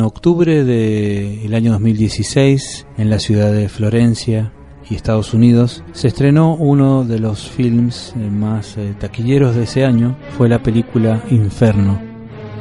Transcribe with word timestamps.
En 0.00 0.06
octubre 0.06 0.64
del 0.64 1.54
año 1.54 1.72
2016, 1.72 2.86
en 2.96 3.10
la 3.10 3.18
ciudad 3.18 3.52
de 3.52 3.68
Florencia 3.68 4.50
y 4.88 4.94
Estados 4.94 5.34
Unidos, 5.34 5.84
se 5.92 6.08
estrenó 6.08 6.54
uno 6.54 7.04
de 7.04 7.18
los 7.18 7.50
films 7.50 8.14
más 8.16 8.78
eh, 8.78 8.94
taquilleros 8.98 9.54
de 9.54 9.64
ese 9.64 9.84
año, 9.84 10.16
fue 10.38 10.48
la 10.48 10.62
película 10.62 11.22
Inferno, 11.30 12.00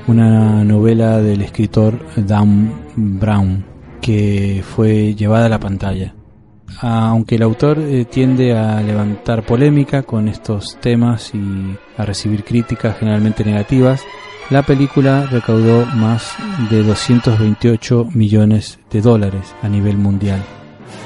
una 0.07 0.65
novela 0.65 1.21
del 1.21 1.41
escritor 1.41 2.05
Dan 2.17 2.73
Brown, 2.97 3.63
que 4.01 4.61
fue 4.61 5.15
llevada 5.15 5.45
a 5.45 5.49
la 5.49 5.61
pantalla. 5.61 6.13
Aunque 6.81 7.35
el 7.35 7.43
autor 7.43 7.79
eh, 7.79 8.03
tiende 8.03 8.57
a 8.57 8.81
levantar 8.81 9.45
polémica 9.45 10.03
con 10.03 10.27
estos 10.27 10.77
temas 10.81 11.33
y 11.33 11.39
a 11.95 12.03
recibir 12.03 12.43
críticas 12.43 12.97
generalmente 12.99 13.45
negativas, 13.45 14.03
la 14.49 14.63
película 14.63 15.27
recaudó 15.27 15.85
más 15.85 16.33
de 16.71 16.81
228 16.81 18.09
millones 18.13 18.79
de 18.89 19.01
dólares 19.01 19.53
a 19.61 19.69
nivel 19.69 19.97
mundial. 19.97 20.43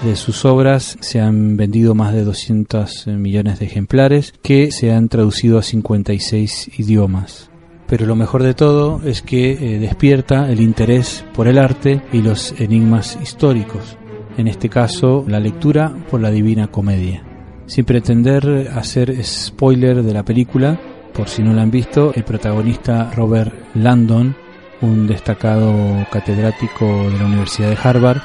De 0.04 0.16
sus 0.16 0.46
obras 0.46 0.98
se 1.02 1.20
han 1.20 1.58
vendido 1.58 1.94
más 1.94 2.14
de 2.14 2.24
200 2.24 3.08
millones 3.08 3.60
de 3.60 3.66
ejemplares 3.66 4.34
que 4.42 4.72
se 4.72 4.94
han 4.94 5.10
traducido 5.10 5.58
a 5.58 5.64
56 5.64 6.80
idiomas. 6.80 7.50
Pero 7.88 8.06
lo 8.06 8.16
mejor 8.16 8.44
de 8.44 8.54
todo 8.54 9.02
es 9.06 9.22
que 9.22 9.52
eh, 9.52 9.80
despierta 9.80 10.50
el 10.50 10.62
interés 10.62 11.26
por 11.34 11.48
el 11.48 11.58
arte 11.58 12.02
y 12.14 12.22
los 12.22 12.54
enigmas 12.60 13.20
históricos, 13.22 13.98
en 14.38 14.48
este 14.48 14.70
caso 14.70 15.26
la 15.28 15.40
lectura 15.40 15.94
por 16.10 16.22
la 16.22 16.32
Divina 16.32 16.68
Comedia. 16.68 17.24
Sin 17.66 17.86
pretender 17.86 18.72
hacer 18.74 19.24
spoiler 19.24 20.02
de 20.02 20.14
la 20.14 20.24
película, 20.24 20.80
por 21.14 21.30
si 21.30 21.44
no 21.44 21.54
la 21.54 21.62
han 21.62 21.72
visto, 21.72 22.12
el 22.16 22.24
protagonista 22.24 23.12
Robert 23.16 23.54
Landon, 23.76 24.36
un 24.82 25.08
destacado 25.08 25.74
catedrático 26.12 26.86
de 26.86 27.18
la 27.18 27.26
Universidad 27.26 27.70
de 27.70 27.78
Harvard, 27.82 28.22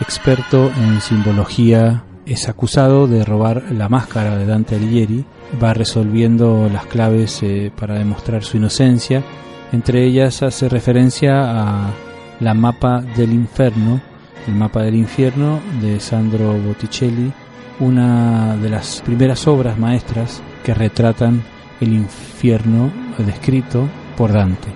experto 0.00 0.70
en 0.76 1.00
simbología, 1.00 2.04
es 2.26 2.48
acusado 2.48 3.06
de 3.06 3.24
robar 3.24 3.64
la 3.72 3.88
máscara 3.88 4.36
de 4.36 4.46
Dante 4.46 4.76
Alighieri, 4.76 5.24
va 5.62 5.74
resolviendo 5.74 6.68
las 6.72 6.86
claves 6.86 7.42
eh, 7.42 7.70
para 7.78 7.94
demostrar 7.94 8.42
su 8.42 8.56
inocencia, 8.56 9.22
entre 9.72 10.04
ellas 10.04 10.42
hace 10.42 10.68
referencia 10.68 11.42
a 11.42 11.90
la 12.40 12.54
mapa 12.54 13.02
del 13.02 13.32
infierno, 13.32 14.00
el 14.46 14.54
mapa 14.54 14.82
del 14.82 14.94
infierno 14.94 15.60
de 15.80 16.00
Sandro 16.00 16.54
Botticelli, 16.54 17.32
una 17.78 18.56
de 18.56 18.68
las 18.68 19.02
primeras 19.04 19.46
obras 19.46 19.78
maestras 19.78 20.42
que 20.64 20.74
retratan 20.74 21.42
el 21.80 21.92
infierno 21.92 22.92
descrito 23.18 23.88
por 24.16 24.32
Dante. 24.32 24.68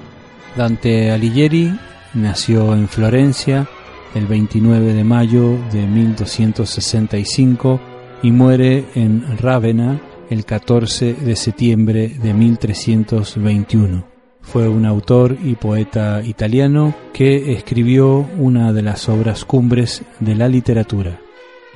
Dante 0.56 1.10
Alighieri 1.10 1.72
nació 2.14 2.74
en 2.74 2.88
Florencia 2.88 3.68
el 4.14 4.26
29 4.26 4.94
de 4.94 5.04
mayo 5.04 5.58
de 5.72 5.86
1265 5.86 7.80
y 8.22 8.30
muere 8.30 8.84
en 8.94 9.36
Rávena 9.38 10.00
el 10.30 10.44
14 10.44 11.14
de 11.14 11.36
septiembre 11.36 12.08
de 12.08 12.32
1321. 12.32 14.06
Fue 14.40 14.68
un 14.68 14.84
autor 14.86 15.36
y 15.42 15.54
poeta 15.54 16.22
italiano 16.22 16.94
que 17.12 17.52
escribió 17.54 18.28
una 18.38 18.72
de 18.72 18.82
las 18.82 19.08
obras 19.08 19.44
cumbres 19.44 20.02
de 20.20 20.34
la 20.34 20.48
literatura, 20.48 21.18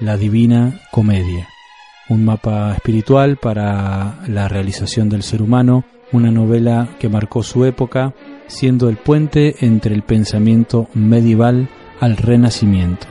la 0.00 0.16
Divina 0.16 0.80
Comedia 0.92 1.48
un 2.08 2.24
mapa 2.24 2.72
espiritual 2.74 3.36
para 3.36 4.20
la 4.26 4.48
realización 4.48 5.08
del 5.08 5.22
ser 5.22 5.42
humano, 5.42 5.84
una 6.12 6.30
novela 6.30 6.88
que 6.98 7.08
marcó 7.08 7.42
su 7.42 7.64
época, 7.64 8.14
siendo 8.46 8.88
el 8.88 8.96
puente 8.96 9.56
entre 9.60 9.94
el 9.94 10.02
pensamiento 10.02 10.88
medieval 10.94 11.68
al 12.00 12.16
renacimiento. 12.16 13.06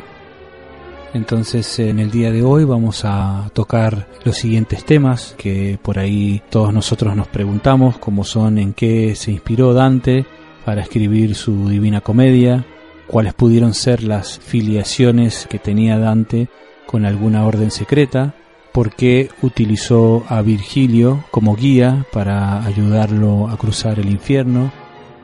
Entonces 1.13 1.80
en 1.80 2.00
el 2.00 2.12
día 2.12 2.31
de 2.31 2.44
hoy 2.44 2.63
vamos 2.63 3.03
a 3.06 3.50
tocar 3.53 4.08
los 4.24 4.38
siguientes 4.38 4.84
temas 4.84 5.35
que 5.38 5.79
por 5.81 6.00
ahí 6.00 6.41
todos 6.50 6.74
nosotros 6.74 7.16
nos 7.16 7.28
preguntamos, 7.28 7.97
como 7.97 8.24
son 8.24 8.58
en 8.58 8.74
qué 8.74 9.16
se 9.16 9.31
inspiró 9.31 9.74
Dante 9.74 10.25
para 10.66 10.81
escribir 10.81 11.34
su 11.35 11.69
Divina 11.69 12.02
Comedia, 12.02 12.66
cuáles 13.08 13.34
pudieron 13.34 13.74
ser 13.74 14.03
las 14.03 14.40
filiaciones 14.40 15.47
que 15.50 15.59
tenía 15.59 15.97
Dante 15.97 16.50
con 16.85 17.06
alguna 17.06 17.46
orden 17.46 17.72
secreta, 17.72 18.35
por 18.78 18.92
qué 18.92 19.32
utilizó 19.42 20.24
a 20.30 20.44
Virgilio 20.44 21.24
como 21.32 21.56
guía 21.56 22.06
para 22.14 22.64
ayudarlo 22.64 23.50
a 23.50 23.58
cruzar 23.58 23.98
el 23.98 24.12
infierno, 24.12 24.72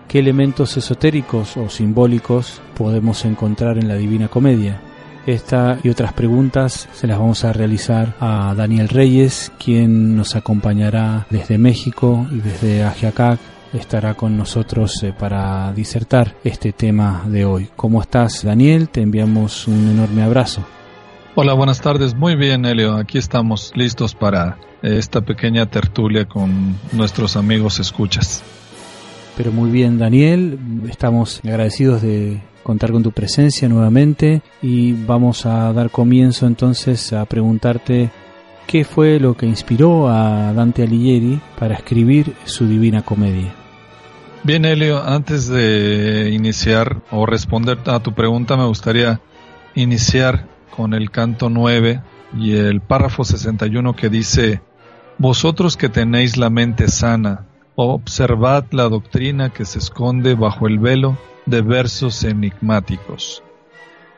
qué 0.08 0.18
elementos 0.18 0.76
esotéricos 0.76 1.56
o 1.58 1.70
simbólicos 1.70 2.64
podemos 2.76 3.26
encontrar 3.26 3.78
en 3.78 3.88
la 3.88 3.96
Divina 3.96 4.28
Comedia. 4.28 4.82
Esta 5.28 5.78
y 5.84 5.90
otras 5.90 6.14
preguntas 6.14 6.90
se 6.94 7.06
las 7.06 7.20
vamos 7.20 7.46
a 7.46 7.54
realizar 7.54 8.16
a 8.20 8.56
Daniel 8.58 8.90
Reyes, 8.90 9.52
quien 9.64 10.18
nos 10.18 10.36
acompañará 10.36 11.28
desde 11.30 11.60
México 11.60 12.26
y 12.32 12.38
desde 12.38 12.84
Ajiacac 12.84 13.40
estará 13.72 14.16
con 14.16 14.36
nosotros 14.36 15.04
eh, 15.04 15.14
para 15.14 15.72
disertar 15.74 16.34
este 16.44 16.72
tema 16.74 17.22
de 17.28 17.46
hoy. 17.46 17.70
¿Cómo 17.76 18.02
estás, 18.02 18.44
Daniel? 18.44 18.90
Te 18.90 19.02
enviamos 19.02 19.68
un 19.68 19.92
enorme 19.92 20.24
abrazo. 20.24 20.66
Hola, 21.36 21.54
buenas 21.54 21.82
tardes. 21.82 22.14
Muy 22.14 22.36
bien, 22.36 22.64
Elio. 22.64 22.96
Aquí 22.96 23.18
estamos 23.18 23.72
listos 23.74 24.14
para 24.14 24.60
eh, 24.84 24.98
esta 25.00 25.22
pequeña 25.22 25.66
tertulia 25.66 26.26
con 26.26 26.78
nuestros 26.92 27.36
amigos 27.36 27.80
escuchas. 27.80 28.44
Pero 29.36 29.52
muy 29.52 29.72
bien, 29.72 29.98
Daniel. 29.98 30.60
Estamos 30.88 31.42
agradecidos 31.44 32.04
de 32.04 32.40
contar 32.62 32.92
con 32.92 33.02
tu 33.02 33.12
presencia 33.12 33.68
nuevamente 33.68 34.44
y 34.62 34.94
vamos 34.94 35.48
a 35.48 35.74
dar 35.74 35.90
comienzo 35.90 36.46
entonces 36.46 37.12
a 37.14 37.26
preguntarte 37.26 38.12
qué 38.68 38.84
fue 38.84 39.20
lo 39.20 39.36
que 39.36 39.48
inspiró 39.48 40.10
a 40.10 40.54
Dante 40.54 40.84
Alighieri 40.84 41.42
para 41.58 41.74
escribir 41.74 42.36
su 42.46 42.68
Divina 42.68 43.02
Comedia. 43.02 43.56
Bien, 44.44 44.66
Elio, 44.66 45.02
antes 45.02 45.48
de 45.48 46.30
iniciar 46.32 47.02
o 47.10 47.26
responder 47.26 47.80
a 47.88 48.02
tu 48.02 48.14
pregunta, 48.14 48.56
me 48.56 48.68
gustaría 48.68 49.20
iniciar 49.74 50.53
con 50.76 50.94
el 50.94 51.12
canto 51.12 51.50
9 51.50 52.02
y 52.38 52.54
el 52.54 52.82
párrafo 52.82 53.24
61 53.24 53.96
que 53.96 54.10
dice, 54.10 54.62
Vosotros 55.20 55.78
que 55.78 55.90
tenéis 55.90 56.38
la 56.38 56.50
mente 56.50 56.88
sana, 56.88 57.46
observad 57.76 58.66
la 58.72 58.90
doctrina 58.90 59.52
que 59.52 59.66
se 59.66 59.78
esconde 59.78 60.34
bajo 60.34 60.68
el 60.68 60.80
velo 60.80 61.18
de 61.46 61.62
versos 61.62 62.24
enigmáticos. 62.24 63.44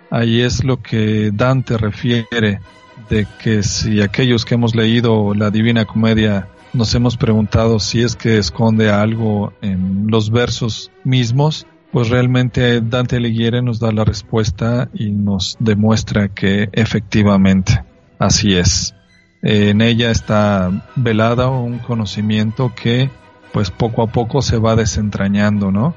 Ahí 0.10 0.42
es 0.42 0.63
lo 0.63 0.81
que 0.81 1.31
Dante 1.34 1.78
refiere 1.78 2.62
de 3.10 3.28
que 3.44 3.62
si 3.62 4.02
aquellos 4.02 4.46
que 4.46 4.56
hemos 4.56 4.75
leído 4.75 5.34
la 5.34 5.52
Divina 5.52 5.84
Comedia 5.86 6.48
nos 6.72 6.96
hemos 6.96 7.18
preguntado 7.18 7.80
si 7.80 8.02
es 8.02 8.16
que 8.16 8.38
esconde 8.38 8.90
algo 8.90 9.52
en 9.62 10.07
los 10.07 10.30
versos 10.30 10.92
mismos, 11.04 11.68
pues 11.95 12.09
realmente 12.09 12.81
Dante 12.81 13.15
Alighieri 13.15 13.62
nos 13.62 13.80
da 13.80 13.89
la 13.94 14.03
respuesta 14.03 14.89
y 14.94 15.12
nos 15.12 15.56
demuestra 15.62 16.27
que 16.27 16.68
efectivamente 16.74 17.86
así 18.19 18.53
es. 18.53 18.94
En 19.42 19.80
ella 19.80 20.12
está 20.12 20.89
velada 20.97 21.47
un 21.47 21.80
conocimiento 21.80 22.74
que 22.75 23.09
pues 23.53 23.71
poco 23.71 24.03
a 24.03 24.07
poco 24.07 24.42
se 24.42 24.57
va 24.57 24.75
desentrañando, 24.75 25.71
¿no? 25.71 25.95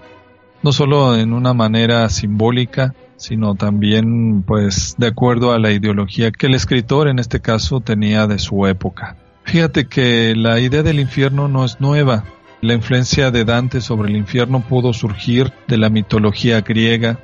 No 0.63 0.71
solo 0.71 1.17
en 1.17 1.33
una 1.33 1.53
manera 1.53 2.09
simbólica, 2.11 2.95
sino 3.17 3.57
también 3.57 4.45
pues 4.45 4.95
de 4.99 5.09
acuerdo 5.09 5.51
a 5.51 5.59
la 5.59 5.73
ideología 5.73 6.31
que 6.31 6.47
el 6.47 6.55
escritor 6.55 7.09
en 7.09 7.19
este 7.19 7.41
caso 7.41 7.81
tenía 7.81 8.29
de 8.29 8.39
su 8.39 8.69
época. 8.69 9.17
Fíjate 9.43 9.89
que 9.89 10.37
la 10.37 10.61
idea 10.61 10.85
del 10.85 11.01
infierno 11.01 11.49
no 11.49 11.65
es 11.65 11.81
nueva. 11.81 12.23
La 12.61 12.75
influencia 12.75 13.31
de 13.31 13.45
Dante 13.45 13.81
sobre 13.81 14.09
el 14.09 14.17
infierno 14.17 14.61
pudo 14.61 14.93
surgir 14.93 15.53
de 15.69 15.79
la 15.79 15.91
mitología 15.91 16.61
griega. 16.63 17.21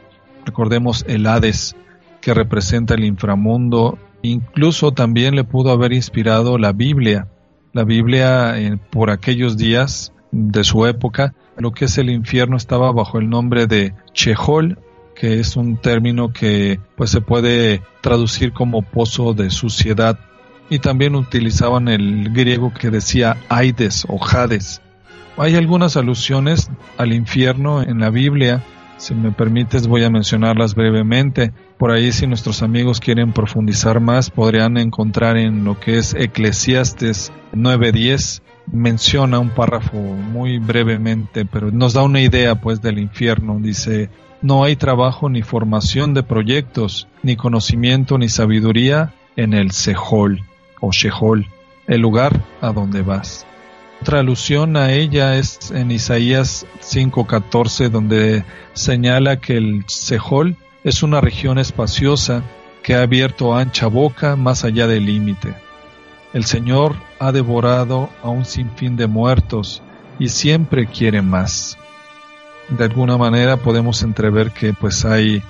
Recordemos 0.46 1.04
el 1.08 1.26
Hades, 1.26 1.75
que 2.20 2.34
representa 2.34 2.94
el 2.94 3.04
inframundo. 3.04 3.98
Incluso 4.22 4.92
también 4.92 5.34
le 5.34 5.42
pudo 5.42 5.72
haber 5.72 5.92
inspirado 5.92 6.56
la 6.56 6.72
Biblia. 6.72 7.26
La 7.72 7.82
Biblia 7.82 8.56
eh, 8.60 8.78
por 8.90 9.10
aquellos 9.10 9.56
días 9.56 10.12
de 10.31 10.62
su 10.62 10.86
época, 10.86 11.34
lo 11.56 11.72
que 11.72 11.86
es 11.86 11.98
el 11.98 12.10
infierno 12.10 12.56
estaba 12.56 12.92
bajo 12.92 13.19
el 13.19 13.28
nombre 13.28 13.66
de 13.66 13.92
Chehol, 14.12 14.78
que 15.16 15.40
es 15.40 15.56
un 15.56 15.78
término 15.78 16.32
que 16.32 16.78
pues 16.96 17.10
se 17.10 17.20
puede 17.20 17.82
traducir 18.02 18.52
como 18.52 18.82
pozo 18.82 19.34
de 19.34 19.50
suciedad 19.50 20.16
y 20.70 20.78
también 20.78 21.16
utilizaban 21.16 21.88
el 21.88 22.32
griego 22.32 22.72
que 22.72 22.90
decía 22.90 23.36
Aides 23.48 24.06
o 24.08 24.25
Hades. 24.25 24.81
Hay 25.36 25.56
algunas 25.56 25.96
alusiones 25.96 26.70
al 26.96 27.12
infierno 27.12 27.82
en 27.82 27.98
la 27.98 28.10
Biblia, 28.10 28.62
si 28.96 29.14
me 29.14 29.32
permites 29.32 29.88
voy 29.88 30.04
a 30.04 30.10
mencionarlas 30.10 30.75
brevemente. 30.75 31.52
Por 31.76 31.90
ahí 31.90 32.12
si 32.12 32.26
nuestros 32.26 32.62
amigos 32.62 33.00
quieren 33.00 33.32
profundizar 33.32 34.00
más 34.00 34.31
podrían 34.31 34.76
encontrar 34.76 35.36
en 35.36 35.64
lo 35.64 35.78
que 35.81 35.98
es 35.98 36.14
Eclesiastes 36.14 37.32
9:10 37.52 38.42
menciona 38.70 39.38
un 39.40 39.50
párrafo 39.50 39.96
muy 39.96 40.58
brevemente, 40.58 41.44
pero 41.44 41.70
nos 41.70 41.92
da 41.92 42.02
una 42.02 42.20
idea 42.20 42.54
pues 42.54 42.81
del 42.81 42.98
infierno. 42.98 43.58
Dice, 43.60 44.10
no 44.40 44.64
hay 44.64 44.76
trabajo 44.76 45.28
ni 45.28 45.42
formación 45.42 46.14
de 46.14 46.22
proyectos, 46.22 47.08
ni 47.22 47.36
conocimiento 47.36 48.19
ni 48.19 48.28
sabiduría 48.28 49.12
en 49.36 49.52
el 49.52 49.72
Sehol 49.72 50.42
o 50.81 50.92
Shehol, 50.92 51.46
el 51.86 52.00
lugar 52.00 52.40
a 52.60 52.72
donde 52.72 53.02
vas. 53.02 53.46
Otra 54.04 54.20
alusión 54.20 54.76
a 54.76 54.92
ella 54.92 55.36
es 55.38 55.70
en 55.70 55.90
Isaías 55.90 56.66
5:14 56.82 57.88
donde 57.88 58.44
señala 58.74 59.40
que 59.40 59.56
el 59.56 59.84
Sehol 59.86 60.58
es 60.84 61.02
una 61.02 61.22
región 61.22 61.58
espaciosa 61.58 62.42
que 62.82 62.96
ha 62.96 63.00
abierto 63.00 63.56
ancha 63.56 63.86
boca 63.86 64.36
más 64.36 64.62
allá 64.62 64.86
del 64.86 65.06
límite. 65.06 65.54
El 66.34 66.44
Señor 66.44 66.96
ha 67.18 67.32
devorado 67.32 68.10
a 68.22 68.28
un 68.28 68.44
sinfín 68.44 68.98
de 68.98 69.06
muertos 69.06 69.82
y 70.18 70.28
siempre 70.28 70.86
quiere 70.86 71.22
más. 71.22 71.78
De 72.68 72.84
alguna 72.84 73.16
manera 73.16 73.56
podemos 73.56 74.02
entrever 74.02 74.50
que 74.50 74.74
pues 74.74 75.06
hay 75.06 75.42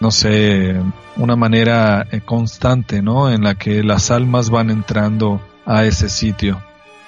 no 0.00 0.10
sé, 0.10 0.76
una 1.16 1.34
manera 1.34 2.06
eh, 2.10 2.20
constante, 2.20 3.00
¿no? 3.00 3.30
En 3.30 3.42
la 3.42 3.54
que 3.54 3.82
las 3.82 4.10
almas 4.10 4.50
van 4.50 4.68
entrando 4.68 5.40
a 5.64 5.86
ese 5.86 6.10
sitio. 6.10 6.60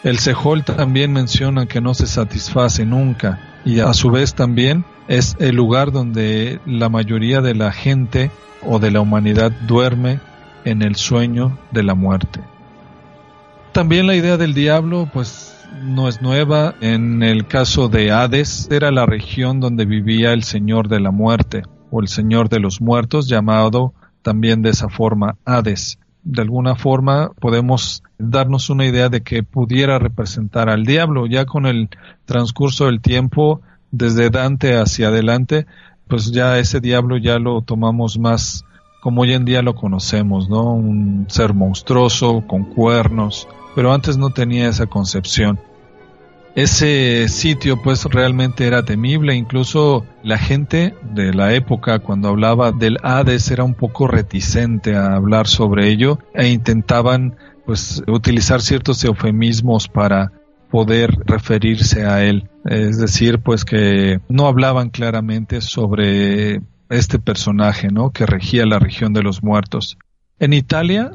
El 0.05 0.19
Sejol 0.19 0.65
también 0.65 1.15
menciona 1.15 1.65
que 1.65 1.81
no 1.81 1.95
se 1.95 2.07
satisface 2.07 2.85
nunca 2.85 3.41
y 3.65 3.81
a 3.81 3.95
su 3.95 4.11
vez 4.11 4.35
también 4.35 4.85
es 5.09 5.35
el 5.39 5.57
lugar 5.57 5.93
donde 5.93 6.61
la 6.67 6.91
mayoría 6.91 7.41
de 7.41 7.55
la 7.55 7.73
gente 7.73 8.31
o 8.61 8.79
de 8.79 8.91
la 8.91 9.01
humanidad 9.01 9.51
duerme 9.67 10.21
en 10.67 10.83
el 10.83 10.97
sueño 10.97 11.59
de 11.71 11.85
la 11.85 11.95
muerte. 11.95 12.41
También 13.73 14.07
la 14.07 14.15
idea 14.15 14.37
del 14.37 14.53
diablo 14.53 15.09
pues 15.11 15.55
no 15.83 16.07
es 16.07 16.21
nueva. 16.21 16.75
En 16.83 17.23
el 17.23 17.47
caso 17.47 17.89
de 17.89 18.13
Hades 18.13 18.69
era 18.71 18.91
la 18.91 19.07
región 19.07 19.59
donde 19.59 19.87
vivía 19.87 20.35
el 20.35 20.45
Señor 20.45 20.89
de 20.89 21.01
la 21.01 21.13
muerte 21.13 21.63
o 21.91 22.03
el 22.03 22.09
Señor 22.09 22.51
de 22.51 22.61
los 22.61 22.83
Muertos, 22.83 23.27
llamado 23.27 23.95
también 24.21 24.61
de 24.61 24.71
esa 24.71 24.91
forma 24.91 25.37
Hades. 25.47 25.99
De 26.25 26.43
alguna 26.43 26.75
forma 26.75 27.31
podemos 27.39 28.03
darnos 28.19 28.71
una 28.71 28.87
idea 28.87 29.09
de 29.09 29.23
que 29.23 29.43
pudiera 29.43 29.99
representar 29.99 30.69
al 30.69 30.85
diablo. 30.85 31.27
Ya 31.27 31.45
con 31.45 31.67
el 31.67 31.91
transcurso 32.25 32.87
del 32.87 33.01
tiempo, 33.01 33.61
desde 33.91 34.31
Dante 34.31 34.77
hacia 34.77 35.09
adelante, 35.09 35.67
pues 36.09 36.33
ya 36.33 36.59
ese 36.59 36.81
diablo 36.81 37.17
ya 37.19 37.39
lo 37.39 37.61
tomamos 37.63 38.19
más 38.19 38.65
como 39.05 39.21
hoy 39.21 39.35
en 39.35 39.45
día 39.45 39.61
lo 39.61 39.75
conocemos, 39.75 40.49
¿no? 40.49 40.73
Un 40.73 41.27
ser 41.29 41.53
monstruoso, 41.53 42.43
con 42.47 42.65
cuernos, 42.65 43.47
pero 43.75 43.93
antes 43.93 44.17
no 44.17 44.31
tenía 44.31 44.67
esa 44.67 44.87
concepción. 44.87 45.61
Ese 46.55 47.29
sitio 47.29 47.83
pues 47.83 48.05
realmente 48.05 48.67
era 48.67 48.85
temible, 48.85 49.35
incluso 49.35 50.07
la 50.23 50.39
gente 50.39 50.95
de 51.03 51.35
la 51.35 51.53
época 51.53 51.99
cuando 51.99 52.29
hablaba 52.29 52.71
del 52.71 52.99
Hades 53.03 53.51
era 53.51 53.65
un 53.65 53.75
poco 53.75 54.07
reticente 54.07 54.95
a 54.95 55.17
hablar 55.17 55.49
sobre 55.49 55.89
ello 55.89 56.21
e 56.33 56.49
intentaban 56.49 57.37
pues 57.67 58.05
utilizar 58.07 58.61
ciertos 58.63 59.03
eufemismos 59.05 59.89
para 59.89 60.31
poder 60.71 61.11
referirse 61.25 62.05
a 62.07 62.25
él, 62.25 62.49
es 62.65 62.99
decir, 62.99 63.41
pues 63.41 63.65
que 63.65 64.21
no 64.29 64.47
hablaban 64.47 64.91
claramente 64.91 65.61
sobre 65.61 66.63
este 66.89 67.19
personaje, 67.19 67.89
¿no? 67.89 68.11
que 68.11 68.27
regía 68.27 68.65
la 68.67 68.79
región 68.79 69.13
de 69.13 69.23
los 69.23 69.43
muertos. 69.43 69.99
En 70.39 70.53
Italia, 70.53 71.13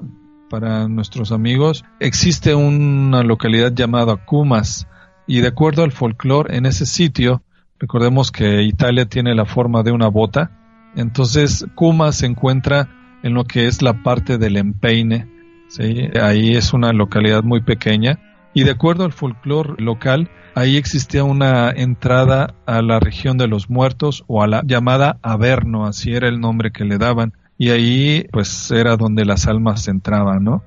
para 0.49 0.87
nuestros 0.87 1.31
amigos, 1.31 1.85
existe 1.99 2.55
una 2.55 3.23
localidad 3.23 3.73
llamada 3.73 4.17
Cumas, 4.25 4.87
y 5.29 5.41
de 5.41 5.49
acuerdo 5.49 5.83
al 5.83 5.91
folclore 5.91 6.57
en 6.57 6.65
ese 6.65 6.87
sitio, 6.87 7.43
recordemos 7.77 8.31
que 8.31 8.63
Italia 8.63 9.05
tiene 9.05 9.35
la 9.35 9.45
forma 9.45 9.83
de 9.83 9.91
una 9.91 10.07
bota, 10.07 10.89
entonces 10.95 11.67
Kuma 11.75 12.11
se 12.13 12.25
encuentra 12.25 12.89
en 13.21 13.35
lo 13.35 13.43
que 13.43 13.67
es 13.67 13.83
la 13.83 14.01
parte 14.01 14.39
del 14.39 14.57
empeine, 14.57 15.27
ahí 16.19 16.55
es 16.55 16.73
una 16.73 16.93
localidad 16.93 17.43
muy 17.43 17.61
pequeña, 17.61 18.19
y 18.55 18.63
de 18.63 18.71
acuerdo 18.71 19.05
al 19.05 19.13
folclore 19.13 19.75
local, 19.77 20.31
ahí 20.55 20.77
existía 20.77 21.23
una 21.23 21.69
entrada 21.69 22.55
a 22.65 22.81
la 22.81 22.99
región 22.99 23.37
de 23.37 23.47
los 23.47 23.69
muertos 23.69 24.23
o 24.25 24.41
a 24.41 24.47
la 24.47 24.63
llamada 24.65 25.19
Averno, 25.21 25.85
así 25.85 26.11
era 26.11 26.27
el 26.27 26.39
nombre 26.39 26.71
que 26.71 26.85
le 26.85 26.97
daban, 26.97 27.33
y 27.55 27.69
ahí 27.69 28.25
pues 28.31 28.71
era 28.71 28.97
donde 28.97 29.25
las 29.25 29.45
almas 29.45 29.87
entraban, 29.89 30.43
¿no? 30.43 30.63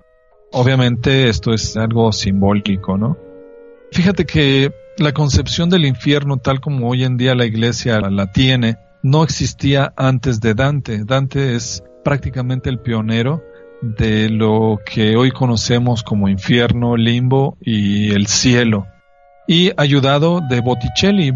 Obviamente 0.53 1.29
esto 1.29 1.53
es 1.53 1.77
algo 1.77 2.13
simbólico, 2.13 2.97
¿no? 2.97 3.32
Fíjate 3.93 4.25
que 4.25 4.73
la 4.97 5.13
concepción 5.13 5.69
del 5.69 5.85
infierno 5.85 6.39
tal 6.39 6.61
como 6.61 6.89
hoy 6.89 7.05
en 7.05 7.19
día 7.19 7.35
la 7.35 7.45
iglesia 7.45 8.01
la 8.01 8.33
tiene 8.33 8.79
no 9.03 9.23
existía 9.23 9.93
antes 9.97 10.41
de 10.41 10.55
Dante. 10.55 11.05
Dante 11.05 11.55
es 11.55 11.85
prácticamente 12.03 12.71
el 12.71 12.79
pionero 12.79 13.43
de 13.83 14.31
lo 14.31 14.79
que 14.87 15.17
hoy 15.17 15.31
conocemos 15.31 16.03
como 16.03 16.29
infierno, 16.29 16.97
limbo 16.97 17.59
y 17.61 18.13
el 18.13 18.29
cielo 18.29 18.87
y 19.47 19.73
ayudado 19.77 20.41
de 20.41 20.61
Botticelli. 20.61 21.33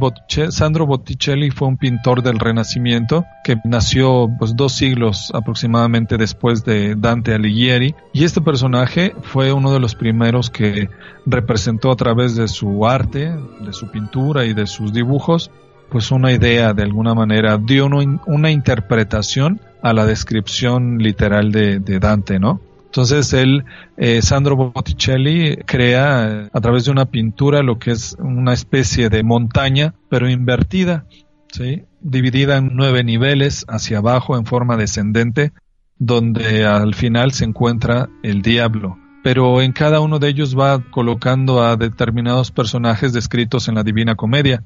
Sandro 0.50 0.86
Botticelli 0.86 1.50
fue 1.50 1.68
un 1.68 1.76
pintor 1.76 2.22
del 2.22 2.38
Renacimiento 2.38 3.25
que 3.44 3.56
nació 3.64 4.28
pues, 4.38 4.54
dos 4.54 4.72
siglos 4.72 5.30
aproximadamente 5.34 6.16
después 6.16 6.64
de 6.64 6.94
Dante 6.96 7.34
Alighieri 7.34 7.94
y 8.12 8.25
este 8.25 8.40
personaje 8.40 9.14
fue 9.22 9.52
uno 9.52 9.72
de 9.72 9.80
los 9.80 9.94
primeros 9.94 10.50
que 10.50 10.88
representó 11.25 11.90
a 11.90 11.96
través 11.96 12.36
de 12.36 12.48
su 12.48 12.86
arte, 12.86 13.34
de 13.60 13.72
su 13.72 13.90
pintura 13.90 14.44
y 14.44 14.54
de 14.54 14.66
sus 14.66 14.92
dibujos 14.92 15.50
pues 15.90 16.10
una 16.10 16.32
idea 16.32 16.72
de 16.72 16.82
alguna 16.82 17.14
manera, 17.14 17.58
dio 17.58 17.86
una 17.86 18.50
interpretación 18.50 19.60
a 19.82 19.92
la 19.92 20.04
descripción 20.04 20.98
literal 20.98 21.52
de, 21.52 21.78
de 21.78 22.00
Dante, 22.00 22.40
¿no? 22.40 22.60
Entonces 22.96 23.34
él, 23.34 23.66
eh, 23.98 24.22
Sandro 24.22 24.56
Botticelli, 24.56 25.56
crea 25.66 26.48
a 26.50 26.60
través 26.62 26.86
de 26.86 26.92
una 26.92 27.04
pintura 27.04 27.62
lo 27.62 27.78
que 27.78 27.90
es 27.90 28.16
una 28.18 28.54
especie 28.54 29.10
de 29.10 29.22
montaña, 29.22 29.92
pero 30.08 30.30
invertida, 30.30 31.04
¿sí? 31.52 31.82
dividida 32.00 32.56
en 32.56 32.70
nueve 32.72 33.04
niveles 33.04 33.66
hacia 33.68 33.98
abajo 33.98 34.38
en 34.38 34.46
forma 34.46 34.78
descendente, 34.78 35.52
donde 35.98 36.64
al 36.64 36.94
final 36.94 37.32
se 37.32 37.44
encuentra 37.44 38.08
el 38.22 38.40
diablo. 38.40 38.96
pero 39.22 39.60
en 39.60 39.72
cada 39.72 40.00
uno 40.00 40.18
de 40.18 40.28
ellos 40.28 40.56
va 40.56 40.82
colocando 40.90 41.62
a 41.62 41.76
determinados 41.76 42.50
personajes 42.50 43.12
descritos 43.12 43.68
en 43.68 43.74
la 43.74 43.82
Divina 43.82 44.14
Comedia. 44.14 44.62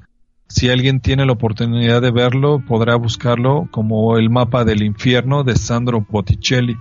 Si 0.47 0.69
alguien 0.69 1.01
tiene 1.01 1.25
la 1.25 1.33
oportunidad 1.33 2.01
de 2.01 2.11
verlo, 2.11 2.63
podrá 2.65 2.95
buscarlo 2.95 3.67
como 3.71 4.17
el 4.17 4.29
mapa 4.29 4.63
del 4.63 4.83
infierno 4.83 5.43
de 5.43 5.57
Sandro 5.57 6.05
Botticelli. 6.07 6.77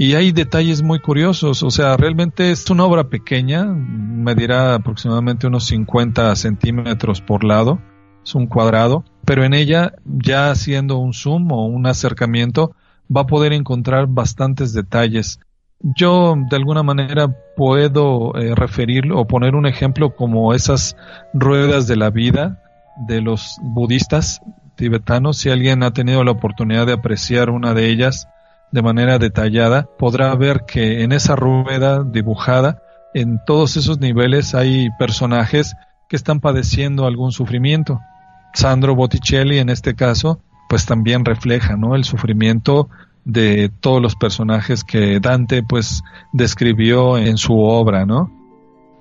Y 0.00 0.14
hay 0.14 0.30
detalles 0.30 0.80
muy 0.80 1.00
curiosos, 1.00 1.64
o 1.64 1.72
sea, 1.72 1.96
realmente 1.96 2.52
es 2.52 2.70
una 2.70 2.84
obra 2.84 3.08
pequeña, 3.10 3.64
medirá 3.64 4.76
aproximadamente 4.76 5.48
unos 5.48 5.66
50 5.66 6.36
centímetros 6.36 7.20
por 7.20 7.42
lado, 7.42 7.80
es 8.22 8.32
un 8.36 8.46
cuadrado, 8.46 9.02
pero 9.24 9.42
en 9.42 9.54
ella, 9.54 9.94
ya 10.04 10.52
haciendo 10.52 10.98
un 10.98 11.14
zoom 11.14 11.50
o 11.50 11.66
un 11.66 11.84
acercamiento, 11.88 12.76
va 13.14 13.22
a 13.22 13.26
poder 13.26 13.52
encontrar 13.52 14.06
bastantes 14.06 14.72
detalles. 14.72 15.40
Yo 15.80 16.36
de 16.48 16.56
alguna 16.56 16.84
manera 16.84 17.34
puedo 17.56 18.36
eh, 18.36 18.54
referirlo 18.54 19.18
o 19.18 19.26
poner 19.26 19.56
un 19.56 19.66
ejemplo 19.66 20.14
como 20.14 20.54
esas 20.54 20.96
ruedas 21.34 21.88
de 21.88 21.96
la 21.96 22.10
vida 22.10 22.62
de 23.08 23.20
los 23.20 23.56
budistas 23.62 24.42
tibetanos. 24.76 25.38
Si 25.38 25.50
alguien 25.50 25.82
ha 25.82 25.90
tenido 25.92 26.22
la 26.22 26.30
oportunidad 26.30 26.86
de 26.86 26.92
apreciar 26.92 27.50
una 27.50 27.74
de 27.74 27.90
ellas, 27.90 28.28
de 28.72 28.82
manera 28.82 29.18
detallada, 29.18 29.88
podrá 29.98 30.34
ver 30.34 30.64
que 30.66 31.02
en 31.02 31.12
esa 31.12 31.36
rueda 31.36 32.04
dibujada, 32.04 32.82
en 33.14 33.40
todos 33.46 33.76
esos 33.76 33.98
niveles 33.98 34.54
hay 34.54 34.88
personajes 34.98 35.74
que 36.08 36.16
están 36.16 36.40
padeciendo 36.40 37.06
algún 37.06 37.32
sufrimiento. 37.32 38.00
Sandro 38.54 38.94
Botticelli, 38.94 39.58
en 39.58 39.68
este 39.68 39.94
caso, 39.94 40.40
pues 40.68 40.86
también 40.86 41.24
refleja, 41.24 41.76
¿no? 41.76 41.94
El 41.94 42.04
sufrimiento 42.04 42.88
de 43.24 43.70
todos 43.80 44.00
los 44.00 44.16
personajes 44.16 44.84
que 44.84 45.20
Dante, 45.20 45.62
pues, 45.62 46.02
describió 46.32 47.18
en 47.18 47.36
su 47.36 47.58
obra, 47.58 48.06
¿no? 48.06 48.32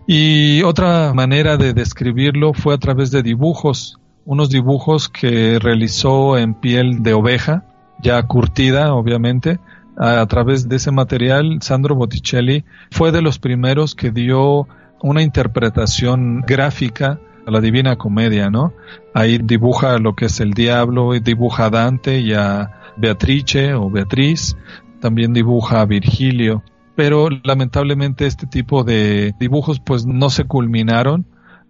Y 0.05 0.63
otra 0.63 1.13
manera 1.13 1.57
de 1.57 1.73
describirlo 1.73 2.53
fue 2.53 2.73
a 2.73 2.77
través 2.77 3.11
de 3.11 3.23
dibujos, 3.23 3.99
unos 4.25 4.49
dibujos 4.49 5.09
que 5.09 5.59
realizó 5.59 6.37
en 6.37 6.53
piel 6.53 7.03
de 7.03 7.13
oveja, 7.13 7.65
ya 8.01 8.21
curtida, 8.23 8.93
obviamente. 8.93 9.59
A, 9.99 10.25
través 10.27 10.69
de 10.69 10.75
ese 10.75 10.91
material, 10.91 11.57
Sandro 11.61 11.95
Botticelli 11.95 12.63
fue 12.91 13.11
de 13.11 13.23
los 13.23 13.39
primeros 13.39 13.95
que 13.95 14.11
dio 14.11 14.67
una 15.01 15.23
interpretación 15.23 16.41
gráfica 16.41 17.19
a 17.47 17.51
la 17.51 17.61
Divina 17.61 17.95
Comedia, 17.95 18.51
¿no? 18.51 18.73
Ahí 19.15 19.39
dibuja 19.39 19.97
lo 19.97 20.15
que 20.15 20.25
es 20.25 20.39
el 20.39 20.51
diablo, 20.51 21.13
dibuja 21.13 21.65
a 21.65 21.69
Dante 21.71 22.19
y 22.19 22.33
a 22.33 22.93
Beatrice 22.97 23.73
o 23.73 23.89
Beatriz, 23.89 24.55
también 24.99 25.33
dibuja 25.33 25.81
a 25.81 25.85
Virgilio, 25.85 26.63
pero 26.95 27.29
lamentablemente 27.43 28.27
este 28.27 28.45
tipo 28.47 28.83
de 28.83 29.33
dibujos 29.39 29.79
pues 29.79 30.05
no 30.05 30.29
se 30.29 30.43
culminaron, 30.43 31.25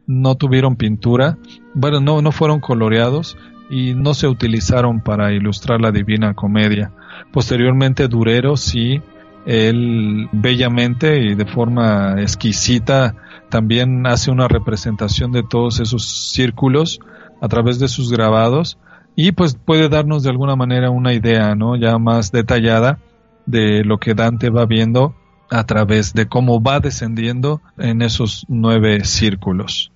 no 0.06 0.36
tuvieron 0.36 0.76
pintura, 0.76 1.38
bueno, 1.74 2.00
no, 2.00 2.22
no 2.22 2.32
fueron 2.32 2.60
coloreados 2.60 3.38
y 3.70 3.94
no 3.94 4.14
se 4.14 4.28
utilizaron 4.28 5.02
para 5.02 5.34
ilustrar 5.34 5.82
la 5.82 5.92
Divina 5.92 6.34
Comedia. 6.34 6.92
Posteriormente 7.32 8.08
Durero 8.08 8.58
sí, 8.58 9.02
él 9.46 10.30
bellamente 10.32 11.20
y 11.20 11.36
de 11.36 11.46
forma 11.46 12.22
exquisita 12.22 13.16
también 13.50 14.06
hace 14.06 14.32
una 14.32 14.48
representación 14.48 15.32
de 15.32 15.44
todos 15.44 15.80
esos 15.80 16.32
círculos 16.32 17.00
a 17.42 17.48
través 17.48 17.80
de 17.80 17.88
sus 17.88 18.12
grabados 18.12 18.78
y 19.16 19.32
pues 19.32 19.56
puede 19.56 19.90
darnos 19.90 20.24
de 20.24 20.30
alguna 20.30 20.56
manera 20.56 20.90
una 20.90 21.14
idea, 21.14 21.56
¿no? 21.56 21.76
Ya 21.76 21.98
más 21.98 22.32
detallada 22.32 23.00
de 23.46 23.84
lo 23.84 23.98
que 24.00 24.14
Dante 24.14 24.50
va 24.50 24.66
viendo 24.66 25.16
a 25.50 25.64
través 25.66 26.14
de 26.14 26.28
cómo 26.28 26.62
va 26.62 26.80
descendiendo 26.80 27.62
en 27.78 28.02
esos 28.02 28.46
nueve 28.50 29.06
círculos. 29.06 29.92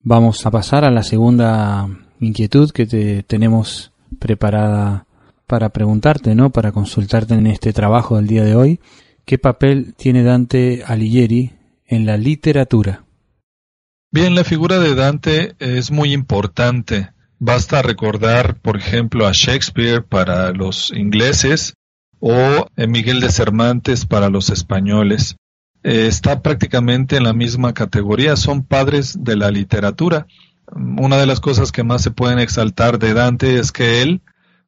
Vamos 0.00 0.44
a 0.46 0.50
pasar 0.50 0.84
a 0.84 0.90
la 0.90 1.02
segunda 1.02 1.88
inquietud 2.22 2.70
que 2.70 2.86
te 2.86 3.22
tenemos 3.22 3.92
preparada 4.18 5.06
para 5.46 5.70
preguntarte, 5.70 6.34
¿no? 6.34 6.50
Para 6.50 6.72
consultarte 6.72 7.34
en 7.34 7.46
este 7.46 7.72
trabajo 7.72 8.16
del 8.16 8.26
día 8.26 8.44
de 8.44 8.54
hoy. 8.54 8.80
¿Qué 9.24 9.38
papel 9.38 9.94
tiene 9.96 10.22
Dante 10.22 10.82
Alighieri 10.86 11.52
en 11.86 12.06
la 12.06 12.16
literatura? 12.16 13.04
Bien, 14.10 14.34
la 14.34 14.44
figura 14.44 14.78
de 14.78 14.94
Dante 14.94 15.54
es 15.58 15.90
muy 15.90 16.12
importante. 16.12 17.10
Basta 17.38 17.82
recordar, 17.82 18.56
por 18.60 18.76
ejemplo, 18.76 19.26
a 19.26 19.32
Shakespeare 19.32 20.02
para 20.02 20.52
los 20.52 20.92
ingleses 20.92 21.74
o 22.20 22.32
a 22.32 22.86
Miguel 22.86 23.20
de 23.20 23.30
Cervantes 23.30 24.06
para 24.06 24.28
los 24.28 24.50
españoles. 24.50 25.36
está 25.82 26.42
prácticamente 26.42 27.16
en 27.16 27.24
la 27.24 27.32
misma 27.32 27.74
categoría, 27.74 28.36
son 28.36 28.62
padres 28.62 29.16
de 29.18 29.34
la 29.34 29.50
literatura 29.50 30.28
una 30.74 31.18
de 31.18 31.26
las 31.26 31.40
cosas 31.40 31.72
que 31.72 31.82
más 31.82 32.02
se 32.02 32.10
pueden 32.10 32.38
exaltar 32.38 32.98
de 32.98 33.14
Dante 33.14 33.58
es 33.58 33.72
que 33.72 34.02
él 34.02 34.22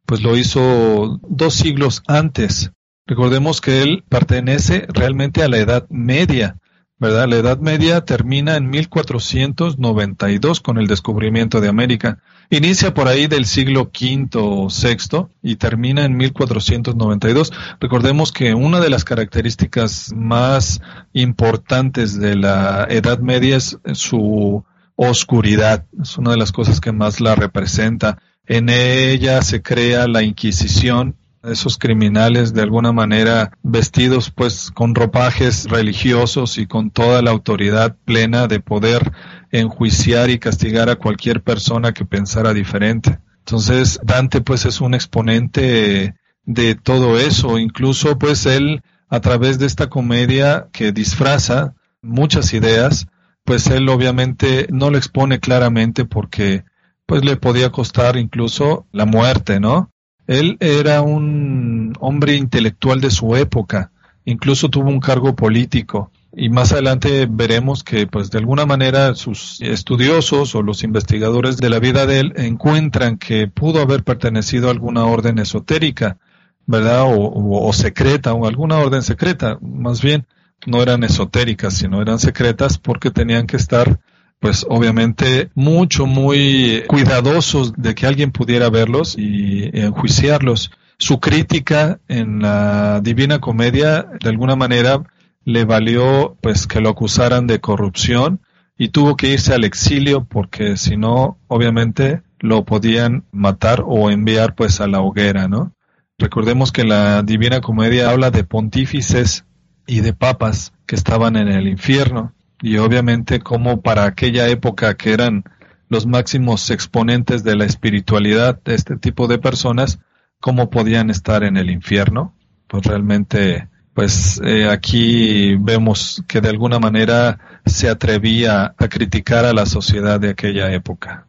pues 0.06 0.22
lo 0.22 0.36
hizo 0.36 1.18
dos 1.22 1.54
siglos 1.54 2.02
antes. 2.06 2.72
Recordemos 3.06 3.60
que 3.60 3.82
él 3.82 4.04
pertenece 4.08 4.86
realmente 4.88 5.42
a 5.42 5.48
la 5.48 5.58
Edad 5.58 5.86
Media, 5.90 6.58
¿verdad? 6.98 7.28
La 7.28 7.36
Edad 7.36 7.58
Media 7.58 8.02
termina 8.04 8.56
en 8.56 8.68
1492 8.70 10.60
con 10.60 10.78
el 10.78 10.86
descubrimiento 10.86 11.60
de 11.60 11.68
América. 11.68 12.18
Inicia 12.50 12.92
por 12.92 13.08
ahí 13.08 13.26
del 13.26 13.46
siglo 13.46 13.90
V 13.98 14.28
o 14.34 14.68
VI 14.68 15.26
y 15.42 15.56
termina 15.56 16.04
en 16.04 16.16
1492. 16.16 17.52
Recordemos 17.80 18.32
que 18.32 18.54
una 18.54 18.80
de 18.80 18.90
las 18.90 19.04
características 19.04 20.12
más 20.14 20.80
importantes 21.12 22.18
de 22.18 22.36
la 22.36 22.86
Edad 22.90 23.18
Media 23.20 23.56
es 23.56 23.78
su 23.92 24.64
oscuridad. 24.96 25.86
Es 26.00 26.18
una 26.18 26.32
de 26.32 26.36
las 26.36 26.52
cosas 26.52 26.80
que 26.80 26.92
más 26.92 27.20
la 27.20 27.34
representa. 27.34 28.18
En 28.46 28.68
ella 28.68 29.42
se 29.42 29.62
crea 29.62 30.06
la 30.06 30.22
Inquisición, 30.22 31.16
esos 31.42 31.78
criminales 31.78 32.54
de 32.54 32.62
alguna 32.62 32.92
manera 32.92 33.52
vestidos 33.62 34.30
pues 34.30 34.70
con 34.70 34.94
ropajes 34.94 35.66
religiosos 35.68 36.58
y 36.58 36.66
con 36.66 36.90
toda 36.90 37.22
la 37.22 37.30
autoridad 37.30 37.96
plena 38.04 38.46
de 38.46 38.60
poder 38.60 39.12
enjuiciar 39.50 40.30
y 40.30 40.38
castigar 40.38 40.88
a 40.88 40.96
cualquier 40.96 41.42
persona 41.42 41.92
que 41.92 42.04
pensara 42.04 42.54
diferente. 42.54 43.18
Entonces 43.40 44.00
Dante 44.02 44.40
pues 44.40 44.64
es 44.64 44.80
un 44.80 44.94
exponente 44.94 46.14
de 46.46 46.74
todo 46.74 47.18
eso, 47.18 47.58
incluso 47.58 48.18
pues 48.18 48.46
él 48.46 48.82
a 49.08 49.20
través 49.20 49.58
de 49.58 49.66
esta 49.66 49.88
comedia 49.88 50.68
que 50.72 50.92
disfraza 50.92 51.74
muchas 52.02 52.52
ideas, 52.52 53.06
pues 53.44 53.66
él 53.68 53.88
obviamente 53.88 54.66
no 54.70 54.90
lo 54.90 54.98
expone 54.98 55.38
claramente 55.38 56.04
porque 56.04 56.64
pues 57.06 57.24
le 57.24 57.36
podía 57.36 57.70
costar 57.70 58.16
incluso 58.16 58.86
la 58.92 59.04
muerte, 59.04 59.60
¿no? 59.60 59.90
Él 60.26 60.56
era 60.60 61.02
un 61.02 61.92
hombre 62.00 62.34
intelectual 62.36 63.00
de 63.00 63.10
su 63.10 63.36
época, 63.36 63.92
incluso 64.24 64.70
tuvo 64.70 64.88
un 64.88 65.00
cargo 65.00 65.36
político 65.36 66.10
y 66.36 66.48
más 66.48 66.72
adelante 66.72 67.28
veremos 67.30 67.84
que 67.84 68.06
pues 68.06 68.30
de 68.30 68.38
alguna 68.38 68.66
manera 68.66 69.14
sus 69.14 69.60
estudiosos 69.60 70.54
o 70.54 70.62
los 70.62 70.82
investigadores 70.82 71.58
de 71.58 71.70
la 71.70 71.78
vida 71.78 72.06
de 72.06 72.20
él 72.20 72.32
encuentran 72.36 73.18
que 73.18 73.46
pudo 73.46 73.80
haber 73.80 74.02
pertenecido 74.02 74.68
a 74.68 74.72
alguna 74.72 75.04
orden 75.04 75.38
esotérica, 75.38 76.18
¿verdad? 76.66 77.02
O, 77.04 77.66
o 77.68 77.72
secreta, 77.72 78.32
o 78.32 78.46
alguna 78.46 78.78
orden 78.78 79.02
secreta, 79.02 79.58
más 79.60 80.00
bien 80.00 80.26
no 80.66 80.82
eran 80.82 81.04
esotéricas, 81.04 81.74
sino 81.74 82.00
eran 82.00 82.18
secretas 82.18 82.78
porque 82.78 83.10
tenían 83.10 83.46
que 83.46 83.56
estar 83.56 84.00
pues 84.40 84.66
obviamente 84.68 85.50
mucho, 85.54 86.06
muy 86.06 86.84
cuidadosos 86.86 87.72
de 87.74 87.94
que 87.94 88.06
alguien 88.06 88.30
pudiera 88.30 88.68
verlos 88.68 89.16
y 89.16 89.70
enjuiciarlos. 89.72 90.70
Su 90.98 91.18
crítica 91.18 91.98
en 92.08 92.40
la 92.40 93.00
Divina 93.00 93.40
Comedia 93.40 94.06
de 94.20 94.28
alguna 94.28 94.54
manera 94.54 95.02
le 95.44 95.64
valió 95.64 96.36
pues 96.40 96.66
que 96.66 96.80
lo 96.80 96.90
acusaran 96.90 97.46
de 97.46 97.60
corrupción 97.60 98.40
y 98.76 98.88
tuvo 98.88 99.16
que 99.16 99.28
irse 99.28 99.54
al 99.54 99.64
exilio 99.64 100.24
porque 100.24 100.76
si 100.76 100.96
no 100.96 101.38
obviamente 101.46 102.22
lo 102.38 102.64
podían 102.64 103.24
matar 103.32 103.82
o 103.86 104.10
enviar 104.10 104.54
pues 104.54 104.80
a 104.80 104.86
la 104.86 105.00
hoguera, 105.00 105.48
¿no? 105.48 105.72
Recordemos 106.18 106.70
que 106.70 106.84
la 106.84 107.22
Divina 107.22 107.60
Comedia 107.60 108.10
habla 108.10 108.30
de 108.30 108.44
pontífices 108.44 109.46
y 109.86 110.00
de 110.00 110.12
papas 110.12 110.72
que 110.86 110.96
estaban 110.96 111.36
en 111.36 111.48
el 111.48 111.68
infierno 111.68 112.34
y 112.60 112.78
obviamente 112.78 113.40
como 113.40 113.82
para 113.82 114.04
aquella 114.04 114.48
época 114.48 114.96
que 114.96 115.12
eran 115.12 115.44
los 115.88 116.06
máximos 116.06 116.70
exponentes 116.70 117.44
de 117.44 117.56
la 117.56 117.64
espiritualidad 117.64 118.60
de 118.64 118.74
este 118.74 118.96
tipo 118.96 119.26
de 119.26 119.38
personas, 119.38 119.98
cómo 120.40 120.70
podían 120.70 121.10
estar 121.10 121.44
en 121.44 121.56
el 121.56 121.70
infierno. 121.70 122.34
Pues 122.66 122.84
realmente, 122.84 123.68
pues 123.92 124.40
eh, 124.44 124.68
aquí 124.68 125.56
vemos 125.56 126.24
que 126.26 126.40
de 126.40 126.48
alguna 126.48 126.78
manera 126.78 127.60
se 127.66 127.88
atrevía 127.88 128.74
a 128.76 128.88
criticar 128.88 129.44
a 129.44 129.52
la 129.52 129.66
sociedad 129.66 130.18
de 130.18 130.30
aquella 130.30 130.72
época. 130.72 131.26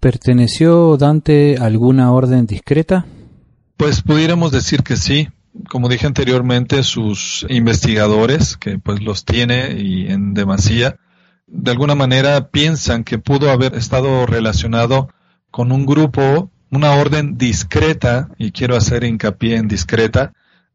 ¿Perteneció 0.00 0.96
Dante 0.96 1.56
a 1.58 1.64
alguna 1.64 2.12
orden 2.12 2.46
discreta? 2.46 3.06
Pues 3.76 4.02
pudiéramos 4.02 4.52
decir 4.52 4.82
que 4.82 4.96
sí, 4.96 5.28
como 5.68 5.88
dije 5.88 6.06
anteriormente, 6.06 6.82
sus 6.82 7.46
investigadores, 7.48 8.56
que 8.56 8.78
pues 8.78 9.02
los 9.02 9.24
tiene 9.24 9.80
y 9.80 10.08
en 10.08 10.34
demasía, 10.34 10.96
de 11.46 11.70
alguna 11.70 11.94
manera 11.94 12.48
piensan 12.48 13.04
que 13.04 13.18
pudo 13.18 13.50
haber 13.50 13.74
estado 13.74 14.26
relacionado 14.26 15.08
con 15.50 15.72
un 15.72 15.86
grupo, 15.86 16.50
una 16.70 16.92
orden 16.92 17.38
discreta, 17.38 18.28
y 18.38 18.52
quiero 18.52 18.76
hacer 18.76 19.04
hincapié 19.04 19.56
en 19.56 19.68
discreta, 19.68 20.32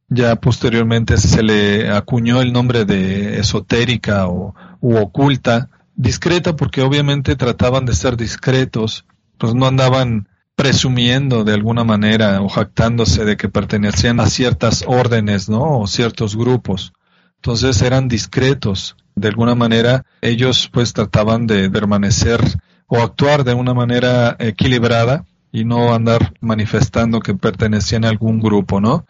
ya 0.10 0.36
posteriormente 0.36 1.18
se 1.18 1.44
le 1.44 1.90
acuñó 1.92 2.42
el 2.42 2.54
nombre 2.54 2.86
de 2.86 3.40
esotérica 3.40 4.28
o 4.28 4.56
u 4.82 4.98
oculta, 4.98 5.70
discreta 5.96 6.56
porque 6.56 6.82
obviamente 6.82 7.36
trataban 7.36 7.86
de 7.86 7.94
ser 7.94 8.18
discretos, 8.18 9.06
pues 9.38 9.54
no 9.54 9.66
andaban 9.66 10.28
presumiendo 10.56 11.44
de 11.44 11.54
alguna 11.54 11.84
manera 11.84 12.42
o 12.42 12.50
jactándose 12.50 13.26
de 13.26 13.38
que 13.38 13.50
pertenecían 13.50 14.20
a 14.20 14.28
ciertas 14.28 14.84
órdenes, 14.88 15.50
¿no? 15.50 15.80
O 15.80 15.88
ciertos 15.88 16.36
grupos. 16.36 16.94
Entonces 17.38 17.82
eran 17.82 18.08
discretos. 18.08 18.96
De 19.16 19.28
alguna 19.28 19.56
manera 19.56 20.06
ellos 20.22 20.70
pues 20.72 20.94
trataban 20.94 21.48
de 21.48 21.70
permanecer 21.70 22.42
o 22.88 23.02
actuar 23.02 23.44
de 23.44 23.54
una 23.54 23.74
manera 23.74 24.36
equilibrada 24.40 25.26
y 25.52 25.66
no 25.66 25.94
andar 25.94 26.34
manifestando 26.42 27.20
que 27.20 27.36
pertenecían 27.36 28.06
a 28.06 28.10
algún 28.10 28.40
grupo, 28.40 28.82
¿no? 28.82 29.06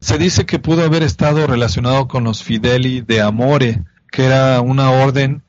Se 0.00 0.18
dice 0.18 0.44
que 0.44 0.58
pudo 0.58 0.84
haber 0.84 1.02
estado 1.02 1.46
relacionado 1.46 2.08
con 2.08 2.24
los 2.24 2.42
Fideli 2.42 3.00
de 3.00 3.22
Amore, 3.22 3.84
que 4.10 4.24
era 4.24 4.60
una 4.60 4.90
orden 4.90 5.42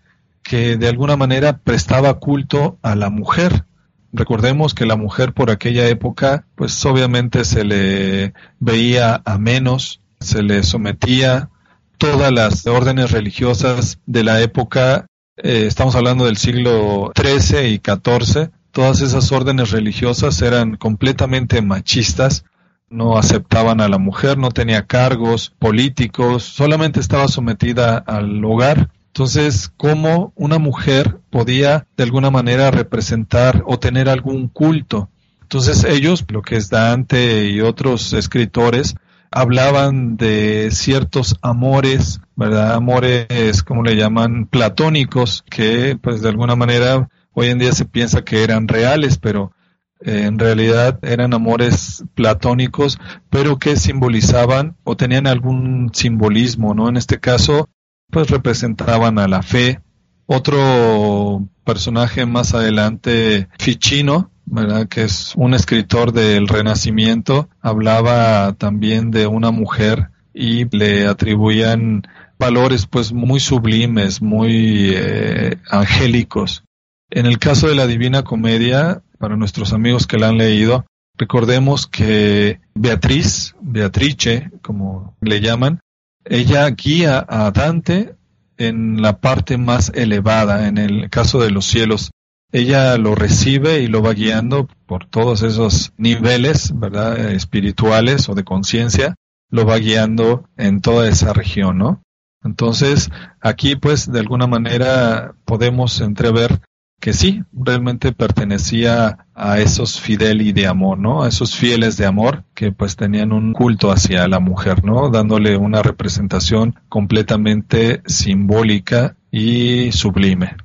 que 0.44 0.78
de 0.78 0.88
alguna 0.88 1.18
manera 1.18 1.58
prestaba 1.58 2.20
culto 2.20 2.78
a 2.82 2.96
la 2.96 3.10
mujer. 3.10 3.66
Recordemos 4.16 4.74
que 4.74 4.86
la 4.86 4.96
mujer 4.96 5.34
por 5.34 5.52
aquella 5.52 5.90
época, 5.90 6.48
pues 6.56 6.86
obviamente 6.86 7.44
se 7.44 7.66
le 7.66 8.34
veía 8.60 9.22
a 9.26 9.38
menos, 9.38 10.00
se 10.22 10.42
le 10.42 10.64
sometía 10.64 11.50
todas 11.98 12.32
las 12.32 12.66
órdenes 12.66 13.12
religiosas 13.12 14.00
de 14.06 14.24
la 14.24 14.42
época, 14.42 15.08
eh, 15.36 15.66
estamos 15.68 15.96
hablando 15.96 16.26
del 16.26 16.38
siglo 16.38 17.12
XIII 17.14 17.68
y 17.68 17.82
XIV, 17.84 18.52
todas 18.72 19.02
esas 19.02 19.34
órdenes 19.34 19.72
religiosas 19.72 20.42
eran 20.42 20.78
completamente 20.78 21.62
machistas, 21.62 22.46
no 22.90 23.18
aceptaban 23.18 23.82
a 23.82 23.90
la 23.90 23.98
mujer, 23.98 24.38
no 24.38 24.52
tenía 24.52 24.86
cargos 24.86 25.54
políticos, 25.60 26.44
solamente 26.44 27.02
estaba 27.02 27.28
sometida 27.28 27.98
al 27.98 28.46
hogar. 28.46 28.92
Entonces, 29.16 29.72
¿cómo 29.78 30.34
una 30.36 30.60
mujer 30.60 31.22
podía 31.30 31.88
de 31.96 32.04
alguna 32.04 32.32
manera 32.32 32.70
representar 32.70 33.64
o 33.66 33.80
tener 33.80 34.10
algún 34.10 34.50
culto? 34.50 35.10
Entonces 35.42 35.86
ellos, 35.86 36.26
lo 36.28 36.42
que 36.42 36.58
es 36.58 36.70
Dante 36.70 37.46
y 37.46 37.62
otros 37.62 38.12
escritores, 38.12 38.96
hablaban 39.32 40.18
de 40.18 40.68
ciertos 40.72 41.38
amores, 41.42 42.20
¿verdad? 42.36 42.74
Amores, 42.74 43.64
como 43.64 43.84
le 43.84 43.96
llaman, 43.96 44.48
platónicos, 44.48 45.46
que 45.50 45.98
pues 46.02 46.22
de 46.22 46.28
alguna 46.28 46.58
manera 46.58 47.08
hoy 47.32 47.48
en 47.48 47.60
día 47.60 47.72
se 47.72 47.86
piensa 47.86 48.26
que 48.26 48.44
eran 48.44 48.68
reales, 48.68 49.18
pero 49.18 49.54
en 50.02 50.38
realidad 50.38 51.00
eran 51.04 51.34
amores 51.34 52.04
platónicos, 52.16 53.00
pero 53.30 53.60
que 53.60 53.78
simbolizaban 53.78 54.76
o 54.84 54.98
tenían 54.98 55.26
algún 55.26 55.92
simbolismo, 55.94 56.74
¿no? 56.74 56.90
En 56.90 56.98
este 56.98 57.22
caso, 57.22 57.70
pues 58.10 58.30
representaban 58.30 59.20
a 59.20 59.28
la 59.28 59.42
fe. 59.42 59.82
Otro 60.26 61.48
personaje 61.64 62.26
más 62.26 62.54
adelante, 62.54 63.48
Ficino, 63.60 64.32
¿verdad? 64.46 64.88
que 64.88 65.04
es 65.04 65.34
un 65.36 65.54
escritor 65.54 66.12
del 66.12 66.48
Renacimiento, 66.48 67.50
hablaba 67.62 68.54
también 68.54 69.12
de 69.12 69.28
una 69.28 69.52
mujer 69.52 70.10
y 70.34 70.66
le 70.76 71.08
atribuían 71.08 72.04
valores 72.38 72.86
pues 72.88 73.14
muy 73.14 73.40
sublimes, 73.40 74.22
muy 74.22 74.92
eh, 74.94 75.58
angélicos. 75.70 76.64
En 77.10 77.26
el 77.26 77.40
caso 77.40 77.68
de 77.68 77.76
la 77.76 77.88
Divina 77.88 78.24
Comedia, 78.24 79.02
para 79.20 79.38
nuestros 79.38 79.74
amigos 79.74 80.08
que 80.08 80.18
la 80.18 80.30
han 80.30 80.38
leído, 80.38 80.86
recordemos 81.18 81.88
que 81.88 82.60
Beatriz, 82.74 83.56
Beatrice, 83.62 84.52
como 84.62 85.16
le 85.22 85.40
llaman, 85.40 85.80
ella 86.26 86.70
guía 86.72 87.26
a 87.28 87.52
Dante 87.52 88.16
en 88.58 89.02
la 89.02 89.20
parte 89.20 89.58
más 89.58 89.92
elevada, 89.94 90.68
en 90.68 90.78
el 90.78 91.10
caso 91.10 91.40
de 91.40 91.52
los 91.52 91.66
cielos. 91.66 92.12
Ella 92.52 92.98
lo 92.98 93.16
recibe 93.16 93.80
y 93.80 93.88
lo 93.88 94.02
va 94.02 94.14
guiando 94.14 94.68
por 94.86 95.06
todos 95.06 95.44
esos 95.44 95.94
niveles, 95.98 96.78
¿verdad? 96.78 97.32
Espirituales 97.32 98.30
o 98.30 98.34
de 98.34 98.44
conciencia, 98.44 99.16
lo 99.50 99.66
va 99.66 99.78
guiando 99.78 100.48
en 100.58 100.82
toda 100.82 101.08
esa 101.08 101.34
región, 101.34 101.78
¿no? 101.78 102.02
Entonces, 102.44 103.10
aquí 103.42 103.76
pues 103.76 104.12
de 104.12 104.20
alguna 104.20 104.48
manera 104.48 105.34
podemos 105.46 106.00
entrever 106.02 106.62
que 107.06 107.14
sí, 107.14 107.44
realmente 107.54 108.14
pertenecía 108.14 109.28
a 109.36 109.60
esos 109.60 110.02
fideli 110.02 110.54
de 110.54 110.66
amor, 110.66 110.98
¿no? 110.98 111.22
A 111.22 111.28
esos 111.28 111.56
fieles 111.56 111.98
de 111.98 112.08
amor 112.08 112.46
que 112.56 112.72
pues 112.72 112.96
tenían 112.96 113.32
un 113.32 113.54
culto 113.54 113.92
hacia 113.92 114.28
la 114.28 114.40
mujer, 114.40 114.84
¿no? 114.84 115.12
Dándole 115.12 115.56
una 115.56 115.84
representación 115.84 116.80
completamente 116.90 118.02
simbólica 118.08 119.18
y 119.30 119.92
sublime. 119.92 120.58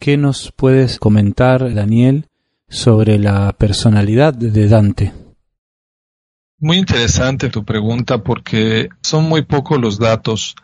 ¿Qué 0.00 0.16
nos 0.16 0.50
puedes 0.50 0.98
comentar, 0.98 1.72
Daniel, 1.72 2.26
sobre 2.68 3.20
la 3.20 3.52
personalidad 3.52 4.34
de 4.34 4.66
Dante? 4.66 5.12
Muy 6.58 6.78
interesante 6.78 7.48
tu 7.48 7.64
pregunta 7.64 8.24
porque 8.24 8.88
son 9.02 9.28
muy 9.28 9.42
pocos 9.42 9.80
los 9.80 10.00
datos. 10.00 10.56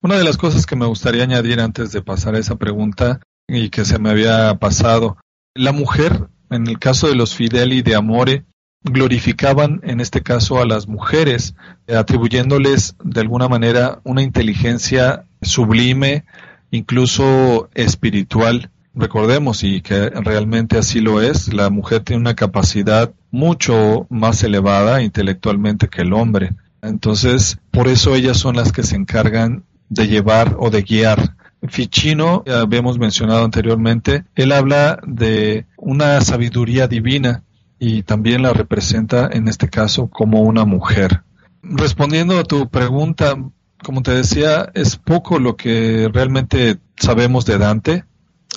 Una 0.00 0.16
de 0.16 0.24
las 0.24 0.38
cosas 0.38 0.64
que 0.64 0.74
me 0.74 0.86
gustaría 0.86 1.24
añadir 1.24 1.60
antes 1.60 1.92
de 1.92 2.00
pasar 2.00 2.34
a 2.34 2.38
esa 2.38 2.56
pregunta 2.56 3.20
y 3.48 3.70
que 3.70 3.84
se 3.84 3.98
me 3.98 4.10
había 4.10 4.54
pasado. 4.58 5.16
La 5.54 5.72
mujer, 5.72 6.28
en 6.50 6.66
el 6.66 6.78
caso 6.78 7.08
de 7.08 7.14
los 7.14 7.34
Fideli 7.34 7.82
de 7.82 7.94
Amore, 7.94 8.44
glorificaban 8.82 9.80
en 9.82 10.00
este 10.00 10.22
caso 10.22 10.60
a 10.60 10.66
las 10.66 10.86
mujeres, 10.86 11.54
atribuyéndoles 11.88 12.96
de 13.02 13.20
alguna 13.20 13.48
manera 13.48 14.00
una 14.04 14.22
inteligencia 14.22 15.24
sublime, 15.42 16.24
incluso 16.70 17.68
espiritual. 17.74 18.70
Recordemos, 18.94 19.62
y 19.62 19.82
que 19.82 20.08
realmente 20.10 20.78
así 20.78 21.00
lo 21.00 21.20
es, 21.20 21.52
la 21.52 21.68
mujer 21.68 22.00
tiene 22.00 22.20
una 22.20 22.34
capacidad 22.34 23.12
mucho 23.30 24.06
más 24.08 24.42
elevada 24.42 25.02
intelectualmente 25.02 25.88
que 25.88 26.02
el 26.02 26.12
hombre. 26.12 26.54
Entonces, 26.80 27.58
por 27.70 27.88
eso 27.88 28.14
ellas 28.14 28.38
son 28.38 28.56
las 28.56 28.72
que 28.72 28.82
se 28.82 28.96
encargan 28.96 29.64
de 29.88 30.08
llevar 30.08 30.56
o 30.58 30.70
de 30.70 30.82
guiar 30.82 31.36
Ficino, 31.68 32.44
habíamos 32.46 32.98
mencionado 32.98 33.44
anteriormente, 33.44 34.24
él 34.34 34.52
habla 34.52 34.98
de 35.06 35.66
una 35.76 36.20
sabiduría 36.20 36.88
divina 36.88 37.44
y 37.78 38.02
también 38.02 38.42
la 38.42 38.52
representa 38.52 39.28
en 39.32 39.48
este 39.48 39.68
caso 39.68 40.08
como 40.08 40.42
una 40.42 40.64
mujer. 40.64 41.22
Respondiendo 41.62 42.38
a 42.38 42.44
tu 42.44 42.68
pregunta, 42.68 43.36
como 43.82 44.02
te 44.02 44.12
decía, 44.12 44.70
es 44.74 44.96
poco 44.96 45.38
lo 45.38 45.56
que 45.56 46.08
realmente 46.12 46.78
sabemos 46.96 47.44
de 47.44 47.58
Dante. 47.58 48.04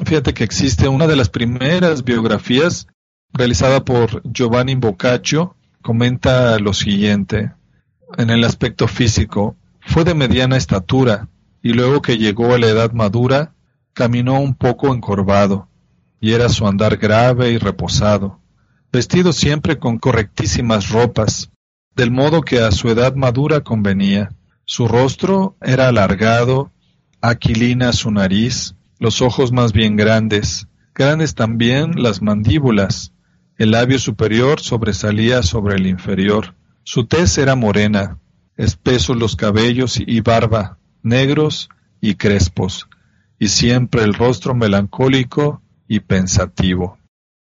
Fíjate 0.05 0.33
que 0.33 0.43
existe 0.43 0.87
una 0.87 1.07
de 1.07 1.15
las 1.15 1.29
primeras 1.29 2.03
biografías 2.03 2.87
realizada 3.33 3.83
por 3.83 4.21
Giovanni 4.23 4.75
Boccaccio, 4.75 5.55
comenta 5.81 6.57
lo 6.59 6.73
siguiente 6.73 7.51
en 8.17 8.29
el 8.29 8.43
aspecto 8.43 8.87
físico. 8.87 9.55
Fue 9.81 10.03
de 10.03 10.13
mediana 10.13 10.57
estatura, 10.57 11.27
y 11.61 11.73
luego 11.73 12.01
que 12.01 12.17
llegó 12.17 12.53
a 12.53 12.59
la 12.59 12.67
edad 12.67 12.93
madura, 12.93 13.53
caminó 13.93 14.39
un 14.39 14.55
poco 14.55 14.93
encorvado, 14.93 15.67
y 16.21 16.31
era 16.31 16.49
su 16.49 16.67
andar 16.67 16.97
grave 16.97 17.51
y 17.51 17.57
reposado, 17.57 18.39
vestido 18.91 19.33
siempre 19.33 19.77
con 19.77 19.99
correctísimas 19.99 20.89
ropas, 20.89 21.51
del 21.95 22.11
modo 22.11 22.41
que 22.41 22.61
a 22.61 22.71
su 22.71 22.89
edad 22.89 23.15
madura 23.15 23.61
convenía. 23.61 24.31
Su 24.65 24.87
rostro 24.87 25.57
era 25.61 25.87
alargado, 25.87 26.71
aquilina 27.21 27.91
su 27.91 28.11
nariz, 28.11 28.75
los 28.99 29.21
ojos 29.21 29.51
más 29.51 29.73
bien 29.73 29.95
grandes, 29.95 30.67
grandes 30.93 31.35
también 31.35 32.01
las 32.01 32.21
mandíbulas, 32.21 33.13
el 33.57 33.71
labio 33.71 33.99
superior 33.99 34.61
sobresalía 34.61 35.43
sobre 35.43 35.75
el 35.75 35.87
inferior, 35.87 36.55
su 36.83 37.05
tez 37.05 37.37
era 37.37 37.55
morena, 37.55 38.17
espesos 38.55 39.17
los 39.17 39.35
cabellos 39.35 39.99
y 39.99 40.21
barba, 40.21 40.78
negros 41.03 41.69
y 42.01 42.15
crespos, 42.15 42.87
y 43.37 43.49
siempre 43.49 44.03
el 44.03 44.13
rostro 44.13 44.55
melancólico 44.55 45.61
y 45.87 46.01
pensativo. 46.01 46.97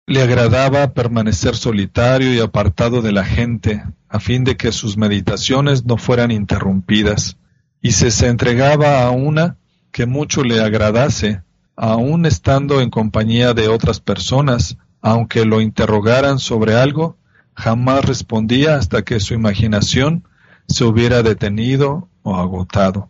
Le 0.07 0.22
agradaba 0.22 0.92
permanecer 0.92 1.57
solitario 1.57 2.35
y 2.35 2.40
apartado 2.40 3.03
de 3.03 3.12
la 3.12 3.24
gente, 3.24 3.85
a 4.09 4.18
fin 4.18 4.44
de 4.44 4.57
que 4.57 4.72
sus 4.72 4.96
meditaciones 4.96 5.85
no 5.85 5.96
fueran 5.96 6.31
interrumpidas, 6.31 7.37
y 7.81 7.92
se, 7.92 8.26
entregaba 8.26 9.03
a 9.05 9.11
una 9.11 9.57
que 9.92 10.07
mucho 10.07 10.42
le 10.42 10.61
agradase, 10.61 11.42
aun 11.76 12.26
estando 12.26 12.81
en 12.81 12.90
compañía 12.90 13.55
de 13.55 13.68
otras 13.68 14.00
personas, 14.00 14.76
aunque 15.00 15.44
lo 15.44 15.61
interrogaran 15.61 16.38
sobre 16.38 16.74
algo, 16.74 17.16
jamás 17.55 18.05
respondía 18.05 18.76
hasta 18.76 19.03
que 19.03 19.20
su 19.20 19.35
imaginación 19.35 20.24
se 20.66 20.85
hubiera 20.85 21.22
detenido 21.22 22.09
o 22.22 22.37
agotado, 22.37 23.09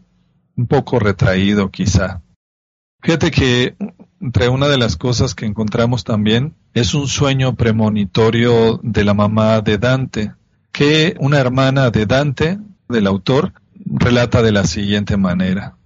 un 0.60 0.66
poco 0.66 0.98
retraído 0.98 1.70
quizá. 1.70 2.20
Fíjate 3.02 3.30
que 3.30 3.76
entre 4.20 4.50
una 4.50 4.68
de 4.68 4.76
las 4.76 4.98
cosas 4.98 5.34
que 5.34 5.46
encontramos 5.46 6.04
también 6.04 6.54
es 6.74 6.92
un 6.92 7.08
sueño 7.08 7.54
premonitorio 7.56 8.78
de 8.82 9.04
la 9.04 9.14
mamá 9.14 9.62
de 9.62 9.78
Dante, 9.78 10.34
que 10.70 11.16
una 11.18 11.38
hermana 11.38 11.90
de 11.90 12.04
Dante, 12.04 12.58
del 12.90 13.06
autor, 13.06 13.54
relata 13.86 14.42
de 14.42 14.52
la 14.52 14.64
siguiente 14.64 15.16
manera. 15.16 15.76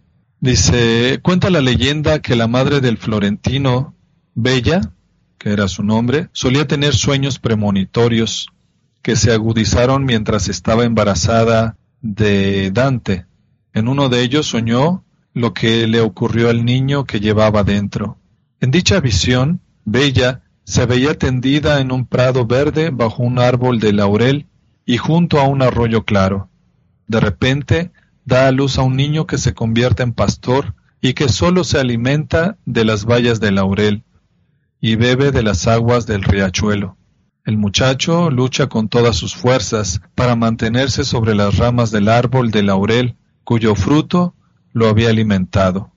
Dice, 0.40 1.20
cuenta 1.22 1.50
la 1.50 1.60
leyenda 1.60 2.18
que 2.18 2.34
la 2.34 2.48
madre 2.48 2.80
del 2.80 2.98
florentino, 2.98 3.94
Bella, 4.34 4.80
que 5.38 5.52
era 5.52 5.68
su 5.68 5.84
nombre, 5.84 6.30
solía 6.32 6.66
tener 6.66 6.94
sueños 6.96 7.38
premonitorios 7.38 8.48
que 9.02 9.14
se 9.14 9.32
agudizaron 9.32 10.04
mientras 10.04 10.48
estaba 10.48 10.82
embarazada 10.84 11.76
de 12.02 12.72
Dante. 12.72 13.26
En 13.74 13.88
uno 13.88 14.08
de 14.08 14.22
ellos 14.22 14.46
soñó 14.46 15.04
lo 15.34 15.52
que 15.52 15.87
le 15.87 16.00
ocurrió 16.00 16.48
al 16.48 16.64
niño 16.64 17.04
que 17.04 17.20
llevaba 17.20 17.64
dentro. 17.64 18.18
En 18.60 18.70
dicha 18.70 19.00
visión, 19.00 19.60
Bella 19.84 20.42
se 20.64 20.87
veía 20.87 21.18
tendida 21.18 21.80
en 21.80 21.92
un 21.92 22.06
prado 22.06 22.46
verde 22.46 22.90
bajo 22.90 23.22
un 23.22 23.38
árbol 23.38 23.80
de 23.80 23.92
laurel 23.92 24.46
y 24.87 24.96
junto 24.96 25.40
a 25.40 25.44
un 25.48 25.60
arroyo 25.60 26.04
claro. 26.04 26.48
De 27.06 27.20
repente, 27.20 27.90
da 28.24 28.46
a 28.46 28.52
luz 28.52 28.78
a 28.78 28.82
un 28.82 28.96
niño 28.96 29.26
que 29.26 29.38
se 29.38 29.54
convierte 29.54 30.02
en 30.02 30.12
pastor 30.12 30.74
y 31.00 31.12
que 31.12 31.28
sólo 31.28 31.64
se 31.64 31.78
alimenta 31.78 32.56
de 32.64 32.84
las 32.84 33.04
bayas 33.04 33.40
de 33.40 33.52
laurel 33.52 34.04
y 34.80 34.96
bebe 34.96 35.32
de 35.32 35.42
las 35.42 35.66
aguas 35.66 36.06
del 36.06 36.22
riachuelo. 36.22 36.96
El 37.44 37.58
muchacho 37.58 38.30
lucha 38.30 38.68
con 38.68 38.88
todas 38.88 39.16
sus 39.16 39.34
fuerzas 39.34 40.00
para 40.14 40.37
mantenerse 40.37 41.04
sobre 41.04 41.34
las 41.34 41.58
ramas 41.58 41.90
del 41.90 42.08
árbol 42.08 42.50
de 42.50 42.62
laurel, 42.62 43.16
cuyo 43.44 43.74
fruto 43.74 44.35
lo 44.72 44.88
había 44.88 45.11
alimentado. 45.11 45.92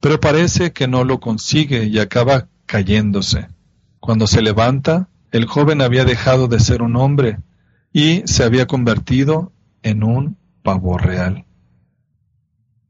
Pero 0.00 0.20
parece 0.20 0.72
que 0.72 0.88
no 0.88 1.04
lo 1.04 1.20
consigue 1.20 1.84
y 1.84 1.98
acaba 1.98 2.48
cayéndose. 2.66 3.48
Cuando 4.00 4.26
se 4.26 4.42
levanta, 4.42 5.08
el 5.32 5.46
joven 5.46 5.82
había 5.82 6.04
dejado 6.04 6.48
de 6.48 6.60
ser 6.60 6.82
un 6.82 6.96
hombre 6.96 7.38
y 7.92 8.22
se 8.26 8.44
había 8.44 8.66
convertido 8.66 9.52
en 9.82 10.02
un 10.02 10.36
pavo 10.62 10.98
real. 10.98 11.44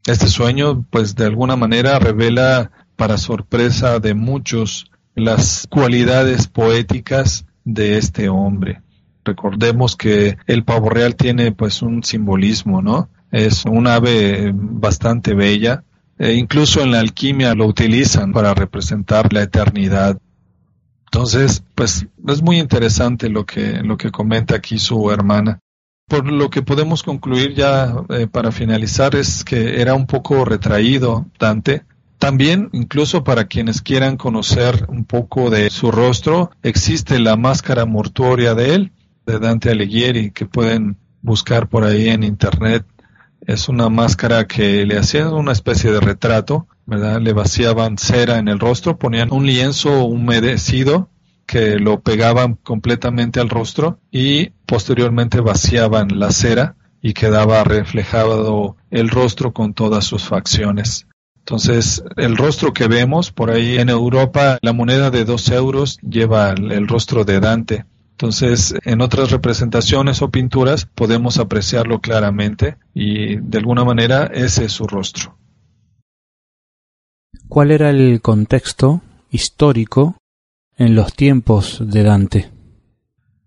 Este 0.07 0.29
sueño, 0.29 0.87
pues 0.91 1.15
de 1.15 1.27
alguna 1.27 1.57
manera 1.57 1.99
revela, 1.99 2.71
para 2.97 3.17
sorpresa 3.17 4.01
de 4.01 4.15
muchos, 4.15 4.91
las 5.15 5.67
cualidades 5.71 6.49
poéticas 6.49 7.47
de 7.65 7.97
este 7.99 8.29
hombre. 8.29 8.83
Recordemos 9.25 9.95
que 9.95 10.37
el 10.47 10.65
pavo 10.65 10.89
real 10.89 11.15
tiene 11.15 11.53
pues 11.53 11.83
un 11.83 12.03
simbolismo, 12.03 12.83
¿no? 12.83 13.09
Es 13.31 13.65
un 13.65 13.87
ave 13.87 14.53
bastante 14.55 15.35
bella. 15.35 15.85
E 16.19 16.35
incluso 16.35 16.83
en 16.83 16.91
la 16.91 17.01
alquimia 17.01 17.55
lo 17.55 17.67
utilizan 17.67 18.33
para 18.33 18.55
representar 18.55 19.33
la 19.33 19.43
eternidad. 19.43 20.19
Entonces, 21.05 21.63
pues 21.75 22.07
es 22.27 22.43
muy 22.43 22.59
interesante 22.59 23.29
lo 23.29 23.47
que, 23.47 23.83
lo 23.83 23.97
que 23.97 24.11
comenta 24.11 24.57
aquí 24.57 24.79
su 24.79 25.11
hermana. 25.11 25.61
Por 26.09 26.31
lo 26.31 26.51
que 26.51 26.63
podemos 26.63 27.03
concluir 27.03 27.55
ya 27.55 27.95
eh, 28.09 28.27
para 28.27 28.51
finalizar 28.51 29.15
es 29.15 29.45
que 29.45 29.81
era 29.81 29.95
un 29.95 30.07
poco 30.07 30.45
retraído 30.45 31.27
Dante, 31.39 31.85
también, 32.19 32.69
incluso 32.73 33.23
para 33.23 33.45
quienes 33.45 33.81
quieran 33.81 34.17
conocer 34.17 34.87
un 34.89 35.05
poco 35.05 35.51
de 35.51 35.71
su 35.71 35.93
rostro, 35.93 36.51
existe 36.65 37.21
la 37.21 37.37
máscara 37.37 37.87
mortuoria 37.87 38.55
de 38.55 38.75
él, 38.75 38.93
de 39.25 39.39
Dante 39.39 39.71
Alighieri, 39.71 40.33
que 40.33 40.45
pueden 40.45 40.97
buscar 41.23 41.69
por 41.69 41.85
ahí 41.85 42.09
en 42.09 42.25
internet. 42.25 42.85
Es 43.49 43.71
una 43.71 43.89
máscara 43.89 44.47
que 44.47 44.85
le 44.85 44.99
hacían 44.99 45.33
una 45.33 45.53
especie 45.53 45.91
de 45.91 46.01
retrato, 46.01 46.67
¿verdad? 46.85 47.19
Le 47.19 47.33
vaciaban 47.33 47.97
cera 47.97 48.37
en 48.37 48.47
el 48.47 48.59
rostro, 48.59 48.99
ponían 48.99 49.33
un 49.33 49.47
lienzo 49.47 50.05
humedecido 50.05 51.09
que 51.47 51.79
lo 51.79 52.01
pegaban 52.01 52.57
completamente 52.57 53.41
al 53.41 53.49
rostro 53.49 54.01
y 54.11 54.51
posteriormente 54.67 55.41
vaciaban 55.41 56.21
la 56.21 56.31
cera 56.31 56.77
y 57.01 57.15
quedaba 57.15 57.65
reflejado 57.65 58.77
el 58.91 59.09
rostro 59.09 59.55
con 59.55 59.73
todas 59.73 60.05
sus 60.05 60.25
facciones. 60.25 61.07
Entonces, 61.39 62.05
el 62.19 62.37
rostro 62.37 62.75
que 62.75 62.87
vemos 62.87 63.33
por 63.33 63.51
ahí 63.51 63.79
en 63.79 63.89
Europa, 63.89 64.59
la 64.61 64.75
moneda 64.75 65.11
de 65.11 65.25
dos 65.25 65.49
euros 65.49 65.97
lleva 66.03 66.51
el, 66.51 66.87
rostro 66.87 67.25
de 67.25 67.41
Dante. 67.41 67.87
Entonces, 68.21 68.75
en 68.85 69.01
otras 69.01 69.31
representaciones 69.31 70.23
o 70.23 70.31
pinturas 70.33 70.87
podemos 70.87 71.39
apreciarlo 71.39 72.01
claramente 72.01 72.77
y 72.93 73.37
de 73.37 73.59
alguna 73.59 73.85
manera 73.85 74.27
ese 74.35 74.65
es 74.65 74.73
su 74.73 74.89
rostro. 74.89 75.39
¿Cuál 77.47 77.71
era 77.71 77.91
el 77.91 78.21
contexto 78.21 79.03
histórico 79.31 80.17
en 80.77 80.97
los 80.97 81.15
tiempos 81.15 81.81
de 81.81 82.03
Dante? 82.03 82.51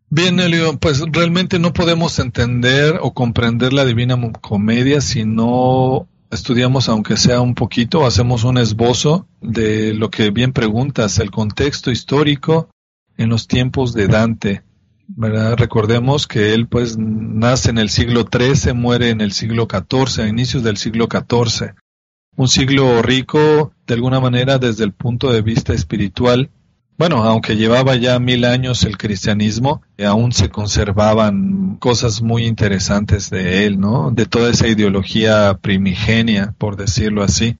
Bien, 0.09 0.39
Elio, 0.39 0.77
pues 0.79 1.03
realmente 1.11 1.59
no 1.59 1.73
podemos 1.73 2.17
entender 2.19 2.97
o 3.01 3.13
comprender 3.13 3.73
la 3.73 3.83
Divina 3.83 4.17
Comedia 4.39 5.01
si 5.01 5.25
no 5.25 6.07
estudiamos 6.31 6.87
aunque 6.87 7.17
sea 7.17 7.41
un 7.41 7.55
poquito, 7.55 8.05
hacemos 8.05 8.45
un 8.45 8.57
esbozo 8.57 9.27
de 9.41 9.93
lo 9.93 10.09
que 10.09 10.29
bien 10.29 10.53
preguntas, 10.53 11.19
el 11.19 11.29
contexto 11.29 11.91
histórico 11.91 12.69
en 13.17 13.29
los 13.29 13.47
tiempos 13.47 13.93
de 13.93 14.07
Dante. 14.07 14.63
¿verdad? 15.15 15.57
Recordemos 15.57 16.27
que 16.27 16.53
él 16.53 16.67
pues 16.67 16.97
nace 16.97 17.69
en 17.69 17.77
el 17.77 17.89
siglo 17.89 18.25
XIII, 18.31 18.73
muere 18.73 19.09
en 19.09 19.21
el 19.21 19.31
siglo 19.31 19.67
XIV, 19.69 20.23
a 20.23 20.27
inicios 20.27 20.63
del 20.63 20.77
siglo 20.77 21.07
XIV. 21.11 21.73
Un 22.37 22.47
siglo 22.47 23.01
rico 23.01 23.73
de 23.85 23.93
alguna 23.93 24.19
manera 24.19 24.57
desde 24.57 24.85
el 24.85 24.93
punto 24.93 25.31
de 25.31 25.41
vista 25.41 25.73
espiritual, 25.73 26.49
bueno, 26.97 27.23
aunque 27.23 27.55
llevaba 27.55 27.95
ya 27.95 28.19
mil 28.19 28.45
años 28.45 28.83
el 28.83 28.97
cristianismo, 28.97 29.81
eh, 29.97 30.05
aún 30.05 30.31
se 30.31 30.49
conservaban 30.49 31.77
cosas 31.77 32.21
muy 32.21 32.45
interesantes 32.45 33.29
de 33.29 33.65
él, 33.65 33.79
¿no? 33.79 34.11
De 34.11 34.27
toda 34.27 34.51
esa 34.51 34.67
ideología 34.67 35.57
primigenia, 35.61 36.53
por 36.57 36.75
decirlo 36.75 37.23
así. 37.23 37.57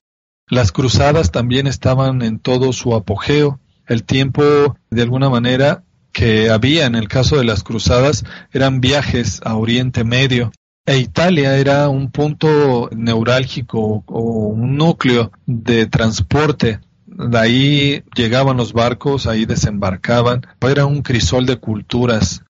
Las 0.48 0.70
cruzadas 0.70 1.32
también 1.32 1.66
estaban 1.66 2.22
en 2.22 2.38
todo 2.38 2.72
su 2.72 2.94
apogeo. 2.94 3.58
El 3.86 4.04
tiempo, 4.04 4.76
de 4.90 5.02
alguna 5.02 5.28
manera, 5.28 5.82
que 6.12 6.50
había 6.50 6.86
en 6.86 6.94
el 6.94 7.08
caso 7.08 7.36
de 7.36 7.44
las 7.44 7.62
cruzadas 7.62 8.24
eran 8.52 8.80
viajes 8.80 9.40
a 9.44 9.56
Oriente 9.56 10.04
Medio. 10.04 10.52
E 10.84 10.98
Italia 10.98 11.56
era 11.56 11.88
un 11.88 12.10
punto 12.10 12.90
neurálgico 12.92 14.04
o 14.06 14.20
un 14.48 14.76
núcleo 14.76 15.30
de 15.46 15.86
transporte 15.86 16.80
de 17.14 17.38
ahí 17.38 18.04
llegaban 18.14 18.56
los 18.56 18.72
barcos, 18.72 19.26
ahí 19.26 19.44
desembarcaban, 19.44 20.46
era 20.60 20.86
un 20.86 21.02
crisol 21.02 21.46
de 21.46 21.56
culturas. 21.56 22.42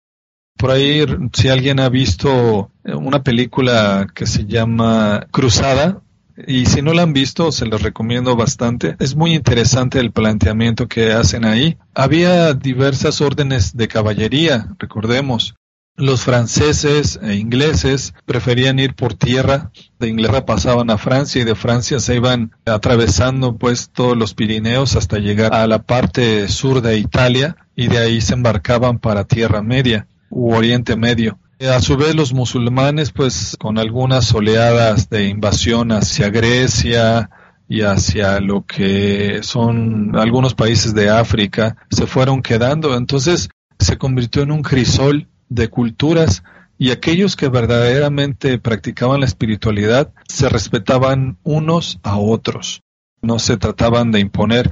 Por 0.57 0.71
ahí, 0.71 1.05
si 1.33 1.49
alguien 1.49 1.81
ha 1.81 1.89
visto 1.89 2.71
una 2.85 3.23
película 3.23 4.07
que 4.15 4.27
se 4.27 4.45
llama 4.47 5.27
Cruzada, 5.33 6.01
y 6.47 6.67
si 6.67 6.83
no 6.83 6.93
la 6.93 7.03
han 7.03 7.13
visto, 7.13 7.53
se 7.53 7.67
los 7.67 7.83
recomiendo 7.83 8.37
bastante. 8.37 8.97
Es 8.99 9.17
muy 9.17 9.35
interesante 9.35 9.99
el 9.99 10.13
planteamiento 10.13 10.89
que 10.89 11.13
hacen 11.13 11.45
ahí. 11.45 11.79
Había 11.95 12.55
diversas 12.55 13.21
órdenes 13.21 13.77
de 13.77 13.89
caballería, 13.89 14.69
recordemos. 14.79 15.55
Los 15.95 16.23
franceses 16.23 17.21
e 17.23 17.35
ingleses 17.35 18.15
preferían 18.25 18.79
ir 18.79 18.95
por 18.95 19.13
tierra, 19.13 19.71
de 19.99 20.09
Inglaterra 20.09 20.47
pasaban 20.47 20.89
a 20.89 20.97
Francia 20.97 21.43
y 21.43 21.45
de 21.45 21.55
Francia 21.55 22.01
se 22.01 22.17
iban 22.17 22.53
atravesando 22.65 23.59
pues 23.59 23.91
todos 23.91 24.17
los 24.17 24.33
Pirineos 24.33 24.97
hasta 24.97 25.19
llegar 25.19 25.55
a 25.55 25.67
la 25.67 25.83
parte 25.83 26.49
sur 26.49 26.81
de 26.81 26.97
Italia 26.97 27.57
y 27.77 27.89
de 27.89 27.99
ahí 27.99 28.23
se 28.23 28.33
embarcaban 28.33 29.01
para 29.01 29.25
Tierra 29.25 29.61
Media 29.61 30.09
u 30.31 30.55
Oriente 30.55 30.97
Medio. 30.97 31.39
A 31.71 31.81
su 31.81 31.97
vez 31.97 32.17
los 32.17 32.33
musulmanes 32.33 33.13
pues 33.13 33.57
con 33.57 33.79
algunas 33.79 34.35
oleadas 34.35 35.09
de 35.11 35.29
invasión 35.29 35.93
hacia 35.93 36.29
Grecia 36.29 37.31
y 37.69 37.83
hacia 37.83 38.41
lo 38.41 38.67
que 38.67 39.45
son 39.45 40.17
algunos 40.17 40.55
países 40.55 40.93
de 40.93 41.09
África 41.09 41.77
se 41.89 42.09
fueron 42.09 42.43
quedando. 42.43 42.97
Entonces 42.97 43.49
se 43.79 43.97
convirtió 43.97 44.43
en 44.43 44.51
un 44.51 44.63
crisol 44.63 45.29
de 45.49 45.69
culturas 45.69 46.43
y 46.79 46.91
aquellos 46.91 47.37
que 47.37 47.49
verdaderamente 47.49 48.59
practicaban 48.59 49.21
la 49.21 49.27
espiritualidad 49.27 50.13
se 50.27 50.49
respetaban 50.49 51.39
unos 51.45 52.01
a 52.03 52.19
otros, 52.19 52.83
no 53.21 53.39
se 53.39 53.57
trataban 53.57 54.11
de 54.11 54.19
imponer. 54.19 54.69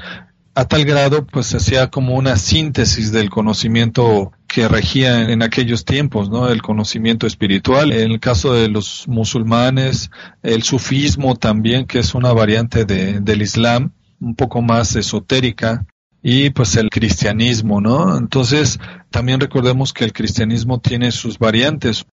A 0.61 0.67
tal 0.67 0.85
grado, 0.85 1.25
pues 1.25 1.47
se 1.47 1.57
hacía 1.57 1.89
como 1.89 2.17
una 2.17 2.37
síntesis 2.37 3.13
del 3.13 3.31
conocimiento 3.31 4.33
que 4.47 4.69
regía 4.69 5.31
en 5.31 5.43
aquellos 5.43 5.87
tiempos, 5.87 6.29
¿no? 6.29 6.51
El 6.51 6.61
conocimiento 6.61 7.27
espiritual. 7.27 7.93
En 7.93 8.11
el 8.11 8.21
caso 8.21 8.53
de 8.53 8.69
los 8.69 9.09
musulmanes, 9.09 10.11
el 10.43 10.63
sufismo 10.63 11.35
también, 11.35 11.87
que 11.87 11.99
es 11.99 12.15
una 12.15 12.35
variante 12.35 12.85
de, 12.85 13.21
del 13.21 13.41
Islam, 13.41 13.93
un 14.21 14.35
poco 14.35 14.61
más 14.61 14.97
esotérica, 14.97 15.87
y 16.23 16.51
pues 16.51 16.77
el 16.77 16.91
cristianismo, 16.91 17.81
¿no? 17.81 18.19
Entonces, 18.19 18.79
también 19.09 19.41
recordemos 19.41 19.95
que 19.95 20.05
el 20.05 20.13
cristianismo 20.13 20.79
tiene 20.79 21.11
sus 21.11 21.39
variantes. 21.39 22.05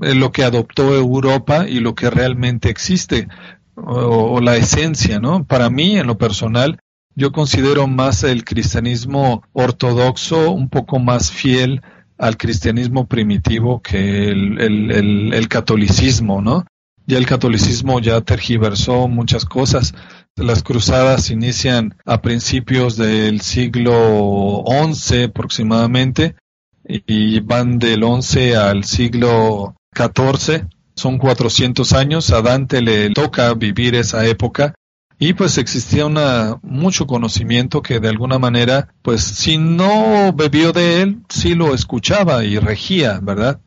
eh, 0.00 0.14
lo 0.14 0.32
que 0.32 0.44
adoptó 0.44 0.96
Europa 0.96 1.68
y 1.68 1.80
lo 1.80 1.94
que 1.94 2.08
realmente 2.08 2.70
existe, 2.70 3.28
o, 3.74 4.40
la 4.40 4.56
esencia, 4.56 5.20
¿no? 5.20 5.44
Para 5.44 5.68
mí, 5.68 5.98
en 5.98 6.06
lo 6.06 6.16
personal, 6.16 6.78
yo 7.14 7.32
considero 7.32 7.86
más 7.86 8.24
el 8.24 8.44
cristianismo 8.44 9.42
ortodoxo 9.52 10.50
un 10.50 10.68
poco 10.68 10.98
más 10.98 11.30
fiel 11.32 11.82
al 12.18 12.36
cristianismo 12.36 13.06
primitivo 13.06 13.80
que 13.80 14.28
el, 14.28 15.48
catolicismo, 15.48 16.42
¿no? 16.42 16.66
Ya 17.06 17.18
el 17.18 17.26
catolicismo 17.26 17.98
ya 18.00 18.20
tergiversó 18.20 19.08
muchas 19.08 19.44
cosas. 19.44 19.94
Las 20.36 20.62
cruzadas 20.62 21.30
inician 21.30 21.96
a 22.04 22.20
principios 22.20 22.96
del 22.96 23.40
siglo 23.40 24.64
XI 24.92 25.24
aproximadamente 25.24 26.36
y 26.84 27.40
van 27.40 27.78
del 27.78 28.04
XI 28.04 28.52
al 28.52 28.84
siglo 28.84 29.74
XIV. 29.94 30.66
Son 30.94 31.18
400 31.18 31.92
años. 31.94 32.30
A 32.30 32.42
Dante 32.42 32.82
le 32.82 33.10
toca 33.10 33.54
vivir 33.54 33.94
esa 33.94 34.26
época 34.26 34.74
y 35.22 35.34
pues 35.34 35.58
existía 35.58 36.06
una, 36.06 36.58
mucho 36.62 37.06
conocimiento 37.06 37.82
que 37.82 38.00
de 38.00 38.08
alguna 38.08 38.38
manera, 38.38 38.88
pues 39.02 39.22
si 39.22 39.58
no 39.58 40.32
bebió 40.32 40.72
de 40.72 41.02
él, 41.02 41.18
sí 41.28 41.54
lo 41.54 41.74
escuchaba 41.74 42.42
y 42.42 42.58
regía, 42.58 43.20
¿verdad? 43.22 43.60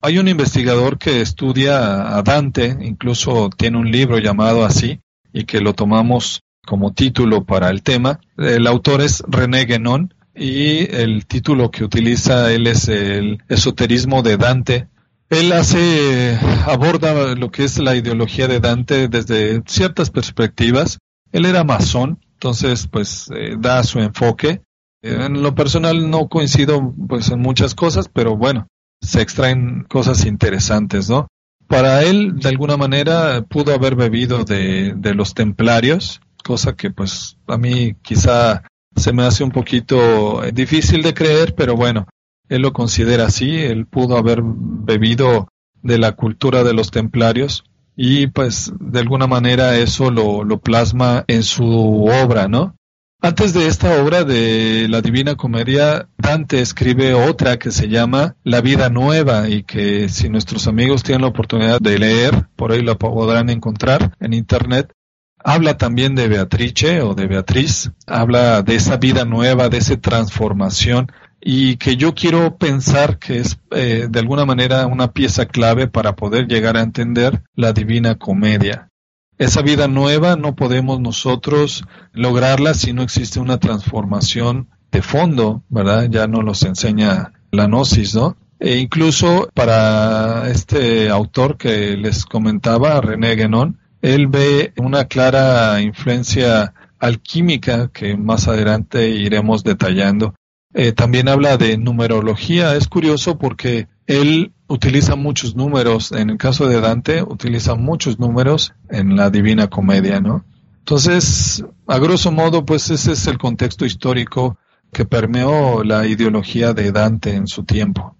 Hay 0.00 0.16
un 0.16 0.28
investigador 0.28 0.96
que 0.96 1.20
estudia 1.20 2.16
a 2.16 2.22
Dante, 2.22 2.78
incluso 2.80 3.50
tiene 3.54 3.76
un 3.76 3.90
libro 3.90 4.18
llamado 4.18 4.64
así, 4.64 5.00
y 5.30 5.44
que 5.44 5.60
lo 5.60 5.74
tomamos 5.74 6.40
como 6.66 6.94
título 6.94 7.44
para 7.44 7.68
el 7.68 7.82
tema. 7.82 8.20
El 8.38 8.66
autor 8.66 9.02
es 9.02 9.22
René 9.28 9.66
Guénon 9.66 10.14
y 10.34 10.90
el 10.90 11.26
título 11.26 11.70
que 11.70 11.84
utiliza 11.84 12.50
él 12.50 12.66
es 12.66 12.88
el 12.88 13.42
esoterismo 13.50 14.22
de 14.22 14.38
Dante, 14.38 14.88
él 15.34 15.52
hace, 15.52 16.38
aborda 16.66 17.34
lo 17.34 17.50
que 17.50 17.64
es 17.64 17.78
la 17.78 17.96
ideología 17.96 18.48
de 18.48 18.60
Dante 18.60 19.08
desde 19.08 19.62
ciertas 19.66 20.10
perspectivas. 20.10 20.98
Él 21.32 21.46
era 21.46 21.64
masón, 21.64 22.20
entonces 22.34 22.86
pues 22.86 23.30
eh, 23.34 23.56
da 23.58 23.82
su 23.82 24.00
enfoque. 24.00 24.62
En 25.02 25.42
lo 25.42 25.54
personal 25.54 26.08
no 26.08 26.28
coincido 26.28 26.94
pues 27.08 27.30
en 27.30 27.40
muchas 27.40 27.74
cosas, 27.74 28.08
pero 28.08 28.36
bueno, 28.36 28.68
se 29.02 29.20
extraen 29.20 29.84
cosas 29.84 30.24
interesantes, 30.24 31.10
¿no? 31.10 31.28
Para 31.66 32.02
él, 32.02 32.36
de 32.36 32.48
alguna 32.48 32.76
manera, 32.76 33.42
pudo 33.42 33.74
haber 33.74 33.96
bebido 33.96 34.44
de, 34.44 34.94
de 34.96 35.14
los 35.14 35.34
templarios, 35.34 36.20
cosa 36.42 36.74
que 36.74 36.90
pues 36.90 37.36
a 37.46 37.58
mí 37.58 37.94
quizá 38.02 38.62
se 38.96 39.12
me 39.12 39.24
hace 39.24 39.44
un 39.44 39.50
poquito 39.50 40.42
difícil 40.52 41.02
de 41.02 41.14
creer, 41.14 41.54
pero 41.54 41.76
bueno, 41.76 42.06
él 42.48 42.62
lo 42.62 42.72
considera 42.72 43.26
así, 43.26 43.56
él 43.56 43.86
pudo 43.86 44.16
haber 44.16 44.40
bebido 44.42 45.48
de 45.82 45.98
la 45.98 46.12
cultura 46.12 46.64
de 46.64 46.74
los 46.74 46.90
templarios 46.90 47.64
y 47.96 48.26
pues 48.28 48.72
de 48.80 49.00
alguna 49.00 49.26
manera 49.26 49.76
eso 49.76 50.10
lo, 50.10 50.58
plasma 50.60 51.24
en 51.28 51.42
su 51.42 51.64
obra, 52.04 52.48
¿no? 52.48 52.76
Antes 53.20 53.54
de 53.54 53.68
esta 53.68 54.02
obra 54.02 54.24
de 54.24 54.86
la 54.90 55.00
Divina 55.00 55.34
Comedia, 55.34 56.08
Dante 56.18 56.60
escribe 56.60 57.14
otra 57.14 57.58
que 57.58 57.70
se 57.70 57.88
llama 57.88 58.36
La 58.44 58.60
Vida 58.60 58.90
Nueva 58.90 59.48
y 59.48 59.62
que 59.62 60.10
si 60.10 60.28
nuestros 60.28 60.66
amigos 60.66 61.02
tienen 61.02 61.22
la 61.22 61.28
oportunidad 61.28 61.80
de 61.80 61.98
leer, 61.98 62.48
por 62.54 62.72
ahí 62.72 62.82
la 62.82 62.96
podrán 62.96 63.48
encontrar 63.48 64.14
en 64.20 64.34
internet, 64.34 64.92
habla 65.38 65.78
también 65.78 66.14
de 66.14 66.28
Beatrice 66.28 67.00
o 67.00 67.14
de 67.14 67.26
Beatriz, 67.26 67.92
habla 68.06 68.62
de 68.62 68.74
esa 68.74 68.98
vida 68.98 69.24
nueva, 69.24 69.70
de 69.70 69.78
esa 69.78 69.96
transformación 69.96 71.10
y 71.46 71.76
que 71.76 71.98
yo 71.98 72.14
quiero 72.14 72.56
pensar 72.56 73.18
que 73.18 73.38
es 73.38 73.58
eh, 73.70 74.06
de 74.08 74.18
alguna 74.18 74.46
manera 74.46 74.86
una 74.86 75.12
pieza 75.12 75.44
clave 75.44 75.88
para 75.88 76.16
poder 76.16 76.46
llegar 76.46 76.78
a 76.78 76.82
entender 76.82 77.42
la 77.54 77.74
divina 77.74 78.14
comedia. 78.14 78.88
Esa 79.36 79.60
vida 79.60 79.86
nueva 79.86 80.36
no 80.36 80.56
podemos 80.56 81.00
nosotros 81.00 81.84
lograrla 82.12 82.72
si 82.72 82.94
no 82.94 83.02
existe 83.02 83.40
una 83.40 83.58
transformación 83.58 84.70
de 84.90 85.02
fondo, 85.02 85.62
¿verdad? 85.68 86.08
Ya 86.08 86.26
nos 86.26 86.44
los 86.44 86.62
enseña 86.62 87.32
la 87.50 87.66
gnosis, 87.66 88.14
¿no? 88.14 88.38
E 88.58 88.78
incluso 88.78 89.50
para 89.52 90.48
este 90.48 91.10
autor 91.10 91.58
que 91.58 91.94
les 91.98 92.24
comentaba, 92.24 92.98
René 93.02 93.36
Guénon, 93.36 93.80
él 94.00 94.28
ve 94.28 94.72
una 94.78 95.04
clara 95.04 95.78
influencia 95.82 96.72
alquímica 96.98 97.90
que 97.92 98.16
más 98.16 98.48
adelante 98.48 99.10
iremos 99.10 99.62
detallando. 99.62 100.34
Eh, 100.74 100.92
también 100.92 101.28
habla 101.28 101.56
de 101.56 101.78
numerología. 101.78 102.76
Es 102.76 102.88
curioso 102.88 103.38
porque 103.38 103.86
él 104.06 104.52
utiliza 104.66 105.14
muchos 105.16 105.54
números. 105.54 106.12
En 106.12 106.30
el 106.30 106.36
caso 106.36 106.68
de 106.68 106.80
Dante, 106.80 107.22
utiliza 107.22 107.76
muchos 107.76 108.18
números 108.18 108.74
en 108.90 109.16
la 109.16 109.30
Divina 109.30 109.68
Comedia, 109.68 110.20
¿no? 110.20 110.44
Entonces, 110.80 111.64
a 111.86 111.98
grosso 111.98 112.30
modo, 112.30 112.64
pues 112.66 112.90
ese 112.90 113.12
es 113.12 113.26
el 113.26 113.38
contexto 113.38 113.86
histórico 113.86 114.58
que 114.92 115.04
permeó 115.04 115.82
la 115.82 116.06
ideología 116.06 116.74
de 116.74 116.92
Dante 116.92 117.34
en 117.34 117.46
su 117.46 117.64
tiempo. 117.64 118.16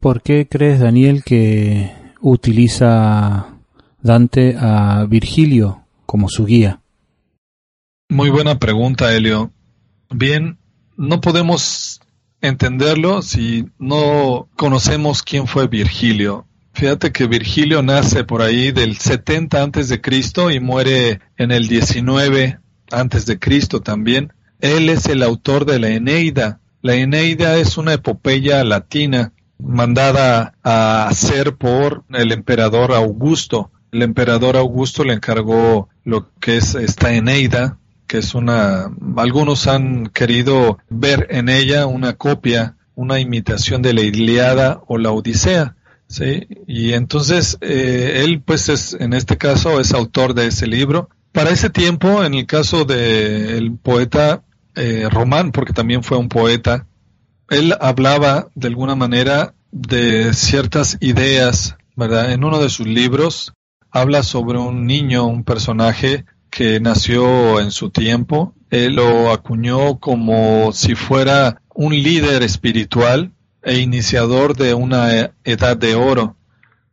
¿Por 0.00 0.22
qué 0.22 0.48
crees, 0.48 0.80
Daniel, 0.80 1.22
que 1.22 1.92
utiliza 2.20 3.58
Dante 4.02 4.56
a 4.58 5.04
Virgilio 5.08 5.84
como 6.06 6.28
su 6.28 6.46
guía? 6.46 6.80
Muy 8.08 8.30
buena 8.30 8.58
pregunta, 8.58 9.14
Helio. 9.14 9.52
Bien, 10.12 10.58
no 11.00 11.22
podemos 11.22 12.02
entenderlo 12.42 13.22
si 13.22 13.64
no 13.78 14.48
conocemos 14.54 15.22
quién 15.22 15.46
fue 15.46 15.66
Virgilio. 15.66 16.46
Fíjate 16.74 17.10
que 17.10 17.26
Virgilio 17.26 17.82
nace 17.82 18.22
por 18.24 18.42
ahí 18.42 18.70
del 18.70 18.98
70 18.98 19.62
antes 19.62 19.88
de 19.88 20.02
Cristo 20.02 20.50
y 20.50 20.60
muere 20.60 21.20
en 21.38 21.52
el 21.52 21.68
19 21.68 22.58
antes 22.92 23.24
de 23.24 23.38
Cristo 23.38 23.80
también. 23.80 24.34
Él 24.60 24.90
es 24.90 25.06
el 25.06 25.22
autor 25.22 25.64
de 25.64 25.78
la 25.78 25.88
Eneida. 25.88 26.60
La 26.82 26.94
Eneida 26.96 27.56
es 27.56 27.78
una 27.78 27.94
epopeya 27.94 28.62
latina 28.62 29.32
mandada 29.58 30.52
a 30.62 31.08
hacer 31.08 31.56
por 31.56 32.04
el 32.10 32.30
emperador 32.30 32.92
Augusto. 32.92 33.70
El 33.90 34.02
emperador 34.02 34.58
Augusto 34.58 35.02
le 35.04 35.14
encargó 35.14 35.88
lo 36.04 36.30
que 36.40 36.58
es 36.58 36.74
esta 36.74 37.14
Eneida, 37.14 37.78
que 38.10 38.18
es 38.18 38.34
una, 38.34 38.90
algunos 39.18 39.68
han 39.68 40.08
querido 40.08 40.78
ver 40.88 41.28
en 41.30 41.48
ella 41.48 41.86
una 41.86 42.14
copia, 42.14 42.74
una 42.96 43.20
imitación 43.20 43.82
de 43.82 43.94
la 43.94 44.00
Iliada 44.00 44.82
o 44.88 44.98
la 44.98 45.12
Odisea. 45.12 45.76
¿sí? 46.08 46.48
Y 46.66 46.94
entonces 46.94 47.56
eh, 47.60 48.22
él, 48.24 48.42
pues, 48.44 48.68
es, 48.68 48.94
en 48.94 49.12
este 49.12 49.38
caso, 49.38 49.78
es 49.78 49.94
autor 49.94 50.34
de 50.34 50.48
ese 50.48 50.66
libro. 50.66 51.08
Para 51.30 51.50
ese 51.50 51.70
tiempo, 51.70 52.24
en 52.24 52.34
el 52.34 52.46
caso 52.46 52.84
del 52.84 53.76
poeta 53.80 54.42
eh, 54.74 55.06
Román, 55.08 55.52
porque 55.52 55.72
también 55.72 56.02
fue 56.02 56.18
un 56.18 56.28
poeta, 56.28 56.88
él 57.48 57.76
hablaba 57.80 58.48
de 58.56 58.66
alguna 58.66 58.96
manera 58.96 59.54
de 59.70 60.34
ciertas 60.34 60.98
ideas, 60.98 61.76
¿verdad? 61.94 62.32
En 62.32 62.42
uno 62.42 62.58
de 62.58 62.70
sus 62.70 62.88
libros 62.88 63.52
habla 63.92 64.24
sobre 64.24 64.58
un 64.58 64.84
niño, 64.84 65.28
un 65.28 65.44
personaje 65.44 66.24
que 66.50 66.80
nació 66.80 67.60
en 67.60 67.70
su 67.70 67.90
tiempo. 67.90 68.54
Él 68.70 68.96
lo 68.96 69.32
acuñó 69.32 69.98
como 69.98 70.72
si 70.72 70.94
fuera 70.94 71.62
un 71.74 71.94
líder 71.94 72.42
espiritual 72.42 73.32
e 73.62 73.78
iniciador 73.78 74.56
de 74.56 74.74
una 74.74 75.32
edad 75.44 75.76
de 75.76 75.94
oro. 75.94 76.36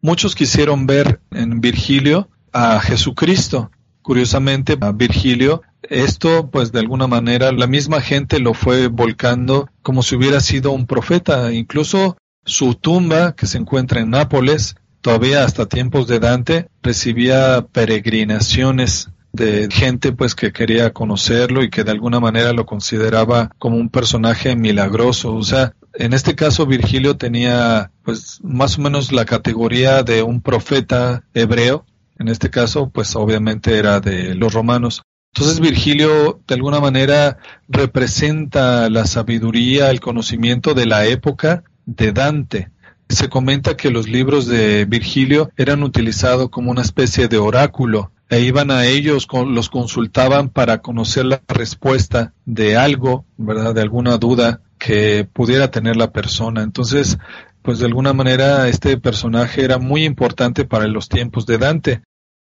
Muchos 0.02 0.36
quisieron 0.36 0.86
ver 0.86 1.22
en 1.32 1.60
Virgilio 1.60 2.30
a 2.54 2.80
Jesucristo. 2.80 3.72
Curiosamente, 4.02 4.78
a 4.80 4.92
Virgilio, 4.92 5.64
esto 5.84 6.50
pues 6.50 6.72
de 6.72 6.80
alguna 6.80 7.08
manera 7.08 7.52
la 7.52 7.68
misma 7.68 8.00
gente 8.00 8.40
lo 8.40 8.54
fue 8.54 8.88
volcando 8.88 9.70
como 9.82 10.02
si 10.04 10.16
hubiera 10.16 10.40
sido 10.40 10.72
un 10.72 10.86
profeta. 10.86 11.52
Incluso 11.52 12.18
su 12.46 12.76
tumba, 12.76 13.36
que 13.36 13.48
se 13.48 13.58
encuentra 13.58 14.00
en 14.00 14.12
Nápoles, 14.12 14.76
todavía 15.02 15.44
hasta 15.44 15.68
tiempos 15.68 16.08
de 16.08 16.20
Dante, 16.20 16.70
recibía 16.82 17.68
peregrinaciones 17.72 19.10
de 19.34 19.68
gente 19.72 20.12
pues 20.12 20.36
que 20.36 20.52
quería 20.52 20.94
conocerlo 20.94 21.64
y 21.64 21.70
que 21.70 21.84
de 21.84 21.92
alguna 21.92 22.20
manera 22.20 22.54
lo 22.54 22.66
consideraba 22.66 23.50
como 23.60 23.78
un 23.78 23.90
personaje 23.90 24.56
milagroso. 24.56 25.36
O 25.36 25.44
sea, 25.44 25.74
en 25.94 26.14
este 26.14 26.36
caso 26.36 26.66
Virgilio 26.66 27.18
tenía 27.18 27.92
pues 28.04 28.40
más 28.44 28.78
o 28.78 28.82
menos 28.82 29.12
la 29.12 29.26
categoría 29.26 30.04
de 30.04 30.24
un 30.24 30.42
profeta 30.42 31.24
hebreo. 31.34 31.86
En 32.20 32.28
este 32.30 32.50
caso 32.50 32.90
pues 32.90 33.16
obviamente 33.16 33.78
era 33.78 34.00
de 34.00 34.36
los 34.36 34.54
romanos. 34.54 35.04
Entonces 35.34 35.60
Virgilio 35.60 36.42
de 36.48 36.56
alguna 36.56 36.80
manera 36.80 37.38
representa 37.68 38.90
la 38.90 39.06
sabiduría, 39.06 39.92
el 39.92 40.00
conocimiento 40.00 40.74
de 40.74 40.88
la 40.88 41.06
época 41.06 41.64
de 41.86 42.12
Dante. 42.12 42.72
Se 43.10 43.30
comenta 43.30 43.78
que 43.78 43.92
los 43.92 44.10
libros 44.10 44.48
de 44.48 44.86
Virgilio 44.86 45.52
eran 45.56 45.84
utilizados 45.84 46.50
como 46.50 46.72
una 46.72 46.82
especie 46.82 47.28
de 47.28 47.38
oráculo 47.38 48.12
e 48.30 48.42
iban 48.42 48.72
a 48.72 48.86
ellos, 48.86 49.28
los 49.32 49.70
consultaban 49.70 50.50
para 50.50 50.82
conocer 50.82 51.26
la 51.26 51.42
respuesta 51.48 52.34
de 52.46 52.76
algo, 52.76 53.26
¿verdad? 53.38 53.74
De 53.74 53.82
alguna 53.82 54.18
duda 54.18 54.62
que 54.78 55.28
pudiera 55.32 55.72
tener 55.72 55.96
la 55.96 56.12
persona. 56.12 56.62
Entonces, 56.62 57.18
pues 57.62 57.80
de 57.80 57.86
alguna 57.86 58.14
manera 58.14 58.68
este 58.68 58.98
personaje 58.98 59.64
era 59.64 59.78
muy 59.78 60.04
importante 60.04 60.66
para 60.66 60.88
los 60.88 61.10
tiempos 61.10 61.46
de 61.46 61.58
Dante. 61.58 62.02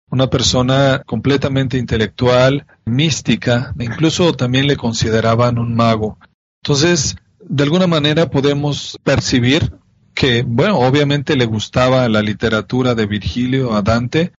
Una 0.10 0.30
persona 0.30 1.02
completamente 1.06 1.78
intelectual, 1.78 2.66
mística, 2.86 3.74
incluso 3.80 4.34
también 4.34 4.68
le 4.68 4.78
consideraban 4.78 5.58
un 5.58 5.76
mago. 5.76 6.18
Entonces, 6.64 7.16
de 7.40 7.64
alguna 7.64 7.88
manera 7.88 8.30
podemos 8.30 9.00
percibir 9.04 9.74
que, 10.14 10.44
bueno, 10.44 10.80
obviamente 10.80 11.36
le 11.36 11.46
gustaba 11.46 12.08
la 12.10 12.22
literatura 12.22 12.96
de 12.96 13.06
Virgilio 13.06 13.74
a 13.74 13.82
Dante 13.82 14.32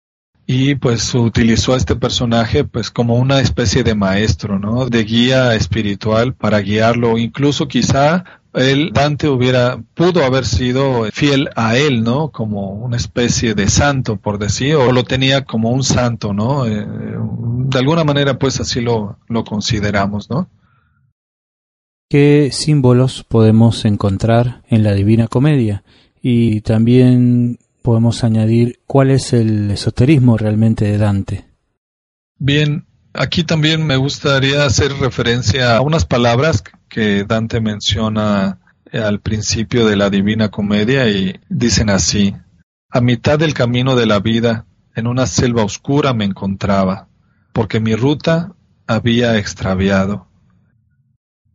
y 0.48 0.76
pues 0.76 1.14
utilizó 1.16 1.74
a 1.74 1.78
este 1.78 1.96
personaje 1.96 2.64
pues 2.64 2.92
como 2.92 3.16
una 3.16 3.40
especie 3.40 3.84
de 3.84 3.96
maestro, 3.96 4.60
¿no? 4.60 4.88
De 4.88 5.04
guía 5.04 5.56
espiritual 5.56 6.34
para 6.34 6.60
guiarlo, 6.60 7.18
incluso 7.18 7.68
quizá 7.68 8.24
él, 8.54 8.92
Dante 8.94 9.28
hubiera, 9.28 9.82
pudo 9.96 10.24
haber 10.24 10.46
sido 10.46 11.06
fiel 11.12 11.50
a 11.56 11.76
él, 11.78 12.04
¿no? 12.04 12.30
Como 12.30 12.70
una 12.70 12.96
especie 12.96 13.54
de 13.54 13.68
santo, 13.68 14.16
por 14.18 14.38
decir, 14.38 14.76
o 14.76 14.92
lo 14.92 15.04
tenía 15.04 15.44
como 15.44 15.72
un 15.72 15.84
santo, 15.84 16.34
¿no? 16.34 16.66
Eh, 16.66 16.86
de 16.86 17.80
alguna 17.80 18.04
manera, 18.04 18.40
pues 18.40 18.60
así 18.62 18.80
lo, 18.82 19.18
lo 19.28 19.44
consideramos, 19.44 20.30
¿no? 20.30 20.50
qué 22.10 22.50
símbolos 22.52 23.24
podemos 23.24 23.84
encontrar 23.84 24.62
en 24.70 24.84
la 24.84 24.94
Divina 24.94 25.28
Comedia 25.28 25.84
y 26.22 26.62
también 26.62 27.58
podemos 27.86 28.24
añadir 28.24 28.82
cuál 28.86 29.12
es 29.12 29.32
el 29.32 29.72
esoterismo 29.72 30.38
realmente 30.38 30.86
de 30.86 30.98
Dante. 30.98 31.46
Bien, 32.38 32.88
aquí 33.14 33.44
también 33.46 33.86
me 33.86 33.96
gustaría 33.96 34.66
hacer 34.66 34.92
referencia 35.00 35.78
a 35.78 35.82
unas 35.82 36.04
palabras 36.04 36.64
que 36.90 37.24
Dante 37.24 37.62
menciona 37.62 38.60
al 38.92 39.22
principio 39.22 39.86
de 39.86 39.96
la 39.96 40.10
Divina 40.10 40.50
Comedia 40.50 41.08
y 41.08 41.40
dicen 41.48 41.90
así, 41.90 42.36
a 42.90 43.00
mitad 43.00 43.40
del 43.40 43.54
camino 43.54 43.96
de 43.96 44.08
la 44.08 44.20
vida, 44.20 44.66
en 44.96 45.08
una 45.08 45.28
selva 45.28 45.64
oscura 45.64 46.14
me 46.14 46.26
encontraba, 46.26 47.08
porque 47.54 47.80
mi 47.80 47.96
ruta 47.96 48.56
había 48.88 49.38
extraviado 49.38 50.28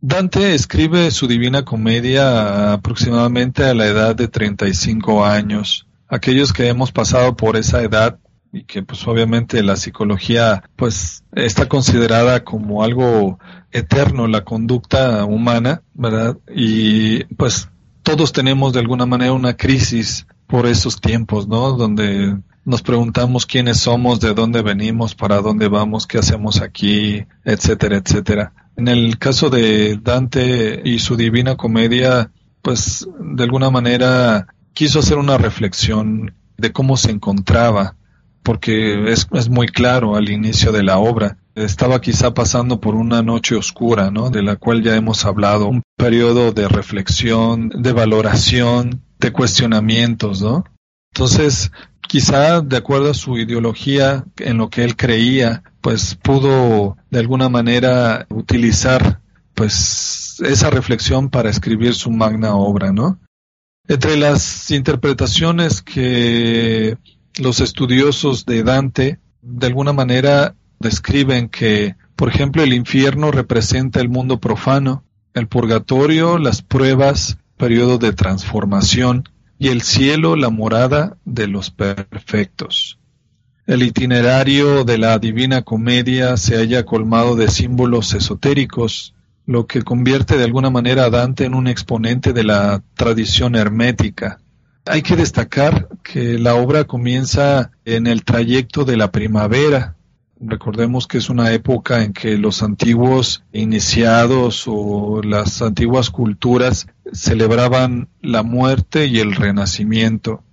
Dante 0.03 0.55
escribe 0.55 1.11
su 1.11 1.27
Divina 1.27 1.63
Comedia 1.63 2.73
aproximadamente 2.73 3.65
a 3.65 3.75
la 3.75 3.85
edad 3.85 4.15
de 4.15 4.27
35 4.27 5.23
años. 5.23 5.85
Aquellos 6.11 6.51
que 6.51 6.67
hemos 6.67 6.91
pasado 6.91 7.37
por 7.37 7.55
esa 7.55 7.81
edad 7.81 8.19
y 8.51 8.65
que 8.65 8.83
pues 8.83 9.07
obviamente 9.07 9.63
la 9.63 9.77
psicología 9.77 10.61
pues 10.75 11.23
está 11.31 11.69
considerada 11.69 12.43
como 12.43 12.83
algo 12.83 13.39
eterno 13.71 14.27
la 14.27 14.43
conducta 14.43 15.23
humana, 15.23 15.83
¿verdad? 15.93 16.37
Y 16.53 17.23
pues 17.35 17.69
todos 18.03 18.33
tenemos 18.33 18.73
de 18.73 18.79
alguna 18.79 19.05
manera 19.05 19.31
una 19.31 19.55
crisis 19.55 20.27
por 20.47 20.65
esos 20.65 20.99
tiempos, 20.99 21.47
¿no? 21.47 21.71
Donde 21.77 22.37
nos 22.65 22.81
preguntamos 22.81 23.45
quiénes 23.45 23.79
somos, 23.79 24.19
de 24.19 24.33
dónde 24.33 24.61
venimos, 24.61 25.15
para 25.15 25.41
dónde 25.41 25.69
vamos, 25.69 26.05
qué 26.05 26.17
hacemos 26.17 26.61
aquí, 26.61 27.25
etcétera, 27.45 27.97
etcétera. 27.97 28.53
En 28.75 28.89
el 28.89 29.17
caso 29.17 29.49
de 29.49 29.97
Dante 30.01 30.81
y 30.83 30.99
su 30.99 31.15
Divina 31.15 31.55
Comedia, 31.55 32.31
pues 32.61 33.07
de 33.17 33.43
alguna 33.43 33.69
manera 33.69 34.47
quiso 34.73 34.99
hacer 34.99 35.17
una 35.17 35.37
reflexión 35.37 36.35
de 36.57 36.71
cómo 36.71 36.97
se 36.97 37.11
encontraba, 37.11 37.95
porque 38.43 39.11
es, 39.11 39.49
muy 39.49 39.67
claro 39.67 40.15
al 40.15 40.29
inicio 40.29 40.71
de 40.71 40.83
la 40.83 40.97
obra. 40.97 41.37
Estaba 41.55 42.01
quizá 42.01 42.33
pasando 42.33 42.79
por 42.79 42.95
una 42.95 43.21
noche 43.21 43.55
oscura, 43.55 44.09
¿no? 44.09 44.29
De 44.29 44.41
la 44.41 44.55
cual 44.55 44.81
ya 44.81 44.95
hemos 44.95 45.25
hablado, 45.25 45.67
un 45.67 45.83
periodo 45.97 46.51
de 46.51 46.67
reflexión, 46.67 47.69
de 47.69 47.91
valoración, 47.91 49.01
de 49.19 49.31
cuestionamientos, 49.31 50.41
¿no? 50.41 50.63
Entonces, 51.13 51.71
quizá 52.07 52.61
de 52.61 52.77
acuerdo 52.77 53.11
a 53.11 53.15
su 53.15 53.37
ideología, 53.37 54.25
en 54.37 54.57
lo 54.57 54.69
que 54.69 54.83
él 54.83 54.95
creía, 54.95 55.63
pues 55.81 56.15
pudo 56.15 56.97
de 57.09 57.19
alguna 57.19 57.49
manera 57.49 58.25
utilizar 58.29 59.19
pues 59.53 60.41
esa 60.43 60.69
reflexión 60.69 61.29
para 61.29 61.49
escribir 61.49 61.93
su 61.93 62.11
magna 62.11 62.55
obra, 62.55 62.91
¿no? 62.93 63.19
Entre 63.91 64.15
las 64.15 64.71
interpretaciones 64.71 65.81
que 65.81 66.97
los 67.37 67.59
estudiosos 67.59 68.45
de 68.45 68.63
Dante 68.63 69.19
de 69.41 69.67
alguna 69.67 69.91
manera 69.91 70.55
describen 70.79 71.49
que, 71.49 71.97
por 72.15 72.29
ejemplo, 72.29 72.63
el 72.63 72.71
infierno 72.71 73.31
representa 73.31 73.99
el 73.99 74.07
mundo 74.07 74.39
profano, 74.39 75.03
el 75.33 75.49
purgatorio, 75.49 76.37
las 76.37 76.61
pruebas, 76.61 77.37
periodo 77.57 77.97
de 77.97 78.13
transformación, 78.13 79.27
y 79.59 79.67
el 79.67 79.81
cielo 79.81 80.37
la 80.37 80.49
morada 80.49 81.17
de 81.25 81.47
los 81.47 81.69
perfectos. 81.69 82.97
El 83.67 83.83
itinerario 83.83 84.85
de 84.85 84.99
la 84.99 85.19
Divina 85.19 85.63
Comedia 85.63 86.37
se 86.37 86.55
haya 86.55 86.85
colmado 86.85 87.35
de 87.35 87.49
símbolos 87.49 88.13
esotéricos, 88.13 89.15
lo 89.45 89.67
que 89.67 89.81
convierte 89.81 90.37
de 90.37 90.43
alguna 90.43 90.69
manera 90.69 91.05
a 91.05 91.09
Dante 91.09 91.45
en 91.45 91.53
un 91.53 91.67
exponente 91.67 92.33
de 92.33 92.43
la 92.43 92.83
tradición 92.95 93.55
hermética. 93.55 94.39
Hay 94.85 95.01
que 95.01 95.15
destacar 95.15 95.89
que 96.03 96.39
la 96.39 96.55
obra 96.55 96.85
comienza 96.85 97.71
en 97.85 98.07
el 98.07 98.23
trayecto 98.23 98.83
de 98.83 98.97
la 98.97 99.11
primavera. 99.11 99.95
Recordemos 100.39 101.07
que 101.07 101.19
es 101.19 101.29
una 101.29 101.51
época 101.53 102.03
en 102.03 102.13
que 102.13 102.37
los 102.37 102.63
antiguos 102.63 103.43
iniciados 103.53 104.63
o 104.67 105.21
las 105.23 105.61
antiguas 105.61 106.09
culturas 106.09 106.87
celebraban 107.13 108.09
la 108.21 108.41
muerte 108.41 109.05
y 109.05 109.19
el 109.19 109.35
renacimiento. 109.35 110.43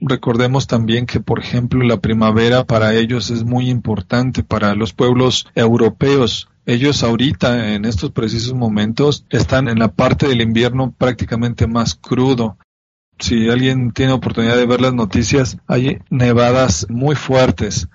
Recordemos 0.00 0.66
también 0.66 1.04
que, 1.04 1.20
por 1.20 1.38
ejemplo, 1.38 1.84
la 1.84 2.00
primavera 2.00 2.64
para 2.64 2.94
ellos 2.94 3.30
es 3.30 3.44
muy 3.44 3.68
importante, 3.68 4.42
para 4.42 4.74
los 4.74 4.94
pueblos 4.94 5.46
europeos. 5.54 6.48
Ellos 6.70 7.02
ahorita, 7.02 7.74
en 7.74 7.84
estos 7.84 8.12
precisos 8.12 8.54
momentos, 8.54 9.26
están 9.28 9.66
en 9.66 9.80
la 9.80 9.88
parte 9.88 10.28
del 10.28 10.40
invierno 10.40 10.94
prácticamente 10.96 11.66
más 11.66 11.96
crudo. 11.96 12.58
Si 13.18 13.48
alguien 13.48 13.90
tiene 13.90 14.12
oportunidad 14.12 14.54
de 14.54 14.66
ver 14.66 14.80
las 14.80 14.94
noticias, 14.94 15.56
hay 15.66 15.98
nevadas 16.10 16.86
muy 16.88 17.16
fuertes. 17.16 17.88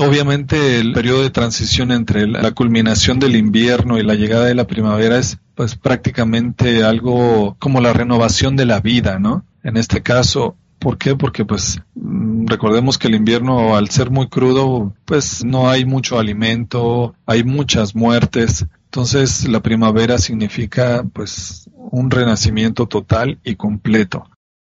Obviamente 0.00 0.80
el 0.80 0.94
periodo 0.94 1.22
de 1.22 1.30
transición 1.30 1.92
entre 1.92 2.26
la 2.26 2.50
culminación 2.50 3.20
del 3.20 3.36
invierno 3.36 3.96
y 3.98 4.02
la 4.02 4.16
llegada 4.16 4.46
de 4.46 4.56
la 4.56 4.66
primavera 4.66 5.16
es 5.16 5.38
pues 5.54 5.76
prácticamente 5.76 6.82
algo 6.82 7.54
como 7.60 7.80
la 7.80 7.92
renovación 7.92 8.56
de 8.56 8.66
la 8.66 8.80
vida, 8.80 9.20
¿no? 9.20 9.46
En 9.62 9.76
este 9.76 10.02
caso, 10.02 10.56
¿Por 10.82 10.98
qué? 10.98 11.14
Porque 11.14 11.44
pues 11.44 11.80
mm, 11.94 12.46
recordemos 12.46 12.98
que 12.98 13.06
el 13.06 13.14
invierno 13.14 13.76
al 13.76 13.88
ser 13.90 14.10
muy 14.10 14.28
crudo 14.28 14.92
pues 15.04 15.44
no 15.44 15.70
hay 15.70 15.84
mucho 15.84 16.18
alimento, 16.18 17.14
hay 17.24 17.44
muchas 17.44 17.94
muertes. 17.94 18.66
Entonces 18.86 19.48
la 19.48 19.60
primavera 19.60 20.18
significa 20.18 21.04
pues 21.12 21.70
un 21.76 22.10
renacimiento 22.10 22.86
total 22.88 23.38
y 23.44 23.54
completo. 23.54 24.28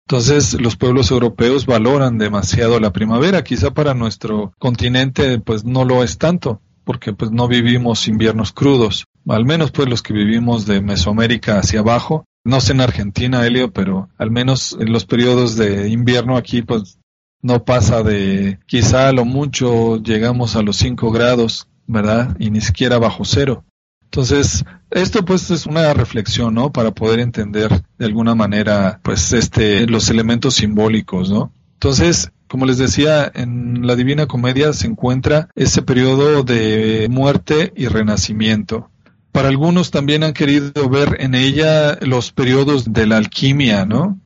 Entonces 0.09 0.61
los 0.61 0.75
pueblos 0.75 1.13
europeos 1.13 1.67
valoran 1.67 2.19
demasiado 2.19 2.81
la 2.81 2.93
primavera, 2.93 3.45
quizá 3.45 3.71
para 3.71 3.95
nuestro 3.95 4.53
continente 4.59 5.39
pues 5.39 5.65
no 5.65 5.85
lo 5.85 6.03
es 6.03 6.19
tanto, 6.19 6.61
porque 6.85 7.13
pues 7.13 7.31
no 7.31 7.49
vivimos 7.49 8.09
inviernos 8.09 8.53
crudos, 8.53 9.05
al 9.29 9.45
menos 9.45 9.71
pues 9.71 9.89
los 9.89 10.03
que 10.03 10.13
vivimos 10.13 10.67
de 10.67 10.81
Mesoamérica 10.81 11.59
hacia 11.59 11.81
abajo, 11.81 12.25
no 12.45 12.61
sé 12.61 12.73
en 12.73 12.81
Argentina, 12.81 13.47
Helio, 13.47 13.73
pero 13.73 14.09
al 14.19 14.31
menos 14.31 14.77
en 14.79 14.93
los 14.93 15.05
periodos 15.05 15.57
de 15.57 15.89
invierno 15.89 16.37
aquí, 16.37 16.63
pues 16.63 16.99
no 17.41 17.65
pasa 17.65 18.03
de 18.03 18.59
quizá 18.67 19.09
a 19.09 19.13
lo 19.13 19.25
mucho 19.25 19.97
llegamos 20.03 20.57
a 20.57 20.63
los 20.63 20.77
5 20.77 21.11
grados, 21.11 21.69
¿verdad? 21.87 22.37
Y 22.39 22.51
ni 22.51 22.61
siquiera 22.61 22.99
bajo 22.99 23.25
cero. 23.25 23.65
Entonces, 24.05 24.65
esto 24.91 25.25
pues 25.25 25.51
es 25.51 25.67
una 25.67 25.95
reflexión, 25.95 26.55
¿no? 26.55 26.71
Para 26.71 26.91
poder 26.91 27.21
entender 27.21 27.83
de 27.99 28.05
alguna 28.05 28.35
manera, 28.35 29.01
pues 29.03 29.33
este, 29.33 29.87
los 29.87 30.11
elementos 30.11 30.55
simbólicos, 30.55 31.31
¿no? 31.31 31.53
Entonces, 31.75 32.31
como 32.53 32.67
les 32.67 32.77
decía, 32.77 33.33
en 33.35 33.87
la 33.87 33.97
Divina 33.97 34.27
Comedia 34.27 34.75
se 34.75 34.87
encuentra 34.87 35.49
ese 35.55 35.81
periodo 35.81 36.43
de 36.43 37.09
muerte 37.11 37.73
y 37.75 37.87
renacimiento. 37.87 38.91
Para 39.33 39.49
algunos 39.49 39.91
también 39.91 40.23
han 40.23 40.35
querido 40.35 40.91
ver 40.91 41.17
en 41.21 41.35
ella 41.35 41.97
los 42.03 42.31
periodos 42.31 42.93
de 42.93 43.07
la 43.07 43.17
alquimia, 43.17 43.87
¿no? 43.87 44.21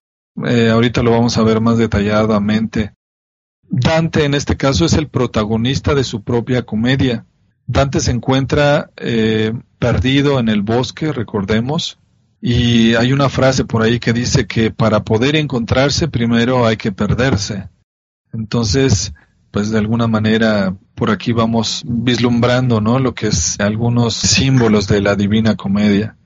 Eh, 0.45 0.71
ahorita 0.71 1.05
lo 1.05 1.13
vamos 1.13 1.39
a 1.39 1.45
ver 1.45 1.61
más 1.61 1.79
detalladamente. 1.79 2.95
Dante 3.63 4.25
en 4.25 4.35
este 4.35 4.57
caso 4.57 4.87
es 4.87 4.95
el 4.95 5.07
protagonista 5.07 5.95
de 5.95 6.03
su 6.03 6.25
propia 6.25 6.63
comedia. 6.63 7.27
Dante 7.69 8.01
se 8.01 8.11
encuentra 8.11 8.91
eh, 8.97 9.53
perdido 9.79 10.41
en 10.41 10.49
el 10.49 10.63
bosque, 10.63 11.13
recordemos, 11.13 12.01
y 12.41 12.97
hay 12.97 13.13
una 13.13 13.29
frase 13.29 13.65
por 13.65 13.85
ahí 13.85 14.01
que 14.01 14.13
dice 14.13 14.49
que 14.49 14.73
para 14.73 15.05
poder 15.05 15.37
encontrarse 15.37 16.09
primero 16.09 16.67
hay 16.67 16.77
que 16.77 16.91
perderse. 16.91 17.69
Entonces, 18.33 19.15
pues 19.51 19.71
de 19.71 19.79
alguna 19.79 20.07
manera 20.07 20.77
por 20.95 21.11
aquí 21.11 21.33
vamos 21.33 21.83
vislumbrando, 21.87 22.81
¿no? 22.81 22.99
Lo 22.99 23.15
que 23.15 23.29
es 23.29 23.59
algunos 23.61 24.15
símbolos 24.15 24.89
de 24.89 25.03
la 25.03 25.15
Divina 25.15 25.57
Comedia. 25.57 26.17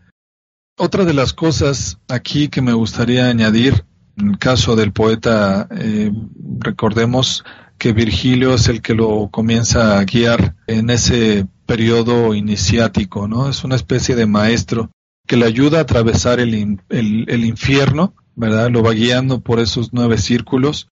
Otra 0.79 1.05
de 1.05 1.13
las 1.13 1.33
cosas 1.33 1.99
aquí 2.09 2.49
que 2.49 2.63
me 2.63 2.73
gustaría 2.73 3.29
añadir 3.29 3.85
En 4.17 4.31
el 4.31 4.39
caso 4.39 4.77
del 4.77 4.93
poeta, 4.93 5.69
eh, 5.71 6.13
recordemos 6.59 7.45
que 7.79 7.93
Virgilio 7.93 8.55
es 8.55 8.69
el 8.69 8.83
que 8.83 8.95
lo 8.95 9.29
comienza 9.31 9.99
a 9.99 10.05
guiar 10.05 10.57
en 10.67 10.91
ese 10.91 11.47
periodo 11.65 12.35
iniciático, 12.35 13.27
¿no? 13.27 13.49
Es 13.49 13.65
una 13.65 13.77
especie 13.77 14.15
de 14.17 14.27
maestro 14.27 14.91
que 15.27 15.37
le 15.37 15.47
ayuda 15.47 15.79
a 15.79 15.83
atravesar 15.83 16.41
el, 16.41 16.81
el, 16.89 17.45
infierno, 17.45 18.15
¿verdad? 18.35 18.69
Lo 18.69 18.83
va 18.83 18.93
guiando 18.93 19.41
por 19.41 19.61
esos 19.61 19.93
nueve 19.93 20.19
círculos, 20.19 20.89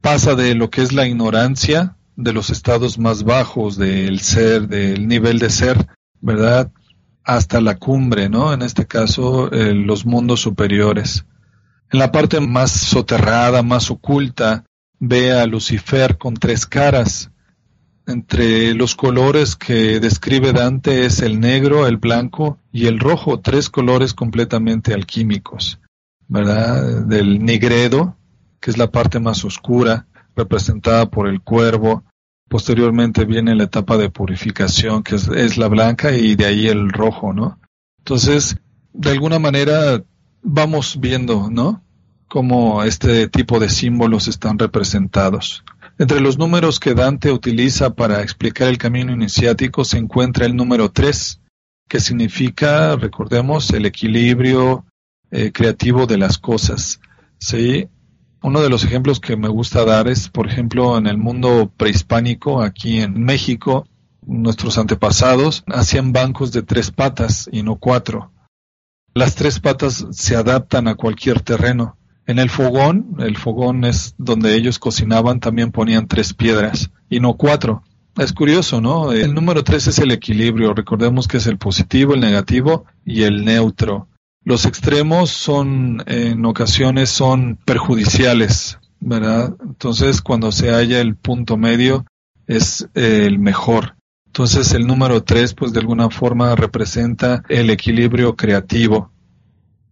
pasa 0.00 0.34
de 0.34 0.54
lo 0.54 0.70
que 0.70 0.82
es 0.82 0.92
la 0.92 1.06
ignorancia, 1.06 1.96
de 2.16 2.32
los 2.32 2.50
estados 2.50 2.98
más 2.98 3.24
bajos 3.24 3.76
del 3.76 4.20
ser, 4.20 4.68
del 4.68 5.06
nivel 5.06 5.38
de 5.38 5.50
ser, 5.50 5.86
¿verdad? 6.20 6.70
Hasta 7.24 7.60
la 7.60 7.76
cumbre, 7.76 8.28
¿no? 8.28 8.52
En 8.52 8.62
este 8.62 8.86
caso, 8.86 9.52
eh, 9.52 9.74
los 9.74 10.06
mundos 10.06 10.40
superiores. 10.40 11.26
En 11.90 11.98
la 11.98 12.10
parte 12.10 12.40
más 12.40 12.72
soterrada, 12.72 13.62
más 13.62 13.90
oculta, 13.90 14.64
ve 14.98 15.32
a 15.32 15.46
Lucifer 15.46 16.18
con 16.18 16.34
tres 16.34 16.66
caras. 16.66 17.30
Entre 18.06 18.72
los 18.74 18.94
colores 18.94 19.56
que 19.56 19.98
describe 20.00 20.52
Dante 20.52 21.06
es 21.06 21.20
el 21.22 21.40
negro, 21.40 21.86
el 21.86 21.96
blanco 21.96 22.58
y 22.72 22.86
el 22.86 23.00
rojo, 23.00 23.40
tres 23.40 23.68
colores 23.68 24.14
completamente 24.14 24.94
alquímicos, 24.94 25.80
¿verdad? 26.28 27.04
Del 27.06 27.44
negredo, 27.44 28.16
que 28.66 28.72
es 28.72 28.78
la 28.78 28.90
parte 28.90 29.20
más 29.20 29.44
oscura, 29.44 30.08
representada 30.34 31.08
por 31.08 31.28
el 31.28 31.40
cuervo. 31.40 32.02
Posteriormente 32.48 33.24
viene 33.24 33.54
la 33.54 33.62
etapa 33.62 33.96
de 33.96 34.10
purificación, 34.10 35.04
que 35.04 35.14
es, 35.14 35.56
la 35.56 35.68
blanca, 35.68 36.10
y 36.10 36.34
de 36.34 36.46
ahí 36.46 36.66
el 36.66 36.90
rojo, 36.90 37.32
¿no? 37.32 37.60
Entonces, 37.98 38.56
de 38.92 39.10
alguna 39.12 39.38
manera 39.38 40.02
vamos 40.42 40.98
viendo, 40.98 41.48
¿no? 41.48 41.84
Cómo 42.26 42.82
este 42.82 43.28
tipo 43.28 43.60
de 43.60 43.68
símbolos 43.68 44.26
están 44.26 44.58
representados. 44.58 45.62
Entre 45.96 46.20
los 46.20 46.36
números 46.36 46.80
que 46.80 46.94
Dante 46.94 47.30
utiliza 47.30 47.94
para 47.94 48.20
explicar 48.20 48.66
el 48.66 48.78
camino 48.78 49.12
iniciático 49.12 49.84
se 49.84 49.98
encuentra 49.98 50.44
el 50.44 50.56
número 50.56 50.90
3, 50.90 51.40
que 51.88 52.00
significa, 52.00 52.96
recordemos, 52.96 53.70
el 53.70 53.86
equilibrio 53.86 54.86
eh, 55.30 55.52
creativo 55.52 56.06
de 56.06 56.18
las 56.18 56.36
cosas. 56.36 56.98
¿sí? 57.38 57.88
Uno 58.46 58.60
de 58.60 58.70
los 58.70 58.84
ejemplos 58.84 59.18
que 59.18 59.36
me 59.36 59.48
gusta 59.48 59.84
dar 59.84 60.06
es, 60.06 60.28
por 60.28 60.46
ejemplo, 60.46 60.96
en 60.96 61.08
el 61.08 61.18
mundo 61.18 61.72
prehispánico, 61.76 62.62
aquí 62.62 63.00
en 63.00 63.20
México, 63.24 63.88
nuestros 64.24 64.78
antepasados 64.78 65.64
hacían 65.66 66.12
bancos 66.12 66.52
de 66.52 66.62
tres 66.62 66.92
patas 66.92 67.48
y 67.50 67.64
no 67.64 67.74
cuatro. 67.74 68.30
Las 69.14 69.34
tres 69.34 69.58
patas 69.58 70.06
se 70.12 70.36
adaptan 70.36 70.86
a 70.86 70.94
cualquier 70.94 71.40
terreno. 71.40 71.96
En 72.24 72.38
el 72.38 72.48
fogón, 72.48 73.16
el 73.18 73.36
fogón 73.36 73.84
es 73.84 74.14
donde 74.16 74.54
ellos 74.54 74.78
cocinaban, 74.78 75.40
también 75.40 75.72
ponían 75.72 76.06
tres 76.06 76.32
piedras 76.32 76.92
y 77.10 77.18
no 77.18 77.34
cuatro. 77.34 77.82
Es 78.16 78.32
curioso, 78.32 78.80
¿no? 78.80 79.10
El 79.10 79.34
número 79.34 79.64
tres 79.64 79.88
es 79.88 79.98
el 79.98 80.12
equilibrio. 80.12 80.72
Recordemos 80.72 81.26
que 81.26 81.38
es 81.38 81.48
el 81.48 81.58
positivo, 81.58 82.14
el 82.14 82.20
negativo 82.20 82.84
y 83.04 83.24
el 83.24 83.44
neutro. 83.44 84.06
Los 84.46 84.64
extremos 84.64 85.30
son, 85.30 86.04
en 86.06 86.46
ocasiones, 86.46 87.10
son 87.10 87.58
perjudiciales, 87.64 88.78
¿verdad? 89.00 89.56
Entonces, 89.60 90.22
cuando 90.22 90.52
se 90.52 90.70
halla 90.70 91.00
el 91.00 91.16
punto 91.16 91.56
medio, 91.56 92.06
es 92.46 92.88
el 92.94 93.40
mejor. 93.40 93.96
Entonces 94.26 94.72
el 94.72 94.86
número 94.86 95.24
3 95.24 95.52
pues 95.54 95.72
de 95.72 95.80
alguna 95.80 96.10
forma 96.10 96.54
representa 96.54 97.42
el 97.48 97.70
equilibrio 97.70 98.36
creativo. 98.36 99.10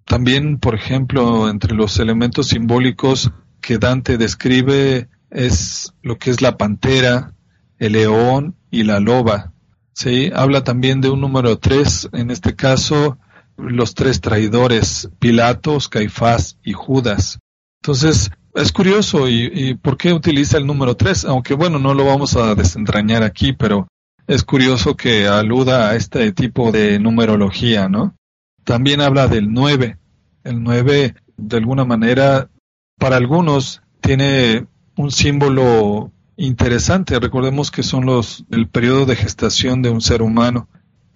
También, 0.05 0.59
por 0.59 0.76
ejemplo, 0.76 1.50
entre 1.50 1.74
los 1.74 1.98
elementos 1.98 2.46
simbólicos 2.46 3.32
que 3.61 3.78
Dante 3.78 4.18
describe 4.18 5.09
es 5.30 5.92
lo 6.00 6.16
que 6.16 6.30
es 6.30 6.42
la 6.42 6.57
pantera, 6.57 7.34
el 7.78 7.94
león 7.94 8.55
y 8.70 8.84
la 8.84 9.00
loba. 9.00 9.52
¿sí? 9.94 10.30
Habla 10.32 10.62
también 10.62 11.00
de 11.00 11.11
un 11.11 11.20
número 11.20 11.59
3, 11.59 12.11
en 12.12 12.30
este 12.30 12.55
caso 12.55 13.18
los 13.57 13.94
tres 13.94 14.20
traidores, 14.20 15.09
Pilatos, 15.18 15.88
Caifás 15.88 16.59
y 16.64 16.72
Judas. 16.72 17.38
Entonces, 17.82 18.30
es 18.55 18.72
curioso 18.72 19.28
y, 19.28 19.74
por 19.74 19.96
qué 19.96 20.12
utiliza 20.12 20.59
el 20.59 20.66
número 20.66 20.96
3, 20.96 21.24
aunque 21.24 21.55
bueno, 21.55 21.78
no 21.78 21.92
lo 21.92 22.05
vamos 22.05 22.36
a 22.36 22.55
desentrañar 22.55 23.22
aquí, 23.22 23.52
pero 23.52 23.88
es 24.26 24.44
curioso 24.44 24.96
que 24.96 25.26
aluda 25.26 25.90
a 25.90 25.96
este 25.96 26.32
tipo 26.32 26.70
de 26.70 26.98
numerología, 26.98 27.88
¿no? 27.88 28.14
También 28.64 29.00
habla 29.00 29.28
del 29.28 29.52
9. 29.52 29.98
El 30.44 30.62
9, 30.62 31.14
de 31.36 31.57
alguna 31.57 31.84
manera, 31.84 32.48
para 32.98 33.16
algunos 33.16 33.82
tiene 34.00 34.66
un 34.96 35.11
símbolo 35.11 36.12
interesante. 36.36 37.18
Recordemos 37.18 37.70
que 37.70 37.82
son 37.82 38.07
los 38.07 38.44
el 38.50 38.68
periodo 38.68 39.05
de 39.05 39.16
gestación 39.16 39.82
de 39.82 39.90
un 39.90 40.00
ser 40.00 40.22
humano. 40.22 40.68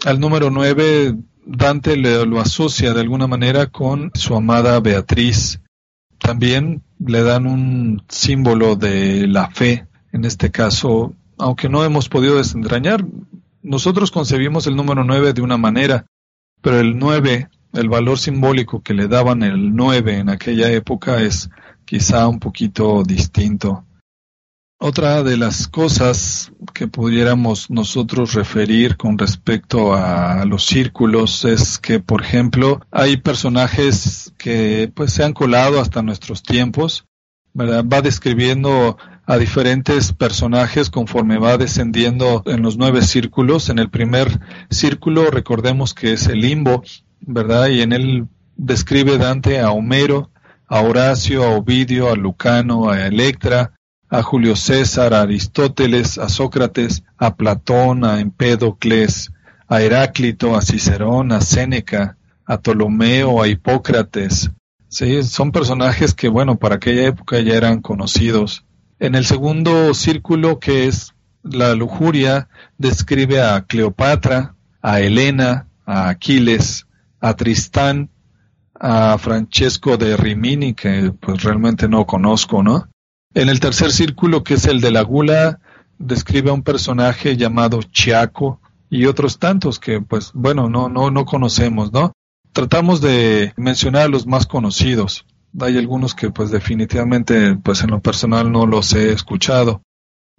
Al 0.04 0.20
número 0.20 0.50
9 0.50 1.14
Dante 1.48 1.96
le, 1.96 2.24
lo 2.26 2.40
asocia 2.40 2.94
de 2.94 3.00
alguna 3.00 3.26
manera 3.26 3.66
con 3.66 4.10
su 4.14 4.36
amada 4.36 4.78
Beatriz. 4.80 5.60
También 6.18 6.82
le 6.98 7.22
dan 7.22 7.46
un 7.46 8.02
símbolo 8.08 8.76
de 8.76 9.26
la 9.26 9.50
fe, 9.50 9.86
en 10.12 10.24
este 10.24 10.50
caso 10.50 11.14
aunque 11.38 11.68
no 11.68 11.84
hemos 11.84 12.08
podido 12.08 12.36
desentrañar, 12.36 13.06
nosotros 13.62 14.10
concebimos 14.10 14.66
el 14.66 14.76
número 14.76 15.04
9 15.04 15.32
de 15.32 15.42
una 15.42 15.56
manera, 15.56 16.06
pero 16.60 16.80
el 16.80 16.98
9, 16.98 17.48
el 17.74 17.88
valor 17.88 18.18
simbólico 18.18 18.82
que 18.82 18.94
le 18.94 19.08
daban 19.08 19.42
el 19.42 19.74
9 19.74 20.18
en 20.18 20.28
aquella 20.30 20.70
época 20.70 21.22
es 21.22 21.48
quizá 21.84 22.28
un 22.28 22.40
poquito 22.40 23.02
distinto. 23.04 23.84
Otra 24.80 25.24
de 25.24 25.36
las 25.36 25.66
cosas 25.66 26.52
que 26.72 26.86
pudiéramos 26.86 27.68
nosotros 27.68 28.34
referir 28.34 28.96
con 28.96 29.18
respecto 29.18 29.92
a 29.92 30.44
los 30.44 30.66
círculos 30.66 31.44
es 31.44 31.80
que, 31.80 31.98
por 31.98 32.22
ejemplo, 32.22 32.80
hay 32.92 33.16
personajes 33.16 34.32
que 34.38 34.88
pues 34.94 35.12
se 35.12 35.24
han 35.24 35.32
colado 35.32 35.80
hasta 35.80 36.02
nuestros 36.02 36.44
tiempos, 36.44 37.06
¿verdad? 37.54 37.84
Va 37.92 38.02
describiendo 38.02 38.96
a 39.26 39.36
diferentes 39.36 40.12
personajes 40.12 40.90
conforme 40.90 41.38
va 41.38 41.58
descendiendo 41.58 42.44
en 42.46 42.62
los 42.62 42.76
nueve 42.76 43.02
círculos. 43.02 43.70
En 43.70 43.80
el 43.80 43.90
primer 43.90 44.38
círculo 44.70 45.32
recordemos 45.32 45.92
que 45.92 46.12
es 46.12 46.28
el 46.28 46.40
limbo, 46.40 46.84
¿verdad? 47.20 47.66
Y 47.66 47.82
en 47.82 47.92
él 47.92 48.28
describe 48.56 49.18
Dante 49.18 49.58
a 49.58 49.72
Homero, 49.72 50.30
a 50.68 50.82
Horacio, 50.82 51.42
a 51.42 51.56
Ovidio, 51.56 52.12
a 52.12 52.14
Lucano, 52.14 52.90
a 52.90 53.08
Electra, 53.08 53.72
a 54.10 54.22
Julio 54.22 54.56
César, 54.56 55.14
a 55.14 55.22
Aristóteles, 55.22 56.18
a 56.18 56.28
Sócrates, 56.28 57.04
a 57.16 57.36
Platón, 57.36 58.04
a 58.04 58.20
Empédocles, 58.20 59.32
a 59.68 59.82
Heráclito, 59.82 60.56
a 60.56 60.62
Cicerón, 60.62 61.32
a 61.32 61.40
Séneca, 61.40 62.16
a 62.46 62.58
Ptolomeo, 62.58 63.42
a 63.42 63.48
Hipócrates. 63.48 64.50
Sí, 64.88 65.22
son 65.22 65.52
personajes 65.52 66.14
que, 66.14 66.28
bueno, 66.28 66.56
para 66.56 66.76
aquella 66.76 67.06
época 67.06 67.40
ya 67.40 67.54
eran 67.54 67.82
conocidos. 67.82 68.64
En 68.98 69.14
el 69.14 69.26
segundo 69.26 69.92
círculo, 69.92 70.58
que 70.58 70.86
es 70.86 71.14
la 71.42 71.74
lujuria, 71.74 72.48
describe 72.78 73.42
a 73.42 73.60
Cleopatra, 73.62 74.54
a 74.80 75.00
Helena, 75.00 75.68
a 75.84 76.08
Aquiles, 76.08 76.86
a 77.20 77.34
Tristán, 77.34 78.10
a 78.74 79.18
Francesco 79.18 79.96
de 79.98 80.16
Rimini, 80.16 80.72
que 80.72 81.12
pues 81.20 81.42
realmente 81.42 81.88
no 81.88 82.06
conozco, 82.06 82.62
¿no? 82.62 82.88
En 83.34 83.48
el 83.48 83.60
tercer 83.60 83.92
círculo, 83.92 84.42
que 84.42 84.54
es 84.54 84.66
el 84.66 84.80
de 84.80 84.90
la 84.90 85.02
gula, 85.02 85.60
describe 85.98 86.50
a 86.50 86.54
un 86.54 86.62
personaje 86.62 87.36
llamado 87.36 87.82
Chiaco 87.82 88.60
y 88.90 89.06
otros 89.06 89.38
tantos 89.38 89.78
que 89.78 90.00
pues 90.00 90.30
bueno, 90.34 90.68
no, 90.68 90.88
no, 90.88 91.10
no 91.10 91.24
conocemos, 91.24 91.92
¿no? 91.92 92.12
Tratamos 92.52 93.00
de 93.00 93.52
mencionar 93.56 94.02
a 94.02 94.08
los 94.08 94.26
más 94.26 94.46
conocidos 94.46 95.26
hay 95.60 95.78
algunos 95.78 96.14
que 96.14 96.30
pues 96.30 96.50
definitivamente 96.50 97.56
pues 97.56 97.82
en 97.82 97.90
lo 97.90 98.00
personal 98.00 98.50
no 98.50 98.66
los 98.66 98.92
he 98.94 99.12
escuchado. 99.12 99.82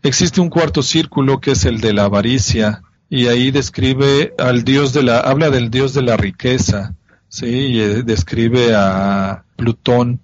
Existe 0.01 0.39
un 0.39 0.49
cuarto 0.49 0.81
círculo 0.81 1.39
que 1.39 1.51
es 1.51 1.65
el 1.65 1.81
de 1.81 1.93
la 1.93 2.05
avaricia 2.05 2.83
y 3.09 3.27
ahí 3.27 3.51
describe 3.51 4.33
al 4.37 4.63
dios 4.63 4.93
de 4.93 5.03
la 5.03 5.19
habla 5.19 5.49
del 5.49 5.69
dios 5.69 5.93
de 5.93 6.03
la 6.03 6.15
riqueza, 6.15 6.95
sí, 7.27 7.47
y 7.47 7.79
eh, 7.81 8.03
describe 8.03 8.75
a 8.75 9.45
Plutón. 9.55 10.21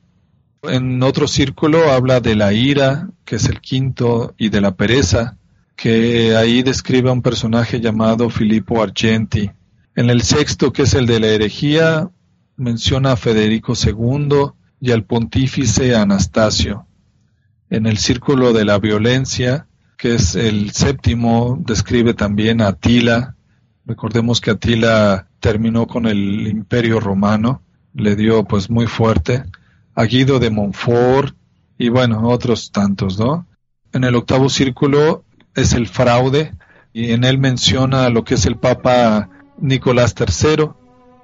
En 0.70 1.02
otro 1.04 1.28
círculo 1.28 1.92
habla 1.92 2.20
de 2.20 2.36
la 2.36 2.54
ira, 2.54 3.10
que 3.24 3.38
es 3.38 3.48
el 3.48 3.62
quinto, 3.62 4.34
y 4.38 4.50
de 4.50 4.62
la 4.62 4.76
pereza, 4.76 5.38
que 5.76 6.36
ahí 6.36 6.64
describe 6.64 7.10
a 7.10 7.14
un 7.14 7.22
personaje 7.22 7.80
llamado 7.80 8.30
Filippo 8.30 8.82
Argenti. 8.82 9.52
En 9.96 10.10
el 10.10 10.22
sexto, 10.22 10.72
que 10.72 10.84
es 10.84 10.94
el 10.94 11.06
de 11.06 11.20
la 11.20 11.28
herejía, 11.28 12.10
menciona 12.58 13.14
a 13.14 13.18
Federico 13.18 13.74
II, 13.74 14.54
y 14.80 14.92
al 14.92 15.04
pontífice 15.04 15.96
Anastasio. 15.96 16.86
En 17.70 17.88
el 17.88 17.98
círculo 17.98 18.54
de 18.54 18.66
la 18.66 18.78
violencia, 18.78 19.68
que 19.98 20.16
es 20.16 20.36
el 20.36 20.72
séptimo, 20.72 21.58
describe 21.66 22.14
también 22.14 22.62
a 22.62 22.68
Atila. 22.68 23.36
Recordemos 23.86 24.42
que 24.42 24.52
Atila 24.52 25.28
terminó 25.40 25.88
con 25.88 26.06
el 26.06 26.48
imperio 26.48 27.00
romano, 27.00 27.62
le 27.94 28.16
dio 28.16 28.44
pues 28.44 28.70
muy 28.70 28.88
fuerte. 28.88 29.44
A 29.96 30.04
Guido 30.04 30.40
de 30.40 30.50
Montfort 30.50 31.36
y 31.78 31.90
bueno, 31.90 32.30
otros 32.30 32.72
tantos, 32.72 33.18
¿no? 33.18 33.48
En 33.94 34.04
el 34.04 34.16
octavo 34.16 34.50
círculo 34.50 35.24
es 35.56 35.74
el 35.74 35.88
fraude 35.88 36.54
y 36.94 37.12
en 37.12 37.24
él 37.24 37.38
menciona 37.38 38.10
lo 38.10 38.24
que 38.24 38.36
es 38.36 38.46
el 38.46 38.58
Papa 38.58 39.30
Nicolás 39.58 40.16
III 40.18 40.70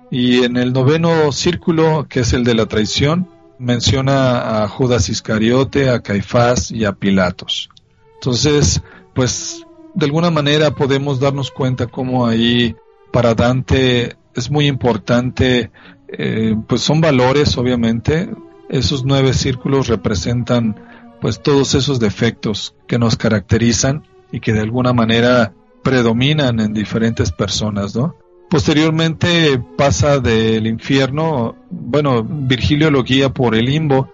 y 0.10 0.44
en 0.44 0.58
el 0.58 0.74
noveno 0.74 1.32
círculo, 1.32 2.08
que 2.10 2.22
es 2.22 2.34
el 2.34 2.44
de 2.44 2.56
la 2.56 2.66
traición, 2.66 3.30
menciona 3.60 4.64
a 4.64 4.68
Judas 4.68 5.08
Iscariote, 5.10 5.90
a 5.90 6.02
Caifás 6.02 6.72
y 6.72 6.84
a 6.86 6.94
Pilatos. 6.94 7.70
Entonces, 8.16 8.82
pues 9.14 9.66
de 9.94 10.06
alguna 10.06 10.32
manera 10.32 10.72
podemos 10.72 11.20
darnos 11.20 11.52
cuenta 11.52 11.88
cómo 11.88 12.26
ahí 12.26 12.76
para 13.12 13.36
Dante 13.36 14.16
es 14.34 14.50
muy 14.50 14.68
importante, 14.68 15.72
eh, 16.08 16.56
pues 16.68 16.82
son 16.82 17.02
valores 17.02 17.58
obviamente, 17.58 18.30
esos 18.72 19.04
nueve 19.04 19.34
círculos 19.34 19.88
representan 19.88 20.76
pues 21.20 21.42
todos 21.42 21.76
esos 21.76 22.00
defectos 22.00 22.74
que 22.88 22.98
nos 22.98 23.16
caracterizan 23.16 24.08
y 24.32 24.40
que 24.40 24.54
de 24.54 24.62
alguna 24.62 24.94
manera 24.94 25.54
predominan 25.84 26.60
en 26.60 26.74
diferentes 26.74 27.32
personas, 27.32 27.96
¿no? 27.96 28.16
Posteriormente 28.50 29.62
pasa 29.78 30.20
del 30.20 30.68
infierno, 30.68 31.56
bueno, 31.70 32.24
Virgilio 32.24 32.92
lo 32.92 33.04
guía 33.04 33.30
por 33.30 33.56
el 33.56 33.66
limbo 33.66 34.10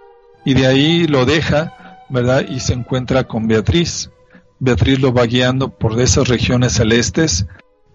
y 0.45 0.53
de 0.53 0.67
ahí 0.67 1.07
lo 1.07 1.25
deja, 1.25 2.03
¿verdad? 2.09 2.45
Y 2.47 2.59
se 2.59 2.73
encuentra 2.73 3.23
con 3.23 3.47
Beatriz. 3.47 4.11
Beatriz 4.59 4.99
lo 4.99 5.13
va 5.13 5.25
guiando 5.25 5.69
por 5.69 5.99
esas 5.99 6.27
regiones 6.27 6.73
celestes, 6.73 7.47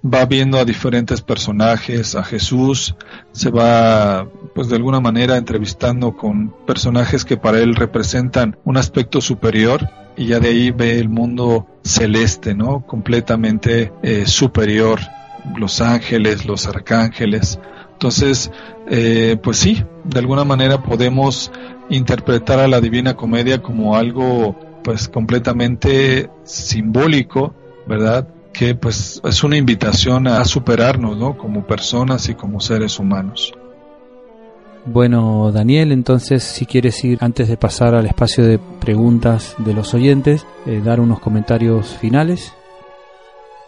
va 0.05 0.25
viendo 0.27 0.59
a 0.59 0.65
diferentes 0.65 1.21
personajes, 1.21 2.17
a 2.17 2.25
Jesús, 2.25 2.97
se 3.33 3.51
va, 3.51 4.29
pues 4.55 4.69
de 4.69 4.77
alguna 4.77 5.01
manera, 5.01 5.37
entrevistando 5.37 6.17
con 6.17 6.53
personajes 6.67 7.25
que 7.25 7.37
para 7.37 7.59
él 7.59 7.75
representan 7.77 8.57
un 8.65 8.77
aspecto 8.77 9.21
superior 9.21 9.89
y 10.17 10.27
ya 10.27 10.41
de 10.41 10.49
ahí 10.49 10.71
ve 10.71 10.99
el 10.99 11.09
mundo 11.09 11.67
celeste, 11.85 12.55
¿no? 12.55 12.85
Completamente 12.87 13.93
eh, 14.03 14.27
superior, 14.27 15.01
los 15.57 15.81
ángeles, 15.81 16.47
los 16.47 16.67
arcángeles. 16.67 17.59
Entonces, 17.93 18.51
eh, 18.89 19.37
pues 19.43 19.59
sí, 19.59 19.85
de 20.05 20.19
alguna 20.19 20.45
manera 20.45 20.83
podemos 20.83 21.53
interpretar 21.89 22.59
a 22.59 22.69
la 22.69 22.81
Divina 22.81 23.15
Comedia 23.15 23.63
como 23.63 23.97
algo 23.97 24.59
pues 24.83 25.09
completamente 25.09 26.29
simbólico, 26.43 27.55
¿verdad? 27.87 28.27
Que 28.53 28.75
pues 28.75 29.21
es 29.25 29.45
una 29.45 29.57
invitación 29.57 30.27
a 30.27 30.45
superarnos, 30.45 31.17
¿no? 31.17 31.37
Como 31.39 31.67
personas 31.67 32.29
y 32.29 32.35
como 32.35 32.61
seres 32.61 32.99
humanos. 32.99 33.53
Bueno, 34.85 35.53
Daniel, 35.53 35.93
entonces 35.93 36.43
si 36.43 36.67
quieres 36.67 37.05
ir 37.05 37.19
antes 37.21 37.49
de 37.49 37.57
pasar 37.57 37.95
al 37.95 38.07
espacio 38.07 38.45
de 38.45 38.59
preguntas 38.59 39.55
de 39.59 39.75
los 39.75 39.95
oyentes, 39.95 40.45
eh, 40.67 40.81
dar 40.85 40.99
unos 41.01 41.21
comentarios 41.21 41.97
finales. 41.99 42.53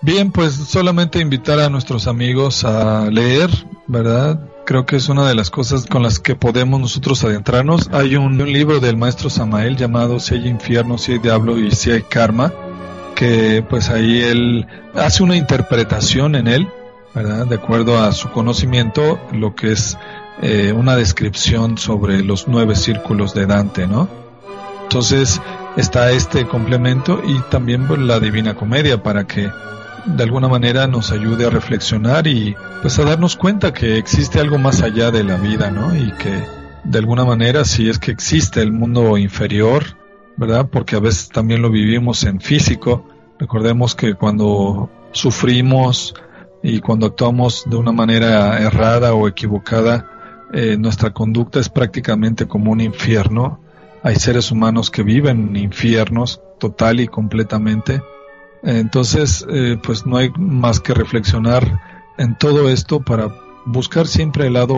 Bien, 0.00 0.32
pues 0.32 0.54
solamente 0.54 1.20
invitar 1.20 1.60
a 1.60 1.70
nuestros 1.70 2.08
amigos 2.08 2.64
a 2.64 3.08
leer, 3.10 3.48
¿verdad? 3.86 4.38
Creo 4.66 4.84
que 4.84 4.96
es 4.96 5.08
una 5.08 5.26
de 5.26 5.34
las 5.34 5.50
cosas 5.50 5.86
con 5.86 6.02
las 6.02 6.18
que 6.18 6.36
podemos 6.36 6.80
nosotros 6.80 7.24
adentrarnos. 7.24 7.88
Hay 7.92 8.16
un, 8.16 8.36
libro 8.52 8.80
del 8.80 8.96
maestro 8.96 9.30
Samael 9.30 9.76
llamado 9.76 10.20
Si 10.20 10.34
hay 10.34 10.48
infierno, 10.48 10.98
si 10.98 11.12
hay 11.12 11.18
diablo 11.20 11.58
y 11.58 11.70
si 11.70 11.90
hay 11.90 12.02
karma, 12.02 12.52
que 13.14 13.64
pues 13.68 13.90
ahí 13.90 14.22
él 14.22 14.66
hace 14.94 15.22
una 15.22 15.36
interpretación 15.36 16.34
en 16.34 16.48
él, 16.48 16.68
¿verdad? 17.14 17.46
De 17.46 17.56
acuerdo 17.56 17.98
a 17.98 18.12
su 18.12 18.30
conocimiento, 18.30 19.20
lo 19.32 19.54
que 19.54 19.72
es 19.72 19.96
eh, 20.42 20.72
una 20.72 20.96
descripción 20.96 21.78
sobre 21.78 22.22
los 22.22 22.48
nueve 22.48 22.74
círculos 22.74 23.34
de 23.34 23.46
Dante, 23.46 23.86
¿no? 23.86 24.08
Entonces 24.82 25.40
está 25.76 26.10
este 26.10 26.46
complemento 26.46 27.22
y 27.26 27.38
también 27.50 27.86
pues, 27.86 28.00
la 28.00 28.20
Divina 28.20 28.54
Comedia 28.54 29.02
para 29.02 29.26
que 29.26 29.50
de 30.06 30.22
alguna 30.22 30.48
manera 30.48 30.86
nos 30.86 31.10
ayude 31.12 31.46
a 31.46 31.50
reflexionar 31.50 32.26
y 32.26 32.54
pues 32.82 32.98
a 32.98 33.04
darnos 33.04 33.36
cuenta 33.36 33.72
que 33.72 33.96
existe 33.96 34.38
algo 34.38 34.58
más 34.58 34.82
allá 34.82 35.10
de 35.10 35.24
la 35.24 35.36
vida, 35.36 35.70
¿no? 35.70 35.96
Y 35.96 36.12
que 36.12 36.42
de 36.84 36.98
alguna 36.98 37.24
manera 37.24 37.64
si 37.64 37.88
es 37.88 37.98
que 37.98 38.10
existe 38.10 38.60
el 38.60 38.72
mundo 38.72 39.16
inferior, 39.16 39.96
¿verdad? 40.36 40.68
Porque 40.70 40.96
a 40.96 41.00
veces 41.00 41.28
también 41.28 41.62
lo 41.62 41.70
vivimos 41.70 42.24
en 42.24 42.40
físico. 42.40 43.06
Recordemos 43.38 43.94
que 43.94 44.14
cuando 44.14 44.90
sufrimos 45.12 46.14
y 46.62 46.80
cuando 46.80 47.06
actuamos 47.06 47.64
de 47.66 47.76
una 47.76 47.92
manera 47.92 48.58
errada 48.60 49.14
o 49.14 49.28
equivocada, 49.28 50.10
eh, 50.52 50.76
nuestra 50.78 51.10
conducta 51.10 51.60
es 51.60 51.68
prácticamente 51.68 52.46
como 52.46 52.72
un 52.72 52.80
infierno. 52.80 53.60
Hay 54.02 54.16
seres 54.16 54.50
humanos 54.50 54.90
que 54.90 55.02
viven 55.02 55.56
infiernos 55.56 56.40
total 56.58 57.00
y 57.00 57.08
completamente 57.08 58.02
entonces, 58.64 59.46
eh, 59.50 59.78
pues 59.82 60.06
no 60.06 60.16
hay 60.16 60.30
más 60.38 60.80
que 60.80 60.94
reflexionar 60.94 61.80
en 62.16 62.36
todo 62.38 62.70
esto 62.70 63.00
para 63.00 63.28
buscar 63.66 64.06
siempre 64.06 64.46
el 64.46 64.54
lado 64.54 64.76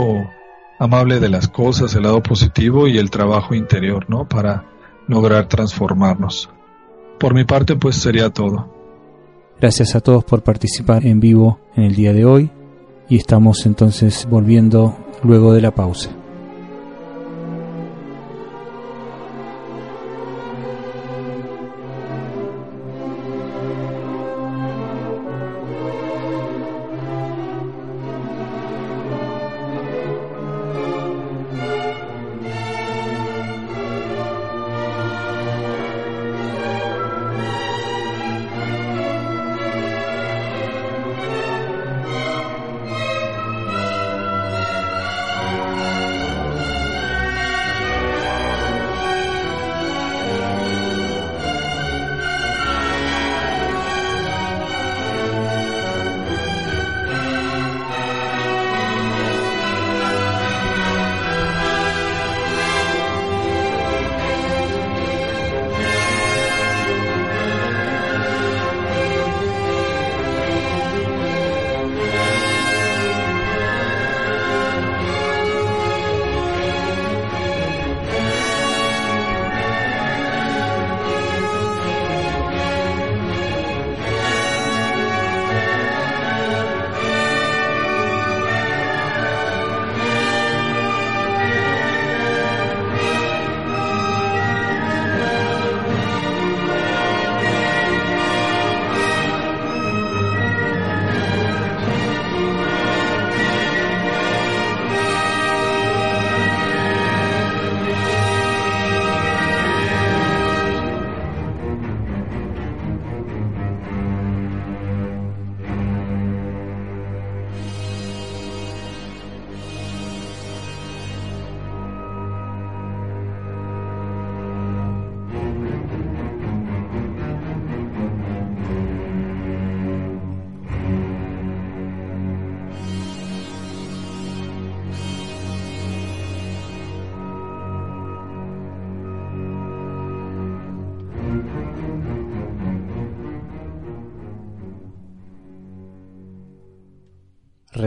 amable 0.81 1.21
de 1.21 1.29
las 1.29 1.49
cosas, 1.49 1.95
el 1.95 2.03
lado 2.03 2.21
positivo 2.23 2.89
y 2.89 2.99
el 2.99 3.11
trabajo 3.11 3.55
interior, 3.55 4.07
¿no? 4.09 4.29
Para 4.29 4.65
lograr 5.09 5.49
transformarnos. 5.49 6.51
Por 7.19 7.35
mi 7.35 7.45
parte, 7.45 7.77
pues 7.77 7.97
sería 7.97 8.31
todo. 8.31 8.69
Gracias 9.61 9.95
a 9.95 10.01
todos 10.01 10.25
por 10.25 10.43
participar 10.43 11.07
en 11.07 11.21
vivo 11.21 11.59
en 11.77 11.85
el 11.85 11.95
día 11.95 12.13
de 12.13 12.25
hoy 12.25 12.51
y 13.09 13.17
estamos 13.17 13.65
entonces 13.65 14.27
volviendo 14.29 14.97
luego 15.23 15.55
de 15.55 15.63
la 15.63 15.75
pausa. 15.75 16.11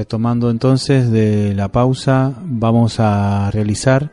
Retomando 0.10 0.50
entonces 0.50 1.12
de 1.12 1.54
la 1.54 1.68
pausa, 1.68 2.34
vamos 2.44 3.00
a 3.00 3.52
realizar 3.52 4.12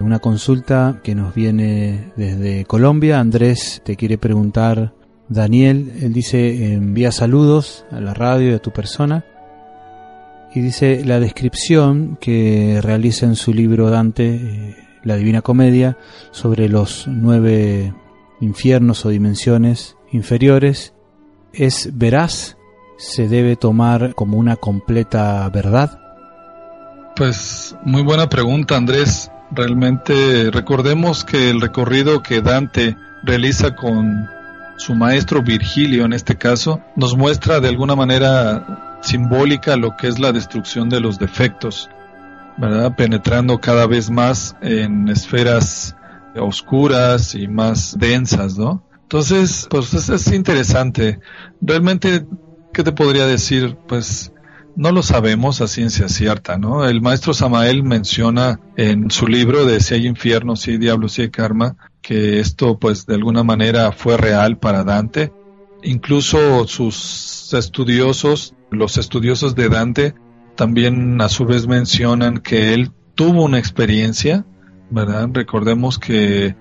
una 0.00 0.18
consulta 0.18 0.98
que 1.04 1.14
nos 1.14 1.36
viene 1.36 2.10
desde 2.16 2.64
Colombia. 2.64 3.20
Andrés 3.20 3.80
te 3.84 3.94
quiere 3.94 4.18
preguntar, 4.18 4.92
Daniel, 5.28 5.92
él 6.02 6.12
dice, 6.12 6.72
envía 6.72 7.12
saludos 7.12 7.86
a 7.92 8.00
la 8.00 8.12
radio 8.12 8.50
y 8.50 8.54
a 8.54 8.58
tu 8.58 8.72
persona. 8.72 9.24
Y 10.52 10.62
dice, 10.62 11.04
la 11.04 11.20
descripción 11.20 12.18
que 12.20 12.80
realiza 12.82 13.26
en 13.26 13.36
su 13.36 13.54
libro 13.54 13.88
Dante, 13.88 14.34
eh, 14.34 14.76
La 15.04 15.14
Divina 15.14 15.42
Comedia, 15.42 15.96
sobre 16.32 16.68
los 16.68 17.06
nueve 17.06 17.94
infiernos 18.40 19.06
o 19.06 19.10
dimensiones 19.10 19.96
inferiores, 20.10 20.92
es 21.52 21.90
veraz 21.94 22.55
se 22.98 23.28
debe 23.28 23.56
tomar 23.56 24.14
como 24.14 24.38
una 24.38 24.56
completa 24.56 25.48
verdad? 25.50 26.00
Pues 27.14 27.76
muy 27.82 28.02
buena 28.02 28.28
pregunta, 28.28 28.76
Andrés. 28.76 29.30
Realmente 29.50 30.50
recordemos 30.50 31.24
que 31.24 31.50
el 31.50 31.60
recorrido 31.60 32.22
que 32.22 32.42
Dante 32.42 32.96
realiza 33.22 33.74
con 33.74 34.28
su 34.76 34.94
maestro 34.94 35.42
Virgilio 35.42 36.04
en 36.04 36.12
este 36.12 36.36
caso 36.36 36.80
nos 36.96 37.16
muestra 37.16 37.60
de 37.60 37.68
alguna 37.68 37.96
manera 37.96 38.98
simbólica 39.00 39.76
lo 39.76 39.96
que 39.96 40.08
es 40.08 40.18
la 40.18 40.32
destrucción 40.32 40.88
de 40.88 41.00
los 41.00 41.18
defectos, 41.18 41.88
¿verdad? 42.58 42.94
Penetrando 42.96 43.60
cada 43.60 43.86
vez 43.86 44.10
más 44.10 44.56
en 44.60 45.08
esferas 45.08 45.96
oscuras 46.34 47.34
y 47.34 47.48
más 47.48 47.96
densas, 47.98 48.58
¿no? 48.58 48.82
Entonces, 49.02 49.68
pues 49.70 49.94
es 49.94 50.32
interesante. 50.32 51.20
Realmente 51.60 52.26
¿qué 52.76 52.84
te 52.84 52.92
podría 52.92 53.24
decir? 53.24 53.74
Pues 53.88 54.34
no 54.76 54.92
lo 54.92 55.02
sabemos 55.02 55.62
a 55.62 55.66
ciencia 55.66 56.10
cierta, 56.10 56.58
¿no? 56.58 56.86
El 56.86 57.00
maestro 57.00 57.32
Samael 57.32 57.82
menciona 57.82 58.60
en 58.76 59.10
su 59.10 59.26
libro 59.28 59.64
de 59.64 59.80
Si 59.80 59.94
hay 59.94 60.06
infierno, 60.06 60.56
si 60.56 60.72
hay 60.72 60.76
diablo, 60.76 61.08
si 61.08 61.22
hay 61.22 61.30
karma, 61.30 61.78
que 62.02 62.38
esto 62.38 62.78
pues 62.78 63.06
de 63.06 63.14
alguna 63.14 63.42
manera 63.44 63.92
fue 63.92 64.18
real 64.18 64.58
para 64.58 64.84
Dante. 64.84 65.32
Incluso 65.84 66.66
sus 66.66 67.54
estudiosos, 67.54 68.54
los 68.70 68.98
estudiosos 68.98 69.54
de 69.54 69.70
Dante, 69.70 70.14
también 70.54 71.18
a 71.22 71.30
su 71.30 71.46
vez 71.46 71.66
mencionan 71.66 72.40
que 72.40 72.74
él 72.74 72.90
tuvo 73.14 73.44
una 73.44 73.58
experiencia, 73.58 74.44
¿verdad? 74.90 75.30
Recordemos 75.32 75.98
que 75.98 76.56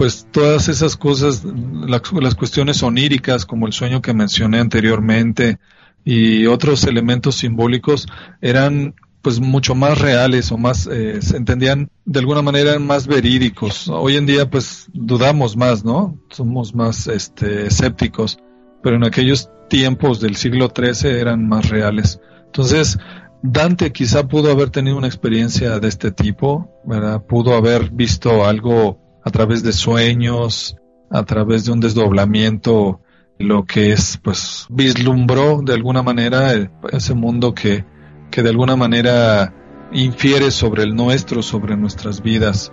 pues 0.00 0.26
todas 0.30 0.68
esas 0.68 0.96
cosas, 0.96 1.44
las, 1.44 2.34
cuestiones 2.34 2.82
oníricas 2.82 3.44
como 3.44 3.66
el 3.66 3.74
sueño 3.74 4.00
que 4.00 4.14
mencioné 4.14 4.58
anteriormente 4.58 5.58
y 6.06 6.46
otros 6.46 6.84
elementos 6.84 7.34
simbólicos 7.34 8.06
eran 8.40 8.94
pues 9.20 9.40
mucho 9.40 9.74
más 9.74 9.98
reales 9.98 10.52
o 10.52 10.56
más 10.56 10.86
eh, 10.86 11.20
se 11.20 11.36
entendían 11.36 11.90
de 12.06 12.18
alguna 12.18 12.40
manera 12.40 12.78
más 12.78 13.06
verídicos. 13.06 13.88
Hoy 13.88 14.16
en 14.16 14.24
día 14.24 14.48
pues 14.48 14.86
dudamos 14.94 15.54
más, 15.58 15.84
¿no? 15.84 16.18
Somos 16.30 16.74
más 16.74 17.06
este 17.06 17.66
escépticos, 17.66 18.38
pero 18.82 18.96
en 18.96 19.04
aquellos 19.04 19.50
tiempos 19.68 20.18
del 20.18 20.36
siglo 20.36 20.72
XIII 20.74 21.10
eran 21.10 21.46
más 21.46 21.68
reales. 21.68 22.20
Entonces, 22.46 22.96
Dante 23.42 23.92
quizá 23.92 24.26
pudo 24.26 24.50
haber 24.50 24.70
tenido 24.70 24.96
una 24.96 25.08
experiencia 25.08 25.78
de 25.78 25.88
este 25.88 26.10
tipo, 26.10 26.70
¿verdad? 26.86 27.22
Pudo 27.26 27.54
haber 27.54 27.90
visto 27.90 28.46
algo 28.46 29.09
a 29.24 29.30
través 29.30 29.62
de 29.62 29.72
sueños, 29.72 30.76
a 31.10 31.24
través 31.24 31.64
de 31.64 31.72
un 31.72 31.80
desdoblamiento, 31.80 33.00
lo 33.38 33.64
que 33.64 33.92
es, 33.92 34.18
pues, 34.22 34.66
vislumbró 34.68 35.62
de 35.62 35.74
alguna 35.74 36.02
manera 36.02 36.70
ese 36.92 37.14
mundo 37.14 37.54
que, 37.54 37.84
que 38.30 38.42
de 38.42 38.50
alguna 38.50 38.76
manera 38.76 39.54
infiere 39.92 40.50
sobre 40.50 40.82
el 40.82 40.94
nuestro, 40.94 41.42
sobre 41.42 41.76
nuestras 41.76 42.22
vidas. 42.22 42.72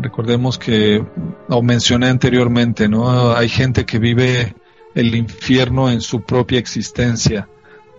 Recordemos 0.00 0.58
que, 0.58 1.04
o 1.48 1.62
mencioné 1.62 2.08
anteriormente, 2.08 2.88
¿no? 2.88 3.32
Hay 3.32 3.48
gente 3.48 3.84
que 3.84 3.98
vive 3.98 4.54
el 4.94 5.14
infierno 5.14 5.90
en 5.90 6.00
su 6.00 6.22
propia 6.22 6.58
existencia. 6.58 7.48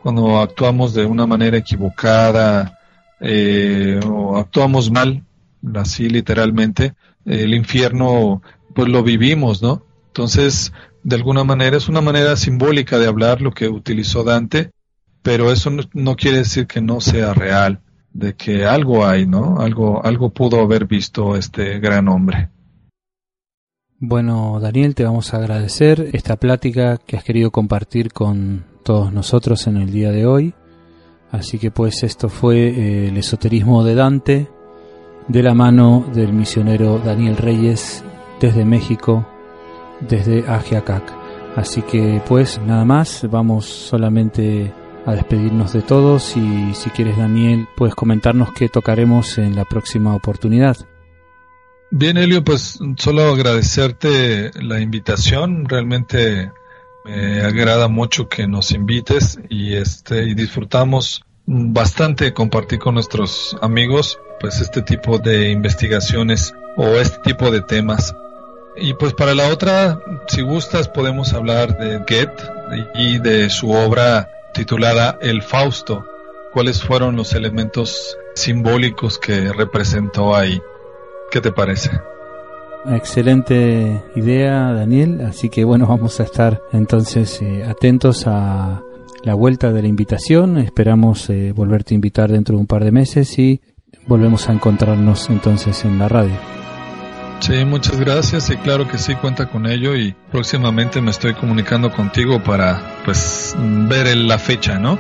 Cuando 0.02 0.40
actuamos 0.40 0.94
de 0.94 1.06
una 1.06 1.28
manera 1.28 1.58
equivocada 1.58 2.80
eh, 3.20 4.00
o 4.06 4.38
actuamos 4.38 4.90
mal, 4.90 5.24
así 5.76 6.10
literalmente, 6.10 6.96
el 7.26 7.54
infierno 7.54 8.42
pues 8.74 8.88
lo 8.88 9.04
vivimos, 9.04 9.62
¿no? 9.62 9.84
Entonces, 10.08 10.74
de 11.04 11.16
alguna 11.16 11.44
manera 11.44 11.78
es 11.78 11.90
una 11.90 12.02
manera 12.02 12.36
simbólica 12.36 12.98
de 12.98 13.08
hablar 13.08 13.42
lo 13.42 13.52
que 13.52 13.68
utilizó 13.68 14.24
Dante, 14.24 14.72
pero 15.22 15.52
eso 15.52 15.72
no, 15.94 16.16
quiere 16.16 16.40
decir 16.40 16.68
que 16.68 16.82
no 16.82 17.00
sea 17.00 17.34
real, 17.34 17.82
de 18.14 18.36
que 18.36 18.66
algo 18.66 19.06
hay, 19.06 19.26
¿no? 19.26 19.60
Algo, 19.60 20.04
algo 20.04 20.32
pudo 20.32 20.62
haber 20.62 20.86
visto 20.86 21.36
este 21.36 21.80
gran 21.80 22.08
hombre. 22.08 22.50
Bueno, 24.00 24.60
Daniel, 24.60 24.96
te 24.96 25.04
vamos 25.04 25.34
a 25.34 25.38
agradecer 25.38 26.10
esta 26.14 26.36
plática 26.36 26.98
que 26.98 27.18
has 27.18 27.24
querido 27.24 27.52
compartir 27.52 28.12
con 28.12 28.66
todos 28.84 29.14
nosotros 29.14 29.68
en 29.68 29.78
el 29.78 29.92
día 29.92 30.12
de 30.12 30.26
hoy. 30.26 30.56
Así 31.30 31.60
que 31.60 31.72
pues 31.72 32.04
esto 32.04 32.28
fue 32.28 32.68
eh, 32.68 33.08
el 33.10 33.18
esoterismo 33.18 33.84
de 33.84 33.96
Dante, 33.96 34.50
de 35.32 35.44
la 35.44 35.54
mano 35.54 36.06
del 36.14 36.34
misionero 36.34 37.00
Daniel 37.00 37.38
Reyes 37.38 38.04
desde 38.42 38.66
México, 38.66 39.26
desde 40.02 40.46
Ajiacac. 40.46 41.04
Así 41.56 41.82
que 41.84 42.22
pues 42.28 42.60
nada 42.66 42.84
más, 42.84 43.26
vamos 43.32 43.66
solamente 43.66 44.74
a 45.06 45.14
despedirnos 45.14 45.72
de 45.72 45.84
todos 45.84 46.36
y 46.36 46.74
si 46.74 46.90
quieres 46.90 47.18
Daniel 47.18 47.66
puedes 47.78 47.96
comentarnos 47.96 48.52
qué 48.52 48.68
tocaremos 48.68 49.38
en 49.38 49.56
la 49.56 49.64
próxima 49.64 50.14
oportunidad. 50.16 50.76
Bien 51.92 52.18
Elio, 52.18 52.44
pues 52.44 52.80
solo 52.98 53.32
agradecerte 53.32 54.52
la 54.62 54.82
invitación, 54.82 55.68
realmente 55.68 56.52
me 57.06 57.42
agrada 57.42 57.88
mucho 57.88 58.28
que 58.28 58.48
nos 58.48 58.72
invites 58.72 59.40
y 59.50 59.76
este 59.76 60.24
y 60.24 60.34
disfrutamos 60.34 61.24
bastante 61.46 62.34
compartir 62.34 62.80
con 62.80 62.96
nuestros 62.96 63.58
amigos 63.62 64.20
pues 64.42 64.60
este 64.60 64.82
tipo 64.82 65.20
de 65.20 65.52
investigaciones 65.52 66.54
o 66.76 66.88
este 66.96 67.20
tipo 67.20 67.52
de 67.52 67.62
temas. 67.62 68.16
Y 68.76 68.94
pues 68.96 69.14
para 69.14 69.36
la 69.36 69.50
otra, 69.50 70.00
si 70.28 70.42
gustas, 70.42 70.88
podemos 70.88 71.34
hablar 71.34 71.78
de 71.78 72.00
Goethe 72.00 72.44
y 72.96 73.20
de 73.20 73.50
su 73.50 73.72
obra 73.72 74.30
titulada 74.54 75.18
El 75.22 75.44
Fausto. 75.44 76.06
¿Cuáles 76.52 76.82
fueron 76.82 77.16
los 77.16 77.34
elementos 77.34 78.18
simbólicos 78.34 79.20
que 79.20 79.54
representó 79.54 80.36
ahí? 80.36 80.60
¿Qué 81.30 81.40
te 81.40 81.52
parece? 81.52 81.92
Excelente 82.90 84.04
idea, 84.16 84.74
Daniel. 84.74 85.22
Así 85.22 85.50
que 85.50 85.64
bueno, 85.64 85.86
vamos 85.86 86.20
a 86.20 86.24
estar 86.24 86.62
entonces 86.74 87.42
eh, 87.42 87.64
atentos 87.64 88.26
a 88.26 88.82
la 89.24 89.34
vuelta 89.36 89.72
de 89.72 89.84
la 89.84 89.88
invitación. 89.88 90.58
Esperamos 90.58 91.30
eh, 91.30 91.54
volverte 91.56 91.94
a 91.94 91.96
invitar 91.96 92.32
dentro 92.32 92.56
de 92.56 92.62
un 92.62 92.68
par 92.68 92.84
de 92.84 92.92
meses 92.92 93.38
y 93.38 93.62
volvemos 94.08 94.50
a 94.50 94.54
encontrarnos 94.54 95.30
entonces 95.30 95.86
en 95.86 96.00
la 96.00 96.08
radio. 96.08 96.36
Sí, 97.42 97.66
muchas 97.66 98.00
gracias 98.00 98.52
y 98.52 98.58
claro 98.58 98.88
que 98.88 99.00
sí 99.00 99.16
cuenta 99.16 99.48
con 99.48 99.66
ello 99.66 99.96
y 99.96 100.16
próximamente 100.32 101.02
me 101.02 101.10
estoy 101.10 101.34
comunicando 101.34 101.92
contigo 101.92 102.42
para 102.44 102.80
pues 103.04 103.56
ver 103.58 104.16
la 104.16 104.38
fecha, 104.38 104.78
¿no? 104.78 105.00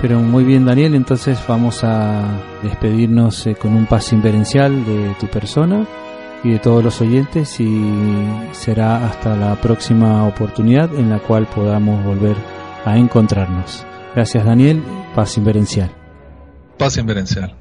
Pero 0.00 0.20
muy 0.20 0.44
bien 0.44 0.64
Daniel, 0.64 0.94
entonces 0.94 1.40
vamos 1.48 1.82
a 1.82 2.22
despedirnos 2.62 3.44
eh, 3.48 3.56
con 3.56 3.74
un 3.74 3.86
paso 3.86 4.14
inverencial 4.14 4.84
de 4.84 5.14
tu 5.18 5.26
persona 5.26 5.84
y 6.44 6.50
de 6.50 6.58
todos 6.60 6.84
los 6.84 7.00
oyentes 7.00 7.58
y 7.58 7.82
será 8.52 9.04
hasta 9.04 9.36
la 9.36 9.60
próxima 9.60 10.24
oportunidad 10.24 10.94
en 10.94 11.10
la 11.10 11.18
cual 11.18 11.48
podamos 11.48 12.04
volver 12.04 12.36
a 12.84 12.96
encontrarnos. 12.96 13.84
Gracias 14.14 14.44
Daniel, 14.44 14.80
paz 15.16 15.36
inverencial. 15.36 15.90
Paz 16.78 16.96
inverencial. 16.96 17.57